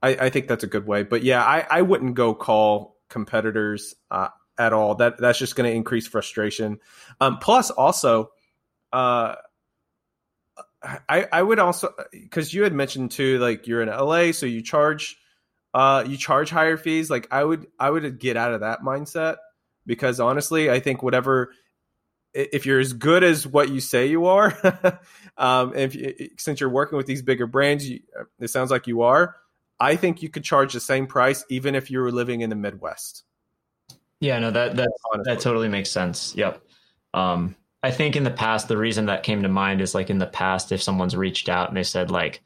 I, 0.00 0.10
I 0.10 0.30
think 0.30 0.46
that's 0.46 0.62
a 0.62 0.68
good 0.68 0.86
way. 0.86 1.02
But 1.02 1.24
yeah, 1.24 1.42
I, 1.42 1.66
I 1.68 1.82
wouldn't 1.82 2.14
go 2.14 2.34
call 2.34 2.97
competitors 3.08 3.94
uh, 4.10 4.28
at 4.58 4.72
all. 4.72 4.96
That 4.96 5.18
that's 5.18 5.38
just 5.38 5.56
going 5.56 5.70
to 5.70 5.74
increase 5.74 6.06
frustration. 6.06 6.78
Um, 7.20 7.38
plus, 7.38 7.70
also, 7.70 8.30
uh, 8.92 9.36
I 11.08 11.26
I 11.32 11.42
would 11.42 11.58
also 11.58 11.92
because 12.12 12.54
you 12.54 12.62
had 12.62 12.72
mentioned 12.72 13.10
too, 13.10 13.38
like 13.38 13.66
you're 13.66 13.82
in 13.82 13.88
LA, 13.88 14.32
so 14.32 14.46
you 14.46 14.62
charge 14.62 15.16
uh 15.74 16.04
you 16.06 16.16
charge 16.16 16.50
higher 16.50 16.76
fees. 16.76 17.10
Like 17.10 17.26
I 17.30 17.42
would 17.42 17.66
I 17.78 17.90
would 17.90 18.18
get 18.18 18.36
out 18.36 18.54
of 18.54 18.60
that 18.60 18.80
mindset 18.80 19.36
because 19.86 20.20
honestly, 20.20 20.70
I 20.70 20.80
think 20.80 21.02
whatever 21.02 21.50
if 22.34 22.66
you're 22.66 22.78
as 22.78 22.92
good 22.92 23.24
as 23.24 23.46
what 23.46 23.70
you 23.70 23.80
say 23.80 24.06
you 24.06 24.26
are, 24.26 24.56
um, 25.36 25.74
if 25.74 25.96
since 26.38 26.60
you're 26.60 26.70
working 26.70 26.96
with 26.96 27.06
these 27.06 27.22
bigger 27.22 27.46
brands, 27.46 27.88
you, 27.88 28.00
it 28.38 28.48
sounds 28.48 28.70
like 28.70 28.86
you 28.86 29.02
are. 29.02 29.34
I 29.80 29.96
think 29.96 30.22
you 30.22 30.28
could 30.28 30.44
charge 30.44 30.72
the 30.72 30.80
same 30.80 31.06
price 31.06 31.44
even 31.48 31.74
if 31.74 31.90
you 31.90 32.00
were 32.00 32.12
living 32.12 32.40
in 32.40 32.50
the 32.50 32.56
Midwest. 32.56 33.24
Yeah, 34.20 34.38
no, 34.38 34.50
that 34.50 34.76
that 34.76 34.90
Honestly. 35.12 35.34
that 35.34 35.40
totally 35.40 35.68
makes 35.68 35.90
sense. 35.90 36.34
Yep. 36.36 36.60
Um, 37.14 37.54
I 37.82 37.90
think 37.92 38.16
in 38.16 38.24
the 38.24 38.30
past, 38.30 38.68
the 38.68 38.76
reason 38.76 39.06
that 39.06 39.22
came 39.22 39.42
to 39.42 39.48
mind 39.48 39.80
is 39.80 39.94
like 39.94 40.10
in 40.10 40.18
the 40.18 40.26
past, 40.26 40.72
if 40.72 40.82
someone's 40.82 41.16
reached 41.16 41.48
out 41.48 41.68
and 41.68 41.76
they 41.76 41.84
said 41.84 42.10
like, 42.10 42.42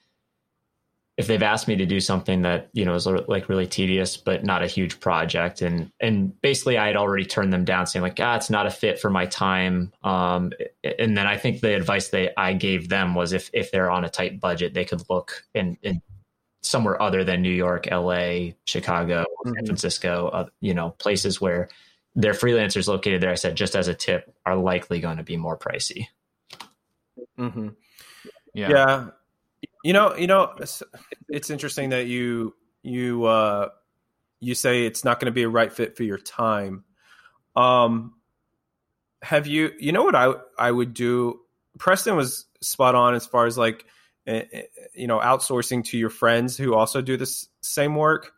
if 1.18 1.26
they've 1.26 1.42
asked 1.42 1.68
me 1.68 1.76
to 1.76 1.86
do 1.86 2.00
something 2.00 2.42
that 2.42 2.70
you 2.72 2.84
know 2.84 2.94
is 2.94 3.06
like 3.06 3.48
really 3.48 3.66
tedious 3.66 4.16
but 4.16 4.44
not 4.44 4.62
a 4.62 4.66
huge 4.66 5.00
project, 5.00 5.62
and 5.62 5.90
and 6.00 6.38
basically 6.42 6.76
I 6.76 6.86
had 6.86 6.96
already 6.96 7.24
turned 7.24 7.52
them 7.52 7.64
down, 7.64 7.86
saying 7.86 8.02
like, 8.02 8.18
ah, 8.20 8.36
it's 8.36 8.50
not 8.50 8.66
a 8.66 8.70
fit 8.70 8.98
for 8.98 9.08
my 9.08 9.26
time. 9.26 9.92
Um, 10.02 10.52
and 10.82 11.16
then 11.16 11.26
I 11.26 11.38
think 11.38 11.60
the 11.60 11.74
advice 11.74 12.08
they 12.08 12.30
I 12.36 12.52
gave 12.52 12.88
them 12.88 13.14
was 13.14 13.32
if 13.32 13.50
if 13.52 13.70
they're 13.70 13.90
on 13.90 14.04
a 14.04 14.10
tight 14.10 14.40
budget, 14.40 14.74
they 14.74 14.84
could 14.84 15.02
look 15.08 15.44
and 15.54 15.76
in 15.82 16.02
somewhere 16.62 17.00
other 17.00 17.24
than 17.24 17.42
New 17.42 17.50
York, 17.50 17.90
L.A., 17.90 18.56
Chicago, 18.64 19.24
San 19.44 19.54
Mhm. 19.54 19.66
Francisco, 19.66 20.28
uh, 20.28 20.46
you 20.60 20.74
know, 20.74 20.90
places 20.90 21.40
where 21.40 21.68
their 22.14 22.32
freelancers 22.34 22.88
located 22.88 23.20
there. 23.20 23.30
I 23.30 23.34
said 23.36 23.56
just 23.56 23.74
as 23.74 23.88
a 23.88 23.94
tip 23.94 24.34
are 24.46 24.56
likely 24.56 25.00
going 25.00 25.16
to 25.16 25.22
be 25.24 25.36
more 25.36 25.58
pricey. 25.58 26.06
Mm-hmm. 27.38 27.68
Yeah. 28.54 28.68
yeah 28.70 29.08
you 29.82 29.92
know 29.92 30.14
you 30.16 30.26
know 30.26 30.52
it's, 30.60 30.82
it's 31.28 31.50
interesting 31.50 31.90
that 31.90 32.06
you 32.06 32.54
you 32.82 33.24
uh 33.24 33.68
you 34.40 34.54
say 34.54 34.84
it's 34.84 35.04
not 35.04 35.20
going 35.20 35.26
to 35.26 35.32
be 35.32 35.42
a 35.42 35.48
right 35.48 35.72
fit 35.72 35.96
for 35.96 36.02
your 36.02 36.18
time 36.18 36.84
um 37.56 38.14
have 39.22 39.46
you 39.46 39.70
you 39.78 39.92
know 39.92 40.02
what 40.02 40.14
i 40.14 40.32
i 40.58 40.70
would 40.70 40.92
do 40.94 41.40
preston 41.78 42.16
was 42.16 42.44
spot 42.60 42.94
on 42.94 43.14
as 43.14 43.26
far 43.26 43.46
as 43.46 43.56
like 43.56 43.86
you 44.26 45.06
know 45.06 45.18
outsourcing 45.18 45.84
to 45.84 45.98
your 45.98 46.10
friends 46.10 46.56
who 46.56 46.74
also 46.74 47.00
do 47.00 47.16
this 47.16 47.48
same 47.60 47.96
work 47.96 48.32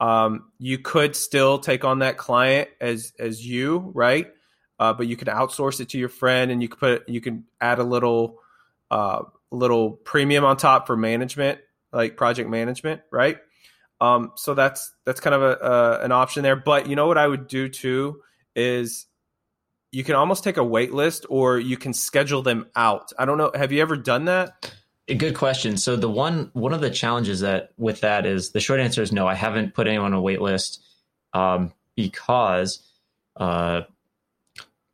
um 0.00 0.50
you 0.58 0.78
could 0.78 1.14
still 1.14 1.58
take 1.58 1.84
on 1.84 1.98
that 1.98 2.16
client 2.16 2.68
as 2.80 3.12
as 3.18 3.44
you 3.44 3.90
right 3.94 4.28
uh, 4.78 4.92
but 4.92 5.06
you 5.06 5.16
can 5.16 5.28
outsource 5.28 5.80
it 5.80 5.90
to 5.90 5.98
your 5.98 6.08
friend 6.08 6.50
and 6.50 6.62
you 6.62 6.68
can 6.68 6.78
put 6.78 7.08
you 7.08 7.20
can 7.20 7.44
add 7.60 7.78
a 7.78 7.84
little 7.84 8.38
uh, 8.90 9.22
little 9.50 9.92
premium 9.92 10.44
on 10.44 10.56
top 10.56 10.86
for 10.86 10.96
management, 10.96 11.60
like 11.92 12.16
project 12.16 12.48
management, 12.48 13.02
right? 13.10 13.38
Um, 14.00 14.32
so 14.36 14.54
that's 14.54 14.92
that's 15.04 15.20
kind 15.20 15.34
of 15.34 15.42
a, 15.42 15.60
uh, 15.60 16.00
an 16.02 16.12
option 16.12 16.42
there. 16.42 16.56
But 16.56 16.88
you 16.88 16.96
know 16.96 17.06
what 17.06 17.18
I 17.18 17.26
would 17.26 17.48
do 17.48 17.68
too 17.68 18.22
is 18.54 19.06
you 19.90 20.04
can 20.04 20.14
almost 20.14 20.44
take 20.44 20.58
a 20.58 20.64
wait 20.64 20.92
list 20.92 21.26
or 21.28 21.58
you 21.58 21.76
can 21.76 21.92
schedule 21.92 22.42
them 22.42 22.66
out. 22.76 23.12
I 23.18 23.24
don't 23.24 23.38
know. 23.38 23.50
Have 23.54 23.72
you 23.72 23.82
ever 23.82 23.96
done 23.96 24.26
that? 24.26 24.72
Good 25.16 25.34
question. 25.34 25.78
So 25.78 25.96
the 25.96 26.10
one 26.10 26.50
one 26.52 26.74
of 26.74 26.82
the 26.82 26.90
challenges 26.90 27.40
that 27.40 27.72
with 27.78 28.02
that 28.02 28.26
is 28.26 28.50
the 28.50 28.60
short 28.60 28.78
answer 28.78 29.00
is 29.00 29.10
no. 29.10 29.26
I 29.26 29.34
haven't 29.34 29.72
put 29.72 29.86
anyone 29.86 30.12
on 30.12 30.18
a 30.18 30.20
wait 30.20 30.42
list 30.42 30.82
um, 31.32 31.72
because, 31.96 32.86
uh, 33.36 33.82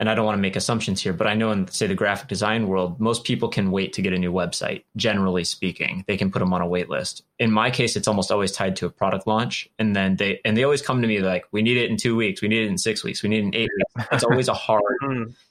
and 0.00 0.10
I 0.10 0.14
don't 0.14 0.26
want 0.26 0.36
to 0.36 0.42
make 0.42 0.56
assumptions 0.56 1.00
here, 1.00 1.12
but 1.12 1.26
I 1.26 1.34
know 1.34 1.52
in 1.52 1.68
say 1.68 1.86
the 1.86 1.94
graphic 1.94 2.28
design 2.28 2.66
world, 2.66 3.00
most 3.00 3.24
people 3.24 3.48
can 3.48 3.70
wait 3.70 3.92
to 3.94 4.02
get 4.02 4.12
a 4.12 4.18
new 4.18 4.32
website. 4.32 4.84
Generally 4.96 5.44
speaking, 5.44 6.04
they 6.08 6.16
can 6.16 6.30
put 6.30 6.40
them 6.40 6.52
on 6.52 6.60
a 6.60 6.66
wait 6.66 6.88
list. 6.88 7.22
In 7.38 7.50
my 7.50 7.70
case, 7.70 7.96
it's 7.96 8.08
almost 8.08 8.30
always 8.30 8.52
tied 8.52 8.76
to 8.76 8.86
a 8.86 8.90
product 8.90 9.26
launch, 9.26 9.68
and 9.78 9.94
then 9.94 10.16
they 10.16 10.40
and 10.44 10.56
they 10.56 10.64
always 10.64 10.82
come 10.82 11.00
to 11.02 11.08
me 11.08 11.20
like, 11.20 11.44
"We 11.52 11.62
need 11.62 11.76
it 11.76 11.90
in 11.90 11.96
two 11.96 12.16
weeks. 12.16 12.42
We 12.42 12.48
need 12.48 12.64
it 12.64 12.68
in 12.68 12.78
six 12.78 13.04
weeks. 13.04 13.22
We 13.22 13.28
need 13.28 13.38
it 13.38 13.46
in 13.46 13.54
eight 13.54 13.70
weeks." 13.76 14.08
It's 14.12 14.24
always 14.24 14.48
a 14.48 14.54
hard 14.54 14.82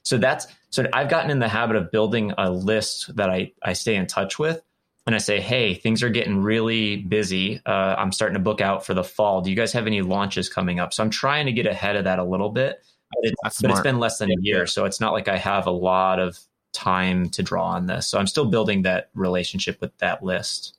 so 0.04 0.18
that's 0.18 0.48
so 0.70 0.86
I've 0.94 1.10
gotten 1.10 1.32
in 1.32 1.40
the 1.40 1.48
habit 1.48 1.76
of 1.76 1.92
building 1.92 2.34
a 2.38 2.52
list 2.52 3.16
that 3.16 3.30
I 3.30 3.54
I 3.62 3.74
stay 3.74 3.96
in 3.96 4.08
touch 4.08 4.38
with, 4.38 4.62
and 5.06 5.16
I 5.16 5.18
say, 5.18 5.42
hey, 5.42 5.74
things 5.74 6.02
are 6.02 6.10
getting 6.10 6.42
really 6.42 6.98
busy. 6.98 7.62
Uh, 7.66 7.96
I'm 7.98 8.12
starting 8.12 8.36
to 8.36 8.40
book 8.40 8.62
out 8.62 8.86
for 8.86 8.94
the 8.94 9.04
fall. 9.04 9.42
Do 9.42 9.50
you 9.50 9.56
guys 9.56 9.74
have 9.74 9.86
any 9.86 10.02
launches 10.02 10.50
coming 10.50 10.80
up? 10.80 10.94
So 10.94 11.04
I'm 11.04 11.10
trying 11.10 11.46
to 11.48 11.52
get 11.52 11.68
ahead 11.68 11.96
of 11.96 12.06
that 12.06 12.20
a 12.20 12.24
little 12.24 12.50
bit. 12.50 12.84
But, 13.16 13.30
it's, 13.30 13.36
That's 13.44 13.62
but 13.62 13.70
it's 13.72 13.78
smart. 13.80 13.84
been 13.84 14.00
less 14.00 14.18
than 14.18 14.32
a 14.32 14.36
year, 14.42 14.66
so 14.68 14.86
it's 14.86 15.00
not 15.00 15.14
like 15.14 15.28
I 15.28 15.38
have 15.38 15.68
a 15.68 15.72
lot 15.72 16.20
of 16.20 16.38
time 16.72 17.30
to 17.30 17.44
draw 17.44 17.66
on 17.68 17.86
this. 17.86 18.08
So 18.08 18.18
I'm 18.18 18.28
still 18.28 18.46
building 18.46 18.84
that 18.84 19.10
relationship 19.14 19.80
with 19.80 19.96
that 20.00 20.24
list. 20.24 20.76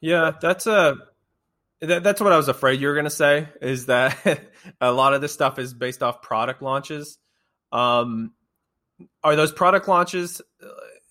Yeah, 0.00 0.32
that's 0.40 0.66
a 0.66 0.96
that, 1.80 2.02
that's 2.02 2.20
what 2.20 2.32
I 2.32 2.36
was 2.36 2.48
afraid 2.48 2.80
you 2.80 2.88
were 2.88 2.94
going 2.94 3.04
to 3.04 3.10
say 3.10 3.48
is 3.60 3.86
that 3.86 4.42
a 4.80 4.92
lot 4.92 5.14
of 5.14 5.20
this 5.20 5.32
stuff 5.32 5.58
is 5.58 5.74
based 5.74 6.02
off 6.02 6.22
product 6.22 6.62
launches. 6.62 7.18
Um, 7.72 8.32
are 9.24 9.34
those 9.34 9.52
product 9.52 9.88
launches? 9.88 10.40
uh, 10.62 10.68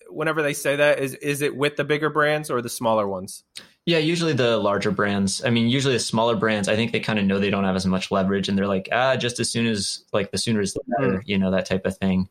Whenever 0.08 0.42
they 0.42 0.52
say 0.52 0.76
that, 0.76 0.98
is 0.98 1.14
is 1.14 1.40
it 1.40 1.56
with 1.56 1.76
the 1.76 1.84
bigger 1.84 2.10
brands 2.10 2.50
or 2.50 2.60
the 2.60 2.68
smaller 2.68 3.08
ones? 3.08 3.44
Yeah, 3.84 3.98
usually 3.98 4.32
the 4.32 4.58
larger 4.58 4.92
brands. 4.92 5.44
I 5.44 5.50
mean, 5.50 5.68
usually 5.68 5.94
the 5.94 6.00
smaller 6.00 6.36
brands. 6.36 6.68
I 6.68 6.76
think 6.76 6.92
they 6.92 7.00
kind 7.00 7.18
of 7.18 7.24
know 7.24 7.40
they 7.40 7.50
don't 7.50 7.64
have 7.64 7.74
as 7.74 7.86
much 7.86 8.12
leverage, 8.12 8.48
and 8.48 8.56
they're 8.56 8.68
like, 8.68 8.88
ah, 8.92 9.16
just 9.16 9.40
as 9.40 9.50
soon 9.50 9.66
as 9.66 10.04
like 10.12 10.30
the 10.30 10.38
sooner 10.38 10.60
is 10.60 10.74
the 10.74 10.82
better, 10.86 11.22
you 11.26 11.36
know, 11.38 11.50
that 11.50 11.66
type 11.66 11.84
of 11.84 11.96
thing. 11.96 12.28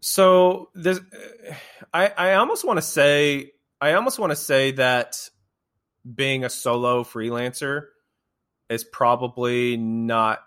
So 0.00 0.70
there's, 0.74 1.00
I 1.92 2.08
I 2.08 2.34
almost 2.34 2.64
want 2.64 2.78
to 2.78 2.82
say 2.82 3.52
I 3.80 3.94
almost 3.94 4.20
want 4.20 4.30
to 4.30 4.36
say 4.36 4.70
that 4.72 5.28
being 6.14 6.44
a 6.44 6.50
solo 6.50 7.02
freelancer 7.02 7.86
is 8.70 8.84
probably 8.84 9.76
not 9.76 10.40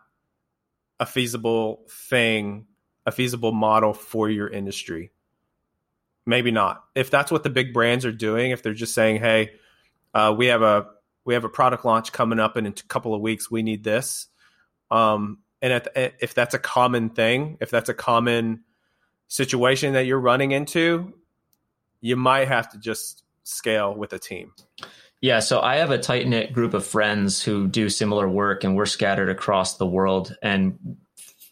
a 1.01 1.05
feasible 1.05 1.85
thing, 1.89 2.67
a 3.05 3.11
feasible 3.11 3.51
model 3.51 3.93
for 3.93 4.29
your 4.29 4.47
industry. 4.47 5.11
Maybe 6.25 6.51
not. 6.51 6.83
If 6.95 7.11
that's 7.11 7.29
what 7.31 7.43
the 7.43 7.49
big 7.49 7.73
brands 7.73 8.05
are 8.05 8.11
doing, 8.13 8.51
if 8.51 8.63
they're 8.63 8.73
just 8.73 8.95
saying, 8.95 9.19
"Hey, 9.19 9.51
uh, 10.15 10.33
we 10.35 10.47
have 10.47 10.63
a 10.63 10.87
we 11.25 11.35
have 11.35 11.43
a 11.43 11.49
product 11.49 11.85
launch 11.85 12.11
coming 12.11 12.39
up 12.39 12.57
in 12.57 12.65
a 12.65 12.71
couple 12.71 13.13
of 13.13 13.21
weeks. 13.21 13.51
We 13.51 13.61
need 13.61 13.83
this," 13.83 14.27
um, 14.89 15.39
and 15.61 15.73
if, 15.73 16.13
if 16.19 16.33
that's 16.33 16.55
a 16.55 16.59
common 16.59 17.09
thing, 17.09 17.57
if 17.61 17.69
that's 17.69 17.89
a 17.89 17.93
common 17.93 18.63
situation 19.27 19.93
that 19.93 20.05
you're 20.05 20.19
running 20.19 20.51
into, 20.51 21.13
you 22.01 22.15
might 22.15 22.47
have 22.47 22.69
to 22.71 22.77
just 22.77 23.23
scale 23.43 23.93
with 23.93 24.13
a 24.13 24.19
team. 24.19 24.53
Yeah, 25.21 25.39
so 25.39 25.59
I 25.59 25.77
have 25.77 25.91
a 25.91 25.97
tight 25.97 26.27
knit 26.27 26.53
group 26.53 26.73
of 26.73 26.85
friends 26.85 27.41
who 27.41 27.67
do 27.67 27.89
similar 27.89 28.29
work, 28.29 28.63
and 28.63 28.75
we're 28.75 28.85
scattered 28.85 29.29
across 29.29 29.77
the 29.77 29.85
world. 29.85 30.35
And 30.41 30.97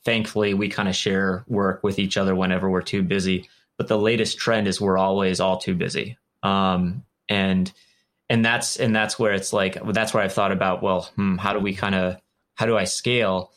thankfully, 0.06 0.54
we 0.54 0.70
kind 0.70 0.90
of 0.90 0.96
share 0.96 1.44
work 1.48 1.84
with 1.84 1.98
each 1.98 2.18
other 2.18 2.36
whenever 2.36 2.70
we're 2.70 2.82
too 2.82 3.04
busy. 3.04 3.50
But 3.78 3.88
the 3.88 3.98
latest 3.98 4.38
trend 4.38 4.68
is 4.68 4.80
we're 4.80 4.98
always 4.98 5.40
all 5.40 5.58
too 5.58 5.74
busy, 5.74 6.18
um, 6.44 7.04
and 7.28 7.72
and 8.34 8.44
that's 8.44 8.78
and 8.78 8.96
that's 8.96 9.20
where 9.20 9.34
it's 9.34 9.54
like 9.54 9.78
that's 9.94 10.12
where 10.12 10.24
I've 10.24 10.34
thought 10.34 10.52
about 10.52 10.82
well, 10.82 11.04
hmm, 11.16 11.38
how 11.38 11.54
do 11.54 11.60
we 11.60 11.76
kind 11.76 11.94
of 11.94 12.18
how 12.56 12.66
do 12.66 12.76
I 12.76 12.86
scale? 12.86 13.52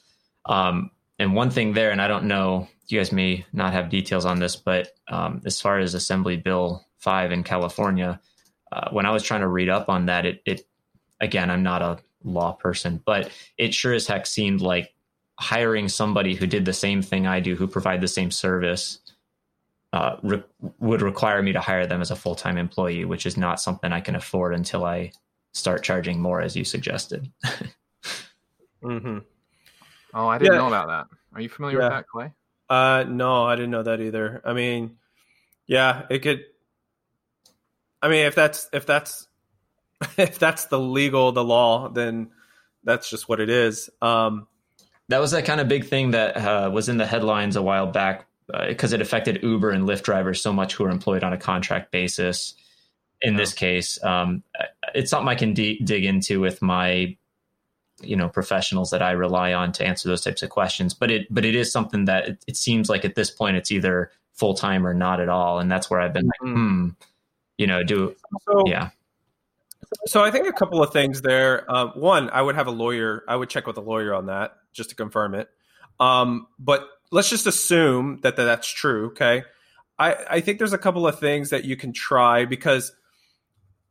Um, 0.45 0.91
and 1.19 1.35
one 1.35 1.49
thing 1.49 1.73
there, 1.73 1.93
and 1.93 2.01
I 2.01 2.09
don't 2.09 2.27
know, 2.27 2.69
you 2.89 2.99
guys 2.99 3.11
may 3.11 3.47
not 3.55 3.73
have 3.73 3.89
details 3.89 4.27
on 4.27 4.39
this, 4.39 4.55
but 4.55 4.89
um, 5.09 5.41
as 5.47 5.63
far 5.63 5.79
as 5.79 5.95
Assembly 5.95 6.37
Bill 6.37 6.87
Five 6.99 7.33
in 7.33 7.43
California 7.43 8.21
uh, 8.71 8.91
when 8.91 9.07
I 9.07 9.13
was 9.13 9.23
trying 9.23 9.41
to 9.41 9.49
read 9.49 9.71
up 9.71 9.89
on 9.89 10.07
that, 10.07 10.27
it, 10.27 10.43
it 10.45 10.67
again, 11.21 11.51
I'm 11.51 11.63
not 11.63 11.81
a 11.81 11.99
law 12.23 12.53
person, 12.53 13.01
but 13.07 13.31
it 13.57 13.73
sure 13.73 13.95
as 13.95 14.07
heck 14.07 14.27
seemed 14.27 14.61
like 14.61 14.93
hiring 15.41 15.89
somebody 15.89 16.35
who 16.35 16.47
did 16.47 16.67
the 16.67 16.75
same 16.75 17.01
thing 17.01 17.27
I 17.27 17.41
do, 17.41 17.57
who 17.57 17.67
provide 17.67 18.03
the 18.03 18.09
same 18.09 18.31
service, 18.31 18.99
uh, 19.97 20.17
re- 20.23 20.43
would 20.79 21.01
require 21.03 21.43
me 21.43 21.53
to 21.53 21.61
hire 21.61 21.87
them 21.87 22.01
as 22.03 22.11
a 22.11 22.17
full 22.17 22.35
time 22.35 22.59
employee, 22.59 23.05
which 23.07 23.25
is 23.25 23.37
not 23.37 23.61
something 23.61 23.93
I 23.93 24.01
can 24.01 24.15
afford 24.15 24.55
until 24.55 24.85
I 24.85 25.13
start 25.55 25.83
charging 25.83 26.21
more, 26.21 26.41
as 26.43 26.55
you 26.57 26.65
suggested. 26.65 27.31
Mm-hmm. 28.85 29.19
Oh, 30.15 30.29
I 30.29 30.39
didn't 30.39 30.53
Yeah. 30.53 30.59
know 30.59 30.69
about 30.69 30.89
that. 30.89 31.07
Are 31.35 31.41
you 31.41 31.49
familiar 31.49 31.79
Yeah. 31.79 31.85
with 31.85 31.93
that, 31.93 32.07
Clay? 32.09 32.33
Uh, 32.69 33.05
no, 33.09 33.45
I 33.45 33.57
didn't 33.57 33.71
know 33.71 33.83
that 33.83 34.01
either. 34.01 34.43
I 34.45 34.53
mean, 34.53 34.99
yeah, 35.67 36.03
it 36.11 36.21
could. 36.21 36.45
I 38.03 38.09
mean, 38.09 38.27
if 38.27 38.35
that's 38.35 38.69
if 38.73 38.87
that's 38.87 39.27
if 40.19 40.39
that's 40.39 40.67
the 40.67 40.79
legal, 40.79 41.33
the 41.33 41.43
law, 41.43 41.89
then 41.89 42.31
that's 42.85 43.09
just 43.11 43.29
what 43.29 43.41
it 43.41 43.49
is. 43.49 43.91
Um, 44.01 44.47
That 45.09 45.19
was 45.21 45.31
that 45.33 45.45
kind 45.47 45.61
of 45.61 45.69
big 45.69 45.87
thing 45.87 46.13
that 46.13 46.37
uh, 46.37 46.71
was 46.73 46.89
in 46.89 46.99
the 46.99 47.07
headlines 47.07 47.57
a 47.57 47.63
while 47.63 47.87
back 47.87 48.27
because 48.69 48.93
it 48.93 49.01
affected 49.01 49.43
Uber 49.43 49.71
and 49.71 49.85
Lyft 49.85 50.03
drivers 50.03 50.41
so 50.41 50.53
much 50.53 50.75
who 50.75 50.85
are 50.85 50.91
employed 50.91 51.25
on 51.25 51.33
a 51.33 51.39
contract 51.39 51.91
basis. 51.91 52.55
In 53.23 53.37
this 53.37 53.55
case, 53.55 54.03
um, 54.05 54.43
it's 54.95 55.11
something 55.11 55.29
I 55.29 55.35
can 55.35 55.55
d- 55.55 55.81
dig 55.83 56.05
into 56.05 56.39
with 56.39 56.61
my, 56.61 57.17
you 58.03 58.15
know, 58.15 58.29
professionals 58.29 58.91
that 58.91 59.01
I 59.01 59.13
rely 59.13 59.55
on 59.55 59.73
to 59.73 59.87
answer 59.87 60.09
those 60.09 60.23
types 60.23 60.43
of 60.43 60.51
questions. 60.51 60.93
But 60.93 61.11
it, 61.11 61.27
but 61.31 61.45
it 61.45 61.55
is 61.55 61.73
something 61.73 62.05
that 62.05 62.29
it, 62.29 62.45
it 62.47 62.57
seems 62.57 62.91
like 62.91 63.05
at 63.07 63.15
this 63.15 63.31
point 63.31 63.57
it's 63.57 63.73
either 63.73 64.11
full 64.35 64.53
time 64.53 64.87
or 64.87 64.93
not 64.93 65.19
at 65.21 65.31
all, 65.31 65.59
and 65.59 65.71
that's 65.71 65.89
where 65.89 65.99
I've 65.99 66.13
been 66.13 66.27
like, 66.27 66.41
hmm, 66.41 66.89
you 67.57 67.67
know, 67.67 67.83
do 67.83 68.15
so 68.47 68.63
yeah, 68.67 68.91
So 70.07 70.23
I 70.23 70.31
think 70.31 70.47
a 70.47 70.53
couple 70.53 70.83
of 70.83 70.93
things 70.93 71.23
there. 71.23 71.71
Um, 71.73 71.93
one, 71.95 72.31
I 72.31 72.43
would 72.43 72.55
have 72.55 72.67
a 72.67 72.73
lawyer. 72.73 73.25
I 73.27 73.37
would 73.37 73.49
check 73.49 73.67
with 73.67 73.77
a 73.77 73.81
lawyer 73.83 74.15
on 74.15 74.27
that 74.27 74.57
just 74.73 74.91
to 74.91 74.97
confirm 74.97 75.35
it. 75.35 75.49
Um, 75.99 76.49
but 76.59 76.87
let's 77.11 77.31
just 77.31 77.47
assume 77.47 78.21
that, 78.23 78.37
that 78.37 78.45
that's 78.45 78.69
true. 78.69 79.07
Okay. 79.09 79.45
I, 79.99 80.17
I 80.31 80.41
think 80.41 80.59
there's 80.59 80.73
a 80.73 80.79
couple 80.79 81.07
of 81.07 81.19
things 81.19 81.51
that 81.51 81.65
you 81.65 81.77
can 81.77 81.93
try 81.93 82.45
because 82.45 82.93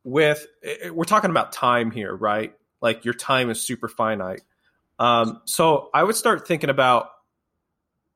with 0.04 0.46
eh, 0.62 0.90
we're 0.90 1.04
talking 1.04 1.30
about 1.30 1.52
time 1.52 1.90
here, 1.90 2.14
right? 2.14 2.54
Like 2.80 3.04
your 3.04 3.14
time 3.14 3.50
is 3.50 3.60
super 3.60 3.88
finite. 3.88 4.42
Um, 4.98 5.42
so 5.44 5.90
I 5.92 6.02
would 6.02 6.14
start 6.14 6.46
thinking 6.46 6.70
about 6.70 7.10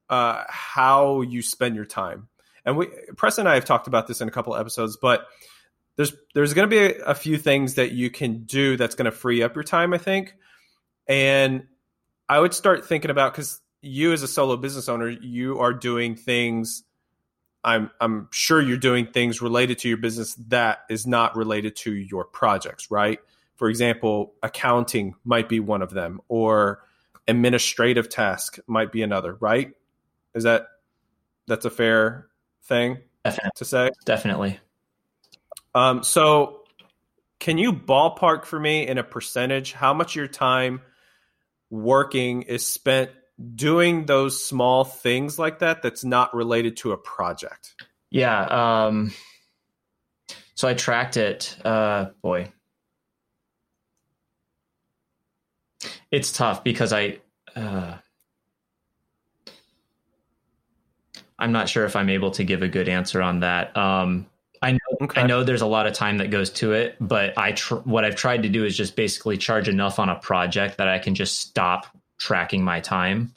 uh, 0.09 0.44
how 0.48 1.22
you 1.22 1.42
spend 1.42 1.76
your 1.76 1.84
time. 1.84 2.28
And 2.64 2.76
we, 2.76 2.86
Preston 3.16 3.42
and 3.42 3.48
I 3.48 3.55
have 3.55 3.64
talked 3.64 3.86
about 3.86 4.07
this 4.07 4.20
in 4.20 4.28
a 4.28 4.30
couple 4.30 4.55
of 4.55 4.61
episodes, 4.61 4.96
but 5.01 5.26
there's 5.96 6.14
there's 6.34 6.55
going 6.55 6.68
to 6.68 6.74
be 6.74 6.78
a, 6.78 7.05
a 7.07 7.14
few 7.14 7.38
things 7.38 7.74
that 7.74 7.92
you 7.92 8.11
can 8.11 8.44
do 8.44 8.76
that's 8.76 8.94
going 8.94 9.07
to 9.07 9.11
free 9.11 9.42
up 9.42 9.55
your 9.55 9.64
time, 9.64 9.92
I 9.92 9.98
think. 9.98 10.34
And 11.07 11.66
I 12.28 12.38
would 12.38 12.55
start 12.55 12.86
thinking 12.86 13.11
about 13.11 13.32
because 13.32 13.61
you 13.83 14.12
as 14.12 14.22
a 14.22 14.28
solo 14.28 14.57
business 14.57 14.89
owner, 14.89 15.09
you 15.09 15.59
are 15.59 15.72
doing 15.72 16.16
things. 16.16 16.83
I'm 17.64 17.91
I'm 18.01 18.28
sure 18.31 18.61
you're 18.61 18.76
doing 18.76 19.07
things 19.07 19.43
related 19.43 19.78
to 19.81 19.89
your 19.89 19.99
business 19.99 20.35
that 20.49 20.81
is 20.89 21.07
not 21.07 21.37
related 21.37 21.76
to 21.76 21.93
your 21.93 22.24
projects, 22.24 22.91
right? 22.91 23.18
For 23.57 23.68
example, 23.68 24.35
accounting 24.43 25.14
might 25.24 25.49
be 25.49 25.61
one 25.61 25.83
of 25.83 25.91
them, 25.91 26.20
or 26.28 26.83
administrative 27.28 28.09
task 28.09 28.59
might 28.66 28.93
be 28.93 29.03
another, 29.03 29.35
right? 29.35 29.72
Is 30.35 30.45
that 30.45 30.66
that's 31.47 31.64
a 31.64 31.70
fair 31.70 32.28
thing 32.64 32.99
definitely, 33.24 33.51
to 33.57 33.64
say? 33.64 33.91
definitely. 34.05 34.61
Um, 35.74 36.03
so, 36.03 36.64
can 37.39 37.59
you 37.59 37.72
ballpark 37.72 38.45
for 38.45 38.59
me 38.59 38.87
in 38.87 38.99
a 38.99 39.05
percentage 39.05 39.72
how 39.72 39.95
much 39.95 40.12
of 40.12 40.16
your 40.16 40.26
time 40.28 40.81
working 41.70 42.43
is 42.43 42.66
spent 42.66 43.11
doing 43.55 44.07
those 44.07 44.45
small 44.45 44.84
things 44.84 45.38
like 45.38 45.61
that 45.61 45.82
that's 45.82 46.05
not 46.05 46.34
related 46.34 46.76
to 46.78 46.93
a 46.93 46.97
project? 46.97 47.74
Yeah. 48.11 48.86
Um, 48.86 49.12
so 50.55 50.68
I 50.68 50.74
tracked 50.74 51.16
it. 51.16 51.57
Uh, 51.64 52.07
boy, 52.22 52.53
it's 56.11 56.32
tough 56.32 56.64
because 56.64 56.93
I. 56.93 57.18
Uh, 57.55 57.97
I'm 61.38 61.53
not 61.53 61.70
sure 61.70 61.86
if 61.86 61.97
I'm 61.97 62.11
able 62.11 62.32
to 62.32 62.45
give 62.45 62.62
a 62.62 62.68
good 62.68 62.88
answer 62.88 63.22
on 63.22 63.41
that. 63.41 63.74
Um, 63.74 64.26
I 64.61 64.72
know 64.72 64.78
Okay. 65.03 65.22
I 65.22 65.26
know 65.26 65.43
there's 65.43 65.62
a 65.62 65.66
lot 65.66 65.86
of 65.86 65.95
time 65.95 66.18
that 66.18 66.30
goes 66.30 66.51
to 66.51 66.72
it, 66.72 66.97
but 67.01 67.38
I 67.38 67.53
tr- 67.53 67.76
what 67.76 68.05
I've 68.05 68.16
tried 68.16 68.43
to 68.43 68.51
do 68.51 68.64
is 68.66 68.76
just 68.76 68.97
basically 68.97 69.38
charge 69.38 69.68
enough 69.68 69.99
on 69.99 70.11
a 70.11 70.16
project 70.16 70.76
that 70.76 70.88
I 70.88 70.99
can 70.99 71.14
just 71.14 71.41
stop 71.41 71.86
tracking 72.21 72.62
my 72.62 72.79
time 72.79 73.35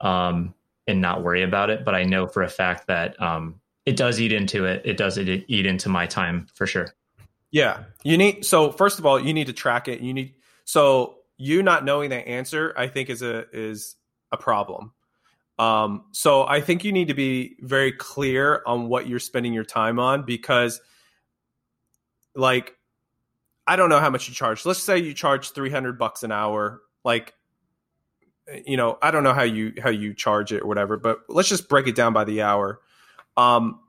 um, 0.00 0.54
and 0.86 1.02
not 1.02 1.22
worry 1.22 1.42
about 1.42 1.68
it. 1.68 1.84
But 1.84 1.94
I 1.94 2.04
know 2.04 2.26
for 2.26 2.42
a 2.42 2.48
fact 2.48 2.86
that 2.86 3.20
um, 3.20 3.60
it 3.84 3.96
does 3.96 4.18
eat 4.18 4.32
into 4.32 4.64
it. 4.64 4.80
It 4.86 4.96
does 4.96 5.18
eat 5.18 5.66
into 5.66 5.90
my 5.90 6.06
time 6.06 6.46
for 6.54 6.66
sure. 6.66 6.94
Yeah, 7.50 7.84
you 8.04 8.16
need. 8.16 8.46
So 8.46 8.70
first 8.70 8.98
of 8.98 9.04
all, 9.04 9.20
you 9.20 9.34
need 9.34 9.48
to 9.48 9.52
track 9.52 9.88
it. 9.88 10.00
You 10.00 10.14
need. 10.14 10.34
So 10.64 11.16
you 11.36 11.62
not 11.62 11.84
knowing 11.84 12.10
the 12.10 12.16
answer, 12.16 12.72
I 12.76 12.86
think, 12.86 13.10
is 13.10 13.22
a 13.22 13.44
is 13.52 13.96
a 14.30 14.36
problem. 14.36 14.92
Um, 15.58 16.04
so 16.12 16.46
I 16.46 16.60
think 16.60 16.84
you 16.84 16.92
need 16.92 17.08
to 17.08 17.14
be 17.14 17.56
very 17.60 17.92
clear 17.92 18.62
on 18.64 18.88
what 18.88 19.08
you're 19.08 19.18
spending 19.18 19.52
your 19.52 19.64
time 19.64 19.98
on 19.98 20.24
because, 20.24 20.80
like, 22.34 22.76
I 23.66 23.76
don't 23.76 23.90
know 23.90 24.00
how 24.00 24.08
much 24.08 24.28
you 24.28 24.34
charge. 24.34 24.64
Let's 24.64 24.82
say 24.82 24.98
you 24.98 25.12
charge 25.12 25.50
three 25.50 25.70
hundred 25.70 25.98
bucks 25.98 26.22
an 26.22 26.32
hour. 26.32 26.80
Like, 27.04 27.34
you 28.66 28.76
know, 28.76 28.98
I 29.02 29.10
don't 29.10 29.24
know 29.24 29.32
how 29.32 29.42
you 29.42 29.74
how 29.82 29.90
you 29.90 30.14
charge 30.14 30.52
it 30.52 30.62
or 30.62 30.66
whatever, 30.66 30.96
but 30.96 31.20
let's 31.28 31.48
just 31.48 31.68
break 31.68 31.86
it 31.86 31.94
down 31.94 32.12
by 32.12 32.24
the 32.24 32.42
hour. 32.42 32.80
Um, 33.36 33.80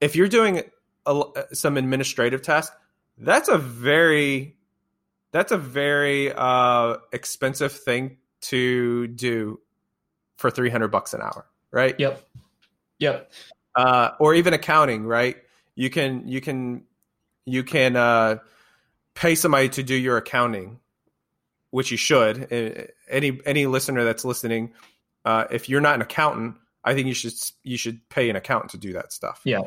if 0.00 0.16
you're 0.16 0.28
doing 0.28 0.62
a, 1.06 1.22
some 1.52 1.76
administrative 1.76 2.42
task, 2.42 2.72
that's 3.18 3.48
a 3.48 3.58
very 3.58 4.56
that's 5.32 5.52
a 5.52 5.58
very 5.58 6.32
uh, 6.32 6.96
expensive 7.12 7.72
thing 7.72 8.16
to 8.40 9.06
do 9.08 9.60
for 10.36 10.50
300 10.50 10.88
bucks 10.88 11.12
an 11.14 11.20
hour, 11.20 11.46
right? 11.70 11.94
Yep. 11.98 12.24
Yep. 13.00 13.32
Uh, 13.74 14.10
or 14.18 14.34
even 14.34 14.54
accounting, 14.54 15.04
right? 15.04 15.36
You 15.74 15.90
can 15.90 16.26
you 16.26 16.40
can 16.40 16.84
you 17.44 17.62
can 17.64 17.96
uh, 17.96 18.38
pay 19.14 19.34
somebody 19.34 19.68
to 19.70 19.82
do 19.82 19.94
your 19.94 20.16
accounting, 20.16 20.80
which 21.70 21.90
you 21.90 21.96
should. 21.96 22.52
Uh, 22.52 22.84
Any 23.08 23.40
any 23.44 23.66
listener 23.66 24.04
that's 24.04 24.24
listening, 24.24 24.72
uh, 25.24 25.44
if 25.50 25.68
you're 25.68 25.80
not 25.80 25.94
an 25.94 26.02
accountant, 26.02 26.56
I 26.84 26.94
think 26.94 27.06
you 27.06 27.14
should 27.14 27.34
you 27.62 27.76
should 27.76 28.08
pay 28.08 28.30
an 28.30 28.36
accountant 28.36 28.72
to 28.72 28.78
do 28.78 28.92
that 28.94 29.12
stuff. 29.12 29.40
Yeah. 29.44 29.62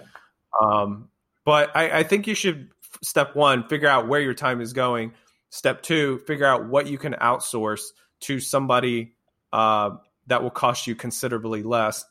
Um, 0.62 1.10
but 1.46 1.76
I, 1.76 2.00
I 2.00 2.04
think 2.04 2.28
you 2.28 2.36
should 2.36 2.70
step 3.02 3.36
one 3.36 3.68
figure 3.68 3.88
out 3.88 4.08
where 4.08 4.22
your 4.22 4.34
time 4.34 4.62
is 4.62 4.74
going. 4.74 5.14
Step 5.50 5.82
two, 5.82 6.20
figure 6.28 6.46
out 6.46 6.68
what 6.68 6.88
you 6.88 6.98
can 6.98 7.14
outsource 7.14 7.82
to 8.22 8.40
somebody 8.40 9.16
uh, 9.52 9.92
that 10.28 10.44
will 10.44 10.52
cost 10.52 10.88
you 10.88 10.96
considerably 10.96 11.64
less, 11.64 12.06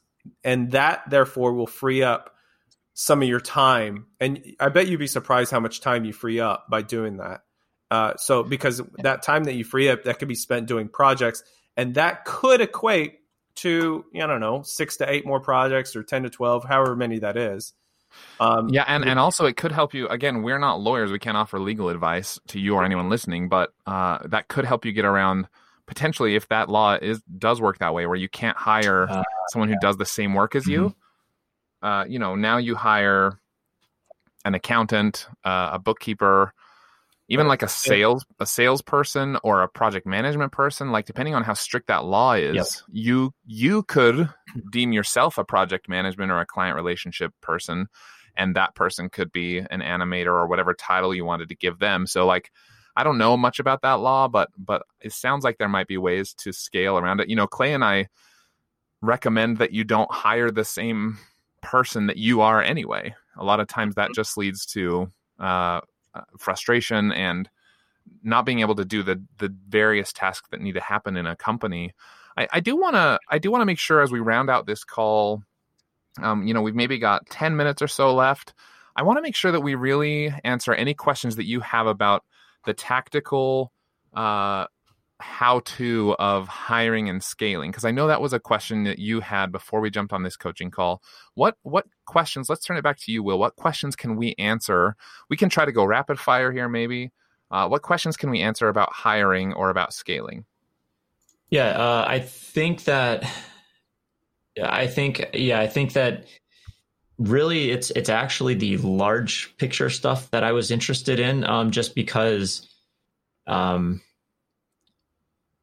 and 0.45 0.73
that 0.73 1.03
therefore 1.09 1.55
will 1.55 1.67
free 1.67 2.03
up 2.03 2.35
some 2.95 3.23
of 3.23 3.29
your 3.29 3.41
time. 3.41 4.07
And 4.19 4.45
I 4.59 4.69
bet 4.69 4.89
you'd 4.89 4.99
be 4.99 5.07
surprised 5.07 5.51
how 5.51 5.61
much 5.61 5.81
time 5.81 6.05
you 6.05 6.13
free 6.13 6.41
up 6.41 6.67
by 6.69 6.83
doing 6.83 7.19
that. 7.19 7.41
Uh, 7.91 8.17
so 8.17 8.43
because 8.43 8.81
that 8.99 9.23
time 9.23 9.45
that 9.45 9.55
you 9.55 9.65
free 9.65 9.89
up, 9.89 10.05
that 10.05 10.19
could 10.19 10.29
be 10.29 10.35
spent 10.35 10.67
doing 10.67 10.89
projects, 10.89 11.43
and 11.77 11.95
that 11.95 12.25
could 12.25 12.61
equate 12.61 13.19
to 13.57 14.05
I 14.15 14.27
don't 14.27 14.41
know 14.41 14.63
six 14.63 14.97
to 14.99 15.11
eight 15.11 15.27
more 15.27 15.41
projects 15.41 15.97
or 15.97 16.03
ten 16.03 16.23
to 16.23 16.31
twelve, 16.31 16.65
however 16.65 16.95
many 16.95 17.19
that 17.19 17.37
is. 17.37 17.73
Um, 18.39 18.69
Yeah, 18.69 18.85
and, 18.87 19.05
and 19.05 19.19
also 19.19 19.47
it 19.47 19.57
could 19.57 19.73
help 19.73 19.95
you. 19.95 20.09
Again, 20.09 20.43
we're 20.43 20.59
not 20.59 20.81
lawyers; 20.81 21.11
we 21.11 21.19
can't 21.19 21.37
offer 21.37 21.59
legal 21.59 21.89
advice 21.89 22.39
to 22.49 22.61
you 22.61 22.75
or 22.75 22.85
anyone 22.85 23.09
listening. 23.09 23.49
But 23.49 23.73
uh, 23.87 24.19
that 24.27 24.49
could 24.49 24.65
help 24.65 24.85
you 24.85 24.93
get 24.93 25.05
around 25.05 25.49
potentially 25.87 26.37
if 26.37 26.49
that 26.49 26.69
law 26.69 26.95
is 26.95 27.21
does 27.23 27.61
work 27.61 27.79
that 27.79 27.93
way, 27.93 28.07
where 28.07 28.17
you 28.17 28.29
can't 28.29 28.57
hire 28.57 29.09
Uh, 29.11 29.25
someone 29.49 29.69
who 29.69 29.77
does 29.81 29.97
the 29.97 30.07
same 30.07 30.35
work 30.35 30.55
as 30.55 30.67
you. 30.67 30.95
Uh, 31.83 32.05
you 32.09 32.19
know, 32.19 32.37
now 32.37 32.59
you 32.59 32.77
hire 32.77 33.41
an 34.45 34.55
accountant, 34.55 35.27
uh, 35.45 35.71
a 35.73 35.79
bookkeeper, 35.79 36.53
even 37.31 37.49
like 37.49 37.63
a 37.63 37.69
sales 37.69 38.25
a 38.41 38.47
salesperson 38.47 39.39
or 39.43 39.63
a 39.63 39.69
project 39.69 40.07
management 40.07 40.53
person. 40.53 40.93
Like 40.93 41.07
depending 41.07 41.35
on 41.35 41.45
how 41.45 41.55
strict 41.55 41.87
that 41.87 42.05
law 42.05 42.35
is, 42.35 42.57
Yep. 42.57 42.67
you 42.91 43.35
you 43.47 43.83
could 43.85 44.29
deem 44.71 44.93
yourself 44.93 45.39
a 45.39 45.45
project 45.45 45.89
management 45.89 46.31
or 46.33 46.41
a 46.41 46.47
client 46.47 46.77
relationship 46.77 47.33
person 47.41 47.89
and 48.37 48.57
that 48.57 48.75
person 48.75 49.09
could 49.09 49.33
be 49.33 49.59
an 49.59 49.81
animator 49.81 50.29
or 50.29 50.47
whatever 50.47 50.75
title 50.75 51.15
you 51.15 51.25
wanted 51.25 51.49
to 51.49 51.57
give 51.57 51.79
them 51.79 52.07
so 52.07 52.27
like 52.27 52.51
i 52.97 53.03
don't 53.03 53.19
know 53.19 53.37
much 53.37 53.59
about 53.59 53.83
that 53.83 53.95
law 53.95 54.29
but 54.29 54.49
but 54.57 54.83
it 55.01 55.13
sounds 55.13 55.45
like 55.45 55.59
there 55.59 55.69
might 55.69 55.89
be 55.89 55.99
ways 55.99 56.35
to 56.35 56.53
scale 56.53 56.97
around 56.97 57.21
it 57.21 57.29
you 57.29 57.37
know 57.37 57.47
clay 57.47 57.75
and 57.75 57.85
i 57.85 58.07
recommend 59.03 59.59
that 59.59 59.73
you 59.73 59.85
don't 59.85 60.13
hire 60.13 60.51
the 60.51 60.65
same 60.65 61.19
person 61.63 62.07
that 62.07 62.17
you 62.17 62.41
are 62.41 62.63
anyway 62.63 63.15
a 63.37 63.45
lot 63.45 63.61
of 63.61 63.67
times 63.67 63.95
that 63.95 64.13
just 64.15 64.37
leads 64.37 64.65
to 64.67 65.11
uh, 65.39 65.81
uh, 66.15 66.23
frustration 66.39 67.13
and 67.13 67.49
not 68.23 68.45
being 68.45 68.61
able 68.61 68.75
to 68.75 68.85
do 68.85 69.03
the 69.03 69.23
the 69.39 69.55
various 69.69 70.13
tasks 70.13 70.49
that 70.51 70.61
need 70.61 70.73
to 70.73 70.81
happen 70.81 71.17
in 71.17 71.27
a 71.27 71.37
company 71.37 71.95
I, 72.37 72.49
I 72.55 72.61
do 72.61 72.77
want 72.77 72.95
to 72.95 73.19
I 73.29 73.39
do 73.39 73.51
want 73.51 73.63
to 73.63 73.67
make 73.67 73.79
sure 73.79 74.01
as 74.01 74.11
we 74.11 74.21
round 74.21 74.51
out 74.51 74.67
this 74.67 74.85
call, 74.85 75.43
um, 76.23 76.47
you 76.47 76.55
know, 76.55 76.63
we've 76.63 76.75
maybe 76.75 76.99
got 76.99 77.27
ten 77.29 77.57
minutes 77.57 77.83
or 77.83 77.89
so 77.89 78.15
left. 78.15 78.55
I 78.97 79.03
want 79.03 79.19
to 79.19 79.23
make 79.23 79.37
sure 79.37 79.53
that 79.53 79.61
we 79.61 79.75
really 79.75 80.35
answer 80.45 80.73
any 80.73 80.95
questions 80.95 81.37
that 81.37 81.45
you 81.45 81.61
have 81.61 81.87
about 81.87 82.25
the 82.65 82.75
tactical 82.75 83.73
uh, 84.15 84.67
how 85.21 85.61
to 85.61 86.17
of 86.19 86.49
hiring 86.49 87.09
and 87.09 87.23
scaling 87.23 87.71
because 87.71 87.85
I 87.85 87.91
know 87.91 88.07
that 88.07 88.21
was 88.21 88.33
a 88.33 88.41
question 88.41 88.85
that 88.85 88.99
you 88.99 89.21
had 89.21 89.53
before 89.53 89.81
we 89.81 89.91
jumped 89.91 90.13
on 90.13 90.23
this 90.23 90.37
coaching 90.37 90.71
call. 90.71 91.03
What 91.35 91.57
what 91.63 91.87
questions? 92.07 92.49
Let's 92.49 92.65
turn 92.65 92.77
it 92.77 92.83
back 92.83 92.99
to 93.01 93.13
you, 93.13 93.23
Will. 93.23 93.39
What 93.39 93.57
questions 93.57 93.97
can 93.97 94.17
we 94.17 94.35
answer? 94.39 94.97
We 95.29 95.37
can 95.37 95.49
try 95.49 95.65
to 95.65 95.73
go 95.73 95.85
rapid 95.85 96.19
fire 96.19 96.53
here, 96.53 96.69
maybe. 96.69 97.13
Uh, 97.51 97.69
what 97.69 97.83
questions 97.83 98.17
can 98.17 98.31
we 98.31 98.41
answer 98.41 98.69
about 98.69 98.93
hiring 98.93 99.53
or 99.53 99.71
about 99.71 99.93
scaling? 99.93 100.45
Yeah, 101.51 101.71
uh, 101.71 102.05
I 102.07 102.21
think 102.21 102.85
that. 102.85 103.25
I 104.63 104.89
think 104.89 105.31
yeah, 105.33 105.61
I 105.61 105.69
think 105.69 105.93
that 105.95 106.27
really 107.19 107.71
it's 107.71 107.91
it's 107.91 108.09
actually 108.09 108.55
the 108.55 108.79
large 108.79 109.57
picture 109.59 109.91
stuff 109.91 110.31
that 110.31 110.43
I 110.43 110.53
was 110.53 110.71
interested 110.71 111.21
in, 111.21 111.45
um, 111.45 111.71
just 111.71 111.95
because, 111.95 112.69
um, 113.47 114.01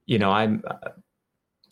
you 0.08 0.18
know, 0.18 0.32
I'm 0.32 0.64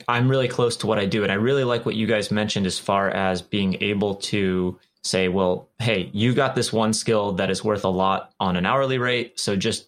I'm 0.07 0.29
really 0.29 0.47
close 0.47 0.77
to 0.77 0.87
what 0.87 0.99
I 0.99 1.05
do, 1.05 1.23
and 1.23 1.31
I 1.31 1.35
really 1.35 1.63
like 1.63 1.85
what 1.85 1.95
you 1.95 2.05
guys 2.05 2.29
mentioned 2.29 2.67
as 2.67 2.77
far 2.77 3.09
as 3.09 3.41
being 3.41 3.81
able 3.81 4.15
to 4.15 4.77
say, 5.03 5.27
well, 5.27 5.69
hey, 5.79 6.09
you've 6.13 6.35
got 6.35 6.55
this 6.55 6.71
one 6.73 6.93
skill 6.93 7.33
that 7.33 7.49
is 7.49 7.63
worth 7.63 7.85
a 7.85 7.89
lot 7.89 8.33
on 8.39 8.55
an 8.55 8.65
hourly 8.65 8.97
rate, 8.97 9.39
so 9.39 9.55
just 9.55 9.87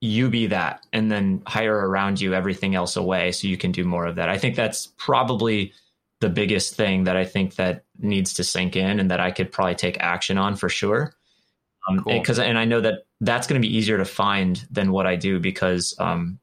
you 0.00 0.30
be 0.30 0.46
that, 0.46 0.86
and 0.92 1.10
then 1.10 1.42
hire 1.46 1.74
around 1.76 2.20
you 2.20 2.32
everything 2.34 2.74
else 2.74 2.96
away, 2.96 3.32
so 3.32 3.48
you 3.48 3.56
can 3.56 3.72
do 3.72 3.84
more 3.84 4.06
of 4.06 4.16
that. 4.16 4.28
I 4.28 4.38
think 4.38 4.54
that's 4.54 4.86
probably 4.96 5.72
the 6.20 6.28
biggest 6.28 6.74
thing 6.74 7.04
that 7.04 7.16
I 7.16 7.24
think 7.24 7.56
that 7.56 7.84
needs 7.98 8.34
to 8.34 8.44
sink 8.44 8.76
in 8.76 8.98
and 8.98 9.10
that 9.10 9.20
I 9.20 9.30
could 9.30 9.52
probably 9.52 9.76
take 9.76 9.98
action 10.00 10.38
on 10.38 10.56
for 10.56 10.68
sure. 10.68 11.14
Um, 11.88 12.02
Cool. 12.02 12.18
because 12.18 12.38
and 12.38 12.58
I 12.58 12.64
know 12.64 12.80
that 12.80 13.04
that's 13.20 13.46
going 13.46 13.60
to 13.60 13.66
be 13.66 13.74
easier 13.74 13.98
to 13.98 14.04
find 14.04 14.66
than 14.70 14.92
what 14.92 15.06
I 15.06 15.16
do 15.16 15.40
because 15.40 15.94
um, 15.98 16.38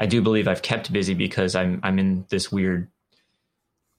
I 0.00 0.06
do 0.06 0.22
believe 0.22 0.48
I've 0.48 0.62
kept 0.62 0.90
busy 0.92 1.12
because 1.14 1.54
I'm 1.54 1.78
I'm 1.82 1.98
in 1.98 2.24
this 2.30 2.50
weird. 2.50 2.88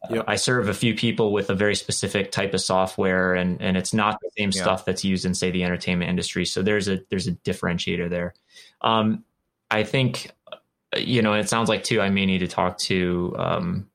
uh, 0.09 0.23
I 0.27 0.35
serve 0.35 0.67
a 0.67 0.73
few 0.73 0.95
people 0.95 1.31
with 1.31 1.51
a 1.51 1.55
very 1.55 1.75
specific 1.75 2.31
type 2.31 2.55
of 2.55 2.61
software, 2.61 3.35
and 3.35 3.61
and 3.61 3.77
it's 3.77 3.93
not 3.93 4.19
the 4.19 4.31
same 4.37 4.49
Yeah. 4.53 4.63
stuff 4.63 4.83
that's 4.83 5.05
used 5.05 5.25
in 5.25 5.35
say 5.35 5.51
the 5.51 5.63
entertainment 5.63 6.09
industry. 6.09 6.45
So 6.45 6.63
there's 6.63 6.87
a 6.87 7.01
there's 7.11 7.27
a 7.27 7.33
differentiator 7.33 8.09
there. 8.09 8.33
Um, 8.81 9.23
I 9.69 9.83
think, 9.83 10.31
uh, 10.51 10.57
you 10.97 11.21
know, 11.21 11.33
it 11.35 11.47
sounds 11.47 11.69
like 11.69 11.83
too. 11.83 12.01
I 12.01 12.09
may 12.09 12.25
need 12.25 12.39
to 12.39 12.47
talk 12.47 12.77
to, 12.79 13.35
um, 13.37 13.89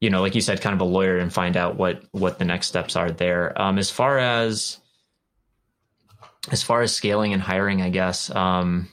you 0.00 0.10
know, 0.10 0.20
like 0.22 0.34
you 0.36 0.40
said, 0.40 0.60
kind 0.60 0.74
of 0.74 0.80
a 0.80 0.84
lawyer 0.84 1.18
and 1.18 1.32
find 1.32 1.56
out 1.56 1.76
what 1.76 2.02
what 2.12 2.38
the 2.38 2.44
next 2.44 2.68
steps 2.68 2.94
are 2.94 3.10
there. 3.10 3.60
Um, 3.60 3.78
as 3.78 3.90
far 3.90 4.18
as 4.20 4.78
as 6.52 6.62
far 6.62 6.82
as 6.82 6.94
scaling 6.94 7.32
and 7.32 7.42
hiring, 7.42 7.82
I 7.82 7.90
guess. 7.90 8.30
Um, 8.30 8.88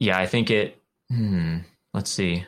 yeah, 0.00 0.18
I 0.18 0.26
think 0.26 0.50
it. 0.50 0.82
Hmm, 1.08 1.58
let's 1.94 2.10
see. 2.10 2.46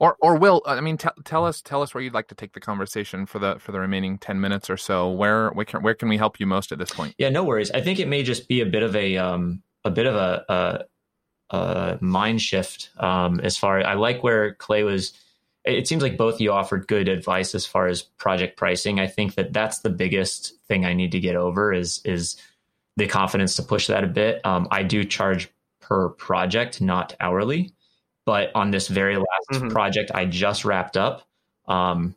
Or 0.00 0.16
or 0.20 0.36
Will, 0.36 0.62
I 0.66 0.80
mean, 0.80 0.98
tell 0.98 1.14
tell 1.24 1.46
us 1.46 1.62
tell 1.62 1.82
us 1.82 1.94
where 1.94 2.02
you'd 2.02 2.14
like 2.14 2.28
to 2.28 2.34
take 2.34 2.52
the 2.52 2.60
conversation 2.60 3.24
for 3.26 3.38
the 3.38 3.58
for 3.58 3.72
the 3.72 3.80
remaining 3.80 4.18
ten 4.18 4.40
minutes 4.40 4.68
or 4.68 4.76
so. 4.76 5.10
Where 5.10 5.50
where 5.50 5.64
can, 5.64 5.82
where 5.82 5.94
can 5.94 6.08
we 6.08 6.16
help 6.16 6.40
you 6.40 6.46
most 6.46 6.72
at 6.72 6.78
this 6.78 6.90
point? 6.90 7.14
Yeah, 7.18 7.30
no 7.30 7.44
worries. 7.44 7.70
I 7.70 7.80
think 7.80 7.98
it 7.98 8.08
may 8.08 8.22
just 8.22 8.48
be 8.48 8.60
a 8.60 8.66
bit 8.66 8.82
of 8.82 8.94
a 8.94 9.16
um, 9.16 9.62
a 9.84 9.90
bit 9.90 10.06
of 10.06 10.14
a, 10.14 10.84
a, 11.50 11.56
a 11.56 11.98
mind 12.02 12.42
shift 12.42 12.90
um, 12.98 13.40
as 13.40 13.56
far. 13.56 13.82
I 13.82 13.94
like 13.94 14.22
where 14.22 14.54
Clay 14.54 14.82
was. 14.82 15.12
It 15.64 15.88
seems 15.88 16.02
like 16.02 16.16
both 16.16 16.34
of 16.34 16.40
you 16.40 16.52
offered 16.52 16.86
good 16.86 17.08
advice 17.08 17.54
as 17.54 17.66
far 17.66 17.88
as 17.88 18.02
project 18.02 18.56
pricing. 18.56 19.00
I 19.00 19.08
think 19.08 19.34
that 19.34 19.52
that's 19.52 19.80
the 19.80 19.90
biggest 19.90 20.54
thing 20.68 20.84
I 20.84 20.92
need 20.92 21.12
to 21.12 21.20
get 21.20 21.36
over 21.36 21.72
is 21.72 22.02
is 22.04 22.36
the 22.96 23.06
confidence 23.06 23.56
to 23.56 23.62
push 23.62 23.86
that 23.86 24.04
a 24.04 24.08
bit. 24.08 24.44
Um, 24.44 24.68
I 24.70 24.82
do 24.82 25.04
charge 25.04 25.50
per 25.88 26.08
project, 26.10 26.80
not 26.80 27.14
hourly, 27.20 27.72
but 28.24 28.50
on 28.54 28.70
this 28.70 28.88
very 28.88 29.16
last 29.16 29.50
Mhm. 29.62 29.70
project 29.70 30.10
I 30.14 30.24
just 30.24 30.64
wrapped 30.64 30.96
up, 30.96 31.22
um, 31.68 32.14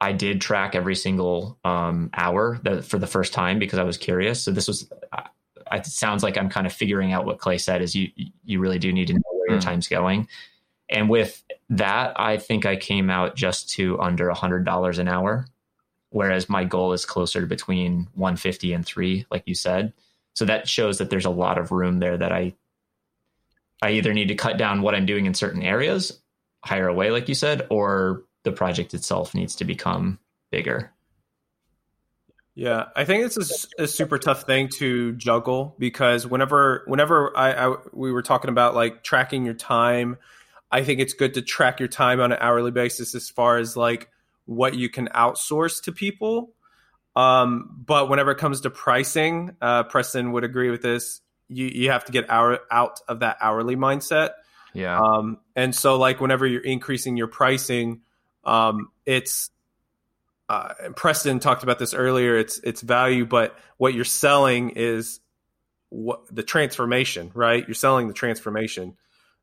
I 0.00 0.12
did 0.12 0.40
track 0.42 0.74
every 0.74 0.94
single 0.94 1.58
um, 1.64 2.10
hour 2.14 2.58
that, 2.64 2.84
for 2.84 2.98
the 2.98 3.06
first 3.06 3.32
time 3.32 3.58
because 3.58 3.78
I 3.78 3.82
was 3.84 3.96
curious. 3.96 4.42
So 4.42 4.50
this 4.50 4.68
was. 4.68 4.90
Uh, 5.12 5.22
it 5.72 5.84
sounds 5.84 6.22
like 6.22 6.38
I'm 6.38 6.48
kind 6.48 6.64
of 6.66 6.72
figuring 6.72 7.12
out 7.12 7.24
what 7.26 7.38
Clay 7.38 7.58
said. 7.58 7.82
Is 7.82 7.94
you 7.96 8.10
you 8.44 8.60
really 8.60 8.78
do 8.78 8.92
need 8.92 9.08
to 9.08 9.14
know 9.14 9.20
where 9.32 9.50
your 9.50 9.58
Mm. 9.58 9.64
time's 9.64 9.88
going, 9.88 10.28
and 10.88 11.08
with 11.10 11.42
that, 11.70 12.12
I 12.20 12.36
think 12.36 12.66
I 12.66 12.76
came 12.76 13.10
out 13.10 13.34
just 13.34 13.70
to 13.70 13.98
under 14.00 14.30
hundred 14.30 14.64
dollars 14.64 14.98
an 14.98 15.08
hour, 15.08 15.46
whereas 16.10 16.48
my 16.48 16.64
goal 16.64 16.92
is 16.92 17.04
closer 17.06 17.40
to 17.40 17.46
between 17.46 18.06
150 18.14 18.72
and 18.74 18.84
three, 18.86 19.24
like 19.30 19.42
you 19.46 19.54
said. 19.54 19.92
So 20.34 20.44
that 20.44 20.68
shows 20.68 20.98
that 20.98 21.08
there's 21.10 21.24
a 21.24 21.30
lot 21.30 21.58
of 21.58 21.72
room 21.72 21.98
there 21.98 22.16
that 22.18 22.30
I 22.30 22.54
I 23.82 23.92
either 23.92 24.12
need 24.14 24.28
to 24.28 24.34
cut 24.34 24.58
down 24.58 24.82
what 24.82 24.94
I'm 24.94 25.06
doing 25.06 25.26
in 25.26 25.34
certain 25.34 25.62
areas, 25.62 26.20
hire 26.64 26.88
away, 26.88 27.10
like 27.10 27.28
you 27.28 27.34
said, 27.34 27.66
or 27.70 28.24
the 28.44 28.52
project 28.52 28.94
itself 28.94 29.34
needs 29.34 29.56
to 29.56 29.64
become 29.64 30.18
bigger. 30.50 30.92
Yeah, 32.54 32.86
I 32.96 33.04
think 33.04 33.22
this 33.22 33.36
is 33.36 33.66
a 33.78 33.86
super 33.86 34.18
tough 34.18 34.44
thing 34.44 34.68
to 34.78 35.12
juggle 35.12 35.76
because 35.78 36.26
whenever 36.26 36.84
whenever 36.86 37.36
I, 37.36 37.52
I 37.52 37.76
we 37.92 38.10
were 38.10 38.22
talking 38.22 38.48
about 38.48 38.74
like 38.74 39.04
tracking 39.04 39.44
your 39.44 39.54
time, 39.54 40.16
I 40.70 40.82
think 40.82 41.00
it's 41.00 41.12
good 41.12 41.34
to 41.34 41.42
track 41.42 41.80
your 41.80 41.88
time 41.88 42.18
on 42.18 42.32
an 42.32 42.38
hourly 42.40 42.70
basis 42.70 43.14
as 43.14 43.28
far 43.28 43.58
as 43.58 43.76
like 43.76 44.08
what 44.46 44.74
you 44.74 44.88
can 44.88 45.08
outsource 45.08 45.82
to 45.82 45.92
people. 45.92 46.54
Um, 47.14 47.82
but 47.84 48.08
whenever 48.08 48.30
it 48.30 48.38
comes 48.38 48.62
to 48.62 48.70
pricing, 48.70 49.54
uh, 49.60 49.82
Preston 49.84 50.32
would 50.32 50.44
agree 50.44 50.70
with 50.70 50.80
this. 50.80 51.20
You 51.48 51.66
you 51.66 51.90
have 51.90 52.04
to 52.06 52.12
get 52.12 52.28
hour, 52.30 52.60
out 52.70 53.00
of 53.08 53.20
that 53.20 53.36
hourly 53.40 53.76
mindset. 53.76 54.30
Yeah, 54.74 55.00
Um, 55.00 55.38
and 55.54 55.74
so, 55.74 55.96
like, 55.96 56.20
whenever 56.20 56.46
you're 56.46 56.60
increasing 56.64 57.16
your 57.16 57.28
pricing, 57.28 58.02
um, 58.44 58.90
it's 59.06 59.50
uh, 60.48 60.74
Preston 60.94 61.38
talked 61.40 61.62
about 61.62 61.78
this 61.78 61.94
earlier. 61.94 62.36
It's 62.36 62.58
it's 62.58 62.80
value, 62.82 63.24
but 63.26 63.58
what 63.78 63.94
you're 63.94 64.04
selling 64.04 64.70
is 64.70 65.20
what 65.88 66.20
the 66.34 66.42
transformation, 66.42 67.30
right? 67.34 67.66
You're 67.66 67.74
selling 67.74 68.08
the 68.08 68.14
transformation. 68.14 68.96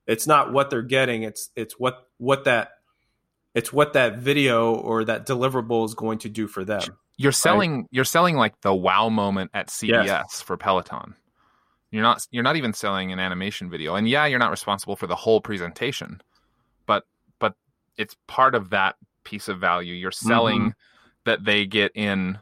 It's 0.05 0.27
not 0.27 0.53
what 0.53 0.69
they're 0.69 0.81
getting. 0.81 1.23
It's 1.23 1.49
it's 1.55 1.79
what 1.79 2.07
what 2.17 2.43
that 2.43 2.71
it's 3.55 3.71
what 3.73 3.93
that 3.93 4.17
video 4.17 4.75
or 4.75 5.05
that 5.05 5.25
deliverable 5.25 5.85
is 5.85 5.93
going 5.93 6.19
to 6.19 6.29
do 6.29 6.47
for 6.47 6.63
them. 6.65 6.81
you're 7.17 7.31
selling 7.31 7.87
you're 7.91 8.03
selling 8.05 8.35
like 8.35 8.59
the 8.61 8.73
wow 8.73 9.09
moment 9.09 9.51
at 9.53 9.69
CES 9.69 9.87
Yes. 9.89 10.41
for 10.41 10.57
Peloton. 10.57 11.15
You're 11.93 12.01
not 12.01 12.25
you're 12.31 12.41
not 12.41 12.55
even 12.55 12.73
selling 12.73 13.11
an 13.11 13.19
animation 13.19 13.69
video, 13.69 13.93
and 13.93 14.09
yeah, 14.09 14.25
you're 14.25 14.39
not 14.39 14.49
responsible 14.49 14.95
for 14.95 15.05
the 15.05 15.15
whole 15.15 15.39
presentation, 15.39 16.21
but 16.87 17.03
but 17.37 17.53
it's 17.97 18.15
part 18.25 18.55
of 18.55 18.71
that 18.71 18.95
piece 19.23 19.47
of 19.47 19.59
value. 19.59 19.93
You're 19.93 20.11
selling 20.11 20.73
that 21.25 21.45
they 21.45 21.67
get 21.67 21.91
in 21.93 22.39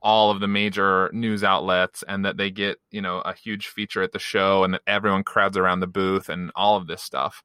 all 0.00 0.30
of 0.30 0.40
the 0.40 0.48
major 0.48 1.10
news 1.12 1.44
outlets 1.44 2.02
and 2.08 2.24
that 2.24 2.38
they 2.38 2.50
get 2.50 2.78
you 2.90 3.02
know 3.02 3.18
a 3.18 3.34
huge 3.34 3.66
feature 3.66 4.02
at 4.02 4.12
the 4.12 4.18
show 4.18 4.64
and 4.64 4.72
that 4.72 4.80
everyone 4.86 5.22
crowds 5.22 5.58
around 5.58 5.80
the 5.80 5.86
booth 5.86 6.30
and 6.30 6.50
all 6.56 6.78
of 6.78 6.86
this 6.86 7.02
stuff 7.02 7.42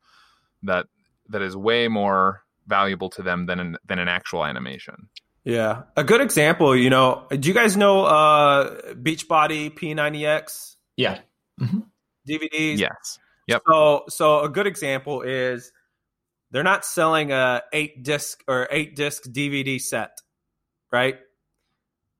that 0.63 0.85
that 1.27 1.41
is 1.41 1.57
way 1.57 1.89
more 1.89 2.41
valuable 2.67 3.09
to 3.09 3.21
them 3.21 3.47
than 3.47 3.59
an, 3.59 3.77
than 3.85 3.99
an 3.99 4.07
actual 4.07 4.45
animation. 4.45 5.09
Yeah, 5.43 5.83
a 5.97 6.05
good 6.05 6.21
example. 6.21 6.73
You 6.73 6.89
know, 6.89 7.27
do 7.37 7.49
you 7.49 7.53
guys 7.53 7.75
know 7.75 8.05
uh, 8.05 8.93
Beachbody 8.93 9.77
P90X 9.77 10.77
Yeah. 10.95 11.19
DVDs? 12.27 12.79
Yes. 12.79 13.19
Yep. 13.47 13.63
So, 13.67 14.03
so 14.09 14.41
a 14.41 14.49
good 14.49 14.67
example 14.67 15.21
is 15.21 15.71
they're 16.51 16.63
not 16.63 16.85
selling 16.85 17.31
a 17.31 17.63
eight 17.73 18.03
disc 18.03 18.43
or 18.47 18.67
eight 18.71 18.95
disc 18.95 19.23
DVD 19.23 19.81
set, 19.81 20.17
right? 20.91 21.15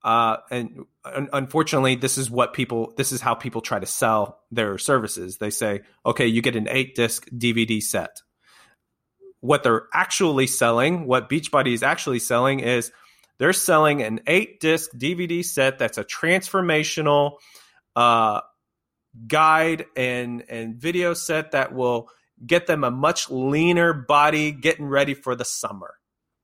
Uh, 0.03 0.37
and 0.49 0.85
un- 1.03 1.29
unfortunately, 1.33 1.95
this 1.95 2.17
is 2.17 2.31
what 2.31 2.53
people. 2.53 2.93
This 2.95 3.11
is 3.11 3.21
how 3.21 3.35
people 3.35 3.61
try 3.61 3.79
to 3.79 3.85
sell 3.85 4.39
their 4.49 4.77
services. 4.77 5.37
They 5.37 5.49
say, 5.49 5.81
"Okay, 6.05 6.27
you 6.27 6.41
get 6.41 6.55
an 6.55 6.67
eight 6.69 6.95
disc 6.95 7.27
DVD 7.29 7.81
set." 7.81 8.21
What 9.41 9.63
they're 9.63 9.87
actually 9.93 10.47
selling, 10.47 11.05
what 11.05 11.29
Beachbody 11.29 11.73
is 11.73 11.83
actually 11.83 12.19
selling, 12.19 12.59
is 12.59 12.91
they're 13.39 13.53
selling 13.53 14.01
an 14.01 14.21
eight 14.27 14.59
disc 14.59 14.91
DVD 14.97 15.43
set 15.43 15.79
that's 15.79 15.97
a 15.97 16.03
transformational 16.03 17.37
uh, 17.95 18.41
guide 19.27 19.85
and 19.95 20.43
and 20.49 20.75
video 20.75 21.13
set 21.13 21.51
that 21.51 21.73
will 21.73 22.09
get 22.45 22.67
them 22.67 22.83
a 22.83 22.91
much 22.91 23.29
leaner 23.29 23.93
body 23.93 24.51
getting 24.51 24.85
ready 24.87 25.13
for 25.13 25.35
the 25.35 25.45
summer. 25.45 25.95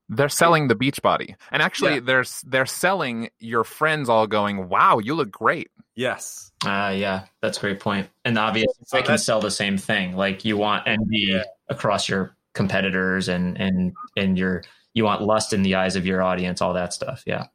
They're 0.10 0.30
selling 0.30 0.68
the 0.68 0.76
beach 0.76 1.02
body. 1.02 1.36
And 1.52 1.62
actually 1.64 1.96
Yeah. 1.96 2.00
they're 2.02 2.26
they're 2.44 2.66
selling 2.66 3.30
your 3.40 3.64
friends 3.64 4.10
all 4.10 4.28
going, 4.28 4.70
"Wow, 4.70 5.00
you 5.00 5.16
look 5.16 5.32
great." 5.32 5.72
Yes. 5.96 6.52
Uh, 6.66 6.94
yeah, 6.96 7.26
that's 7.42 7.58
a 7.58 7.62
great 7.62 7.80
point. 7.80 8.10
And 8.26 8.38
obviously, 8.38 8.84
So 8.86 8.98
they 8.98 9.04
can 9.04 9.18
sell 9.18 9.40
the 9.40 9.50
same 9.52 9.78
thing. 9.78 10.16
Like 10.16 10.44
you 10.46 10.58
want 10.58 10.88
envy 10.88 11.28
Yeah. 11.30 11.44
across 11.70 12.08
your 12.10 12.36
competitors, 12.54 13.28
and 13.30 13.60
and 13.60 13.94
and 14.18 14.38
your 14.38 14.64
you 14.94 15.04
want 15.06 15.22
lust 15.22 15.54
in 15.54 15.62
the 15.64 15.76
eyes 15.76 15.96
of 15.96 16.06
your 16.06 16.22
audience, 16.22 16.62
all 16.62 16.74
that 16.74 16.94
stuff. 16.94 17.24
Yeah. 17.26 17.48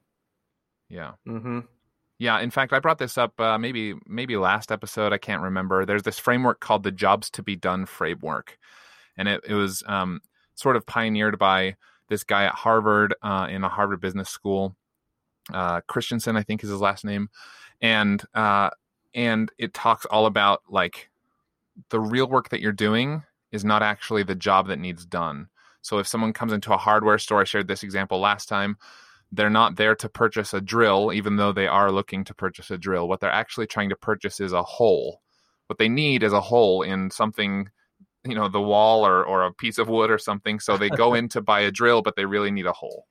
Yeah. 0.89 1.13
hmm 1.25 1.61
Yeah, 2.21 2.39
in 2.41 2.51
fact, 2.51 2.75
I 2.75 2.81
brought 2.81 2.99
this 2.99 3.17
up 3.17 3.41
uh, 3.41 3.57
maybe 3.57 3.95
maybe 4.07 4.37
last 4.37 4.71
episode. 4.71 5.11
I 5.11 5.17
can't 5.17 5.41
remember. 5.41 5.87
There's 5.87 6.03
this 6.03 6.19
framework 6.19 6.61
called 6.61 6.83
the 6.83 6.93
Jobs 6.93 7.31
to 7.31 7.43
Be 7.43 7.57
Done 7.57 7.87
framework, 7.87 8.59
and 9.17 9.27
it, 9.27 9.41
it 9.49 9.55
was 9.55 9.83
um, 9.87 10.21
sort 10.55 10.77
of 10.77 10.85
pioneered 10.85 11.39
by 11.39 11.77
this 12.11 12.23
guy 12.23 12.45
at 12.45 12.55
Harvard 12.55 13.15
uh, 13.23 13.49
in 13.51 13.63
the 13.63 13.71
Harvard 13.71 14.03
Business 14.03 14.29
School, 14.29 14.77
uh, 15.55 15.81
Christensen, 15.89 16.37
I 16.37 16.43
think 16.43 16.63
is 16.63 16.69
his 16.69 16.83
last 16.83 17.07
name, 17.07 17.31
and 17.81 18.23
uh, 18.35 18.69
and 19.15 19.51
it 19.57 19.73
talks 19.73 20.05
all 20.05 20.27
about 20.27 20.61
like 20.69 21.09
the 21.89 22.01
real 22.01 22.29
work 22.29 22.51
that 22.51 22.61
you're 22.61 22.73
doing 22.73 23.23
is 23.51 23.65
not 23.65 23.83
actually 23.83 24.25
the 24.25 24.35
job 24.35 24.69
that 24.69 24.79
needs 24.79 25.07
done. 25.07 25.49
So 25.81 25.99
if 25.99 26.07
someone 26.07 26.35
comes 26.35 26.53
into 26.53 26.75
a 26.75 26.77
hardware 26.77 27.17
store, 27.17 27.41
I 27.41 27.45
shared 27.45 27.67
this 27.67 27.83
example 27.83 28.21
last 28.21 28.47
time 28.47 28.77
they're 29.33 29.51
not 29.51 29.77
there 29.77 29.95
to 29.95 30.09
purchase 30.09 30.53
a 30.55 30.61
drill, 30.61 31.13
even 31.13 31.37
though 31.37 31.53
they 31.53 31.67
are 31.67 31.93
looking 31.93 32.25
to 32.25 32.35
purchase 32.35 32.71
a 32.71 32.79
drill. 32.79 33.09
What 33.09 33.21
they're 33.21 33.31
actually 33.31 33.67
trying 33.67 33.91
to 33.91 33.97
purchase 33.97 34.41
is 34.41 34.53
a 34.53 34.63
hole. 34.63 35.21
What 35.69 35.79
they 35.79 35.89
need 35.89 36.23
is 36.23 36.33
a 36.33 36.41
hole 36.41 36.83
in 36.83 37.11
something, 37.11 37.69
you 38.25 38.35
know, 38.35 38.49
the 38.49 38.61
wall 38.61 39.07
or, 39.07 39.25
or 39.25 39.45
a 39.45 39.53
piece 39.53 39.79
of 39.79 39.89
wood 39.89 40.11
or 40.11 40.19
something. 40.19 40.59
So 40.59 40.77
they 40.77 40.91
go 40.91 41.15
in 41.15 41.29
to 41.31 41.41
buy 41.41 41.61
a 41.61 41.71
drill, 41.71 42.03
but 42.03 42.17
they 42.17 42.25
really 42.25 42.51
need 42.51 42.67
a 42.67 42.73
hole. 42.73 43.07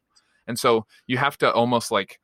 And 0.45 0.59
so 0.59 0.85
you 1.07 1.17
have 1.17 1.37
to 1.37 1.53
almost 1.53 1.91
like 1.91 2.19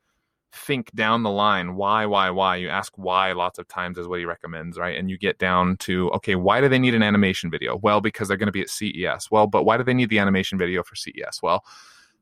think 0.52 0.90
down 0.92 1.22
the 1.22 1.30
line 1.30 1.76
why, 1.76 2.06
why, 2.06 2.30
why. 2.30 2.56
You 2.56 2.68
ask 2.68 2.92
why 2.96 3.32
lots 3.32 3.58
of 3.58 3.68
times 3.68 3.98
is 3.98 4.08
what 4.08 4.18
he 4.18 4.24
recommends, 4.26 4.78
right? 4.78 4.98
And 4.98 5.08
you 5.08 5.16
get 5.16 5.38
down 5.38 5.76
to, 5.78 6.10
okay, 6.10 6.34
why 6.34 6.60
do 6.60 6.68
they 6.68 6.78
need 6.78 6.94
an 6.94 7.02
animation 7.02 7.50
video? 7.50 7.76
Well, 7.76 8.00
because 8.00 8.28
they're 8.28 8.36
going 8.36 8.46
to 8.46 8.52
be 8.52 8.62
at 8.62 8.68
CES. 8.68 9.30
Well, 9.30 9.46
but 9.46 9.64
why 9.64 9.76
do 9.76 9.84
they 9.84 9.94
need 9.94 10.10
the 10.10 10.18
animation 10.18 10.58
video 10.58 10.82
for 10.82 10.96
CES? 10.96 11.40
Well, 11.42 11.64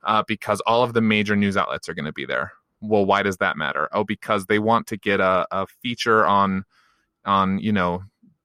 uh, 0.05 0.23
because 0.27 0.61
all 0.63 0.83
of 0.83 0.93
the 0.93 1.01
major 1.01 1.37
news 1.37 1.57
outlets 1.57 1.89
are 1.89 1.95
going 1.95 2.05
to 2.05 2.13
be 2.13 2.27
there. 2.27 2.53
Well, 2.81 3.07
why 3.07 3.23
does 3.23 3.39
that 3.39 3.57
matter? 3.57 3.89
Oh, 3.93 4.05
because 4.05 4.47
they 4.47 4.59
want 4.59 4.87
to 4.89 4.97
get 4.97 5.21
a, 5.21 5.47
a 5.51 5.67
feature 5.83 6.27
on 6.27 6.65
on 7.25 7.59
you 7.59 7.73
know 7.73 8.03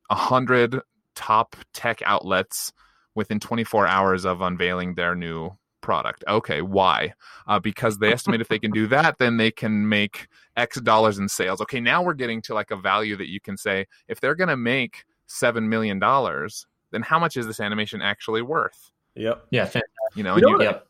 a 0.10 0.16
hundred 0.16 0.80
top 1.16 1.56
tech 1.74 2.02
outlets 2.06 2.72
within 3.16 3.40
24 3.40 3.86
hours 3.88 4.26
of 4.26 4.42
unveiling 4.42 4.96
their 4.96 5.14
new 5.16 5.52
product. 5.82 6.24
Okay, 6.28 6.62
why? 6.62 7.14
Uh, 7.48 7.60
because 7.60 7.98
they 7.98 8.14
estimate 8.14 8.42
if 8.42 8.48
they 8.48 8.60
can 8.60 8.72
do 8.72 8.88
that, 8.96 9.18
then 9.18 9.38
they 9.38 9.52
can 9.52 9.90
make 9.90 10.28
X 10.56 10.80
dollars 10.82 11.18
in 11.18 11.28
sales. 11.28 11.62
Okay, 11.62 11.80
now 11.80 12.02
we're 12.02 12.14
getting 12.14 12.42
to 12.44 12.54
like 12.54 12.72
a 12.72 12.78
value 12.78 13.16
that 13.18 13.30
you 13.30 13.42
can 13.42 13.58
say 13.58 13.86
if 14.08 14.22
they're 14.22 14.36
going 14.36 14.50
to 14.50 14.58
make 14.58 15.06
seven 15.28 15.68
million 15.68 16.00
dollars, 16.00 16.66
then 16.92 17.02
how 17.02 17.20
much 17.20 17.38
is 17.38 17.46
this 17.46 17.60
animation 17.60 18.02
actually 18.02 18.42
worth? 18.42 18.92
Yep. 19.16 19.48
Yeah. 19.52 19.70
You 20.16 20.24
know, 20.24 20.36
You 20.38 20.42
know 20.42 20.48
and 20.48 20.58
what 20.58 20.62
you, 20.62 20.64
Yep. 20.64 20.88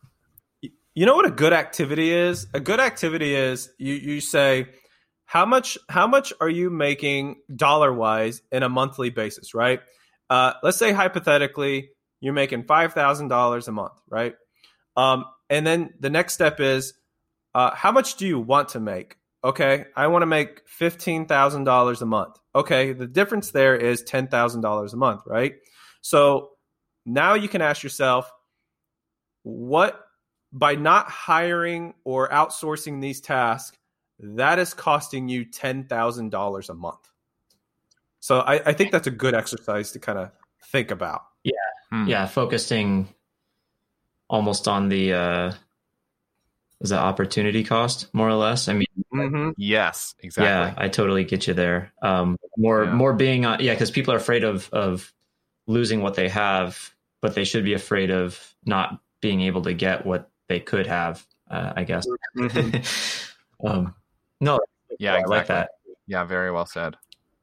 You 0.95 1.05
know 1.05 1.15
what 1.15 1.25
a 1.25 1.31
good 1.31 1.53
activity 1.53 2.11
is? 2.11 2.47
A 2.53 2.59
good 2.59 2.79
activity 2.79 3.35
is 3.35 3.69
you 3.77 3.93
you 3.93 4.21
say 4.21 4.67
how 5.25 5.45
much 5.45 5.77
how 5.87 6.07
much 6.07 6.33
are 6.41 6.49
you 6.49 6.69
making 6.69 7.35
dollar 7.55 7.93
wise 7.93 8.41
in 8.51 8.63
a 8.63 8.69
monthly 8.69 9.09
basis, 9.09 9.53
right? 9.53 9.81
Uh, 10.29 10.53
let's 10.63 10.77
say 10.77 10.91
hypothetically 10.91 11.91
you're 12.21 12.33
making 12.33 12.63
five 12.63 12.93
thousand 12.93 13.27
dollars 13.27 13.67
a 13.67 13.71
month, 13.71 13.93
right? 14.09 14.33
Um, 14.97 15.25
and 15.49 15.65
then 15.65 15.91
the 15.99 16.09
next 16.09 16.33
step 16.33 16.59
is 16.59 16.93
uh, 17.53 17.73
how 17.73 17.91
much 17.91 18.15
do 18.15 18.27
you 18.27 18.39
want 18.39 18.69
to 18.69 18.79
make? 18.79 19.15
Okay, 19.43 19.85
I 19.95 20.07
want 20.07 20.23
to 20.23 20.27
make 20.27 20.67
fifteen 20.67 21.27
thousand 21.27 21.63
dollars 21.63 22.01
a 22.01 22.05
month. 22.05 22.35
Okay, 22.55 22.93
the 22.93 23.07
difference 23.07 23.51
there 23.51 23.75
is 23.75 24.01
ten 24.03 24.27
thousand 24.27 24.61
dollars 24.61 24.93
a 24.93 24.97
month, 24.97 25.21
right? 25.25 25.53
So 26.01 26.49
now 27.05 27.35
you 27.35 27.47
can 27.47 27.61
ask 27.61 27.83
yourself, 27.83 28.29
what 29.43 30.03
by 30.51 30.75
not 30.75 31.09
hiring 31.09 31.93
or 32.03 32.29
outsourcing 32.29 33.01
these 33.01 33.21
tasks, 33.21 33.77
that 34.19 34.59
is 34.59 34.73
costing 34.73 35.29
you 35.29 35.45
ten 35.45 35.85
thousand 35.85 36.29
dollars 36.31 36.69
a 36.69 36.73
month. 36.73 37.07
So 38.19 38.39
I, 38.39 38.55
I 38.69 38.73
think 38.73 38.91
that's 38.91 39.07
a 39.07 39.11
good 39.11 39.33
exercise 39.33 39.91
to 39.93 39.99
kind 39.99 40.19
of 40.19 40.31
think 40.71 40.91
about. 40.91 41.23
hmm. 41.89 42.07
yeah 42.07 42.25
focusing 42.27 43.07
almost 44.29 44.67
on 44.67 44.89
the 44.89 45.13
uh 45.13 45.51
is 46.81 46.91
that 46.91 46.99
opportunity 46.99 47.63
cost 47.63 48.13
more 48.13 48.27
or 48.29 48.35
less 48.35 48.67
i 48.67 48.73
mean 48.73 48.85
Mm-hmm. 49.11 49.49
Yes, 49.57 50.13
exactly. 50.19 50.45
yeah 50.47 50.73
i 50.77 50.87
totally 50.87 51.23
get 51.23 51.47
you 51.47 51.55
there 51.55 51.91
um 52.03 52.37
more 52.57 52.83
Yeah. 52.83 52.93
more 52.93 53.13
being 53.13 53.45
on 53.45 53.59
yeah 53.61 53.73
because 53.73 53.89
people 53.89 54.13
are 54.13 54.17
afraid 54.17 54.43
of 54.43 54.69
of 54.71 55.11
losing 55.65 56.01
what 56.01 56.13
they 56.13 56.29
have 56.29 56.91
but 57.21 57.33
they 57.33 57.43
should 57.43 57.63
be 57.63 57.73
afraid 57.73 58.11
of 58.11 58.53
not 58.65 58.99
being 59.19 59.41
able 59.41 59.63
to 59.63 59.73
get 59.73 60.05
what 60.05 60.29
they 60.49 60.59
could 60.59 60.85
have 60.87 61.25
uh, 61.49 61.71
i 61.77 61.83
guess 61.85 62.05
um 63.65 63.93
no 64.41 64.59
Yeah, 64.99 65.13
I 65.13 65.17
exactly. 65.19 65.37
like 65.37 65.47
that 65.47 65.69
Yeah, 66.07 66.23
very 66.25 66.51
well 66.51 66.65
said. 66.65 66.95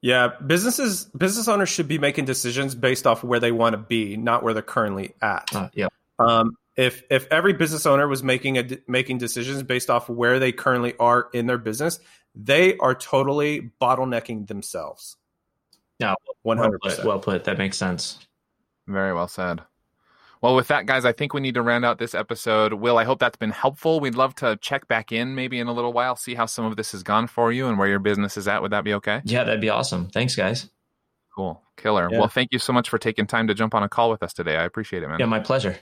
Yeah, 0.03 0.29
businesses 0.47 1.07
business 1.17 1.49
owners 1.49 1.69
should 1.69 1.89
be 1.89 1.99
making 1.99 2.27
decisions 2.27 2.75
based 2.75 3.07
off 3.07 3.25
where 3.25 3.41
they 3.41 3.51
want 3.53 3.73
to 3.73 3.79
be, 3.79 4.17
not 4.17 4.43
where 4.43 4.53
they're 4.55 4.63
currently 4.63 5.15
at. 5.23 5.49
uh, 5.55 5.69
yeah 5.73 5.89
Um, 6.19 6.57
if 6.77 7.03
if 7.11 7.27
every 7.31 7.53
business 7.55 7.87
owner 7.87 8.07
was 8.07 8.23
making 8.23 8.59
a 8.59 8.65
making 8.87 9.19
decisions 9.19 9.63
based 9.63 9.89
off 9.91 10.09
where 10.09 10.39
they 10.39 10.53
currently 10.53 10.95
are 10.99 11.29
in 11.33 11.47
their 11.47 11.59
business, 11.59 11.99
they 12.35 12.77
are 12.79 12.95
totally 12.95 13.71
bottlenecking 13.81 14.47
themselves. 14.47 15.17
No, 15.99 16.15
one 16.43 16.59
well 16.59 16.67
hundred 16.67 16.81
percent. 16.83 17.07
well 17.09 17.19
put 17.19 17.45
that 17.45 17.57
makes 17.59 17.77
sense 17.79 18.19
Very 18.87 19.15
well 19.15 19.29
said. 19.29 19.63
Well, 20.47 20.55
with 20.55 20.69
that, 20.69 20.87
guys, 20.87 21.05
I 21.05 21.11
think 21.13 21.35
we 21.35 21.41
need 21.41 21.55
to 21.55 21.63
round 21.63 21.85
out 21.85 21.99
this 21.99 22.15
episode. 22.15 22.75
Will, 22.75 22.99
I 22.99 23.05
hope 23.05 23.19
that's 23.19 23.37
been 23.37 23.51
helpful. 23.51 23.99
We'd 23.99 24.15
love 24.15 24.35
to 24.37 24.57
check 24.63 24.87
back 24.87 25.11
in 25.11 25.35
maybe 25.35 25.59
in 25.59 25.67
a 25.67 25.73
little 25.73 25.93
while, 25.93 26.15
see 26.15 26.35
how 26.37 26.47
some 26.47 26.65
of 26.67 26.77
this 26.77 26.93
has 26.93 27.03
gone 27.03 27.27
for 27.27 27.51
you 27.51 27.67
and 27.67 27.77
where 27.79 27.89
your 27.89 27.99
business 27.99 28.37
is 28.37 28.47
at. 28.47 28.63
Would 28.63 28.71
that 28.71 28.85
be 28.85 28.95
okay? 28.95 29.23
yeah 29.25 29.43
that'd 29.43 29.61
be 29.61 29.71
awesome 29.71 30.09
thanks 30.09 30.37
guys 30.37 30.71
Cool. 31.35 31.61
Killer. 31.77 32.09
Yeah. 32.11 32.19
Well, 32.21 32.29
thank 32.29 32.49
you 32.53 32.59
so 32.59 32.73
much 32.73 32.89
for 32.89 32.97
taking 32.97 33.27
time 33.27 33.47
to 33.49 33.55
jump 33.55 33.75
on 33.75 33.83
a 33.83 33.89
call 33.91 34.09
with 34.09 34.23
us 34.23 34.33
today. 34.33 34.57
I 34.57 34.65
appreciate 34.65 35.03
it, 35.03 35.09
man. 35.09 35.19
yeah 35.19 35.27
my 35.27 35.41
pleasure 35.41 35.77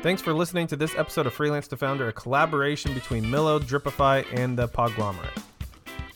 Thanks 0.00 0.22
for 0.22 0.32
listening 0.32 0.68
to 0.68 0.76
this 0.76 0.94
episode 0.94 1.26
of 1.26 1.34
Freelance 1.34 1.66
to 1.68 1.76
Founder, 1.76 2.06
a 2.06 2.12
collaboration 2.12 2.94
between 2.94 3.24
Millo, 3.24 3.58
Dripify, 3.60 4.24
and 4.38 4.56
the 4.56 4.68
Podglomerate. 4.68 5.42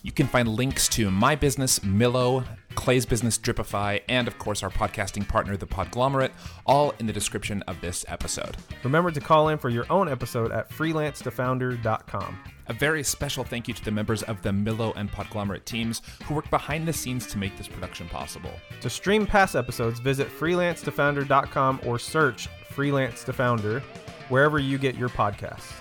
You 0.04 0.12
can 0.12 0.28
find 0.28 0.48
links 0.48 0.88
to 0.90 1.10
my 1.10 1.34
business, 1.34 1.80
Millo, 1.80 2.44
Clay's 2.72 3.06
business, 3.06 3.38
Dripify, 3.38 4.00
and 4.08 4.26
of 4.26 4.38
course 4.38 4.62
our 4.62 4.70
podcasting 4.70 5.26
partner, 5.28 5.56
The 5.56 5.66
Podglomerate, 5.66 6.32
all 6.66 6.92
in 6.98 7.06
the 7.06 7.12
description 7.12 7.62
of 7.62 7.80
this 7.80 8.04
episode. 8.08 8.56
Remember 8.82 9.10
to 9.10 9.20
call 9.20 9.48
in 9.48 9.58
for 9.58 9.68
your 9.68 9.86
own 9.90 10.08
episode 10.08 10.52
at 10.52 10.70
freelancetofounder.com. 10.70 12.38
A 12.68 12.72
very 12.72 13.02
special 13.02 13.44
thank 13.44 13.68
you 13.68 13.74
to 13.74 13.84
the 13.84 13.90
members 13.90 14.22
of 14.22 14.40
the 14.42 14.50
Millo 14.50 14.92
and 14.96 15.10
Podglomerate 15.10 15.64
teams 15.64 16.02
who 16.24 16.34
work 16.34 16.48
behind 16.50 16.86
the 16.86 16.92
scenes 16.92 17.26
to 17.28 17.38
make 17.38 17.56
this 17.56 17.68
production 17.68 18.08
possible. 18.08 18.52
To 18.80 18.90
stream 18.90 19.26
past 19.26 19.56
episodes, 19.56 20.00
visit 20.00 20.28
freelancetofounder.com 20.28 21.80
or 21.84 21.98
search 21.98 22.48
Freelance 22.70 23.24
to 23.24 23.32
Founder 23.32 23.80
wherever 24.28 24.58
you 24.58 24.78
get 24.78 24.96
your 24.96 25.10
podcasts. 25.10 25.72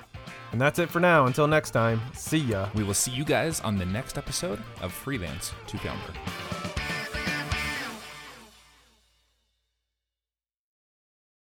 And 0.52 0.60
that's 0.60 0.80
it 0.80 0.90
for 0.90 1.00
now. 1.00 1.26
Until 1.28 1.48
next 1.48 1.72
time, 1.72 2.02
see 2.14 2.40
ya. 2.40 2.68
We 2.76 2.84
will 2.84 2.94
see 2.94 3.12
you 3.12 3.24
guys 3.24 3.62
on 3.62 3.78
the 3.78 3.86
next 3.86 4.18
episode 4.18 4.60
of 4.82 4.92
Freelance 4.92 5.54
to 5.68 5.78
Founder. 5.78 6.81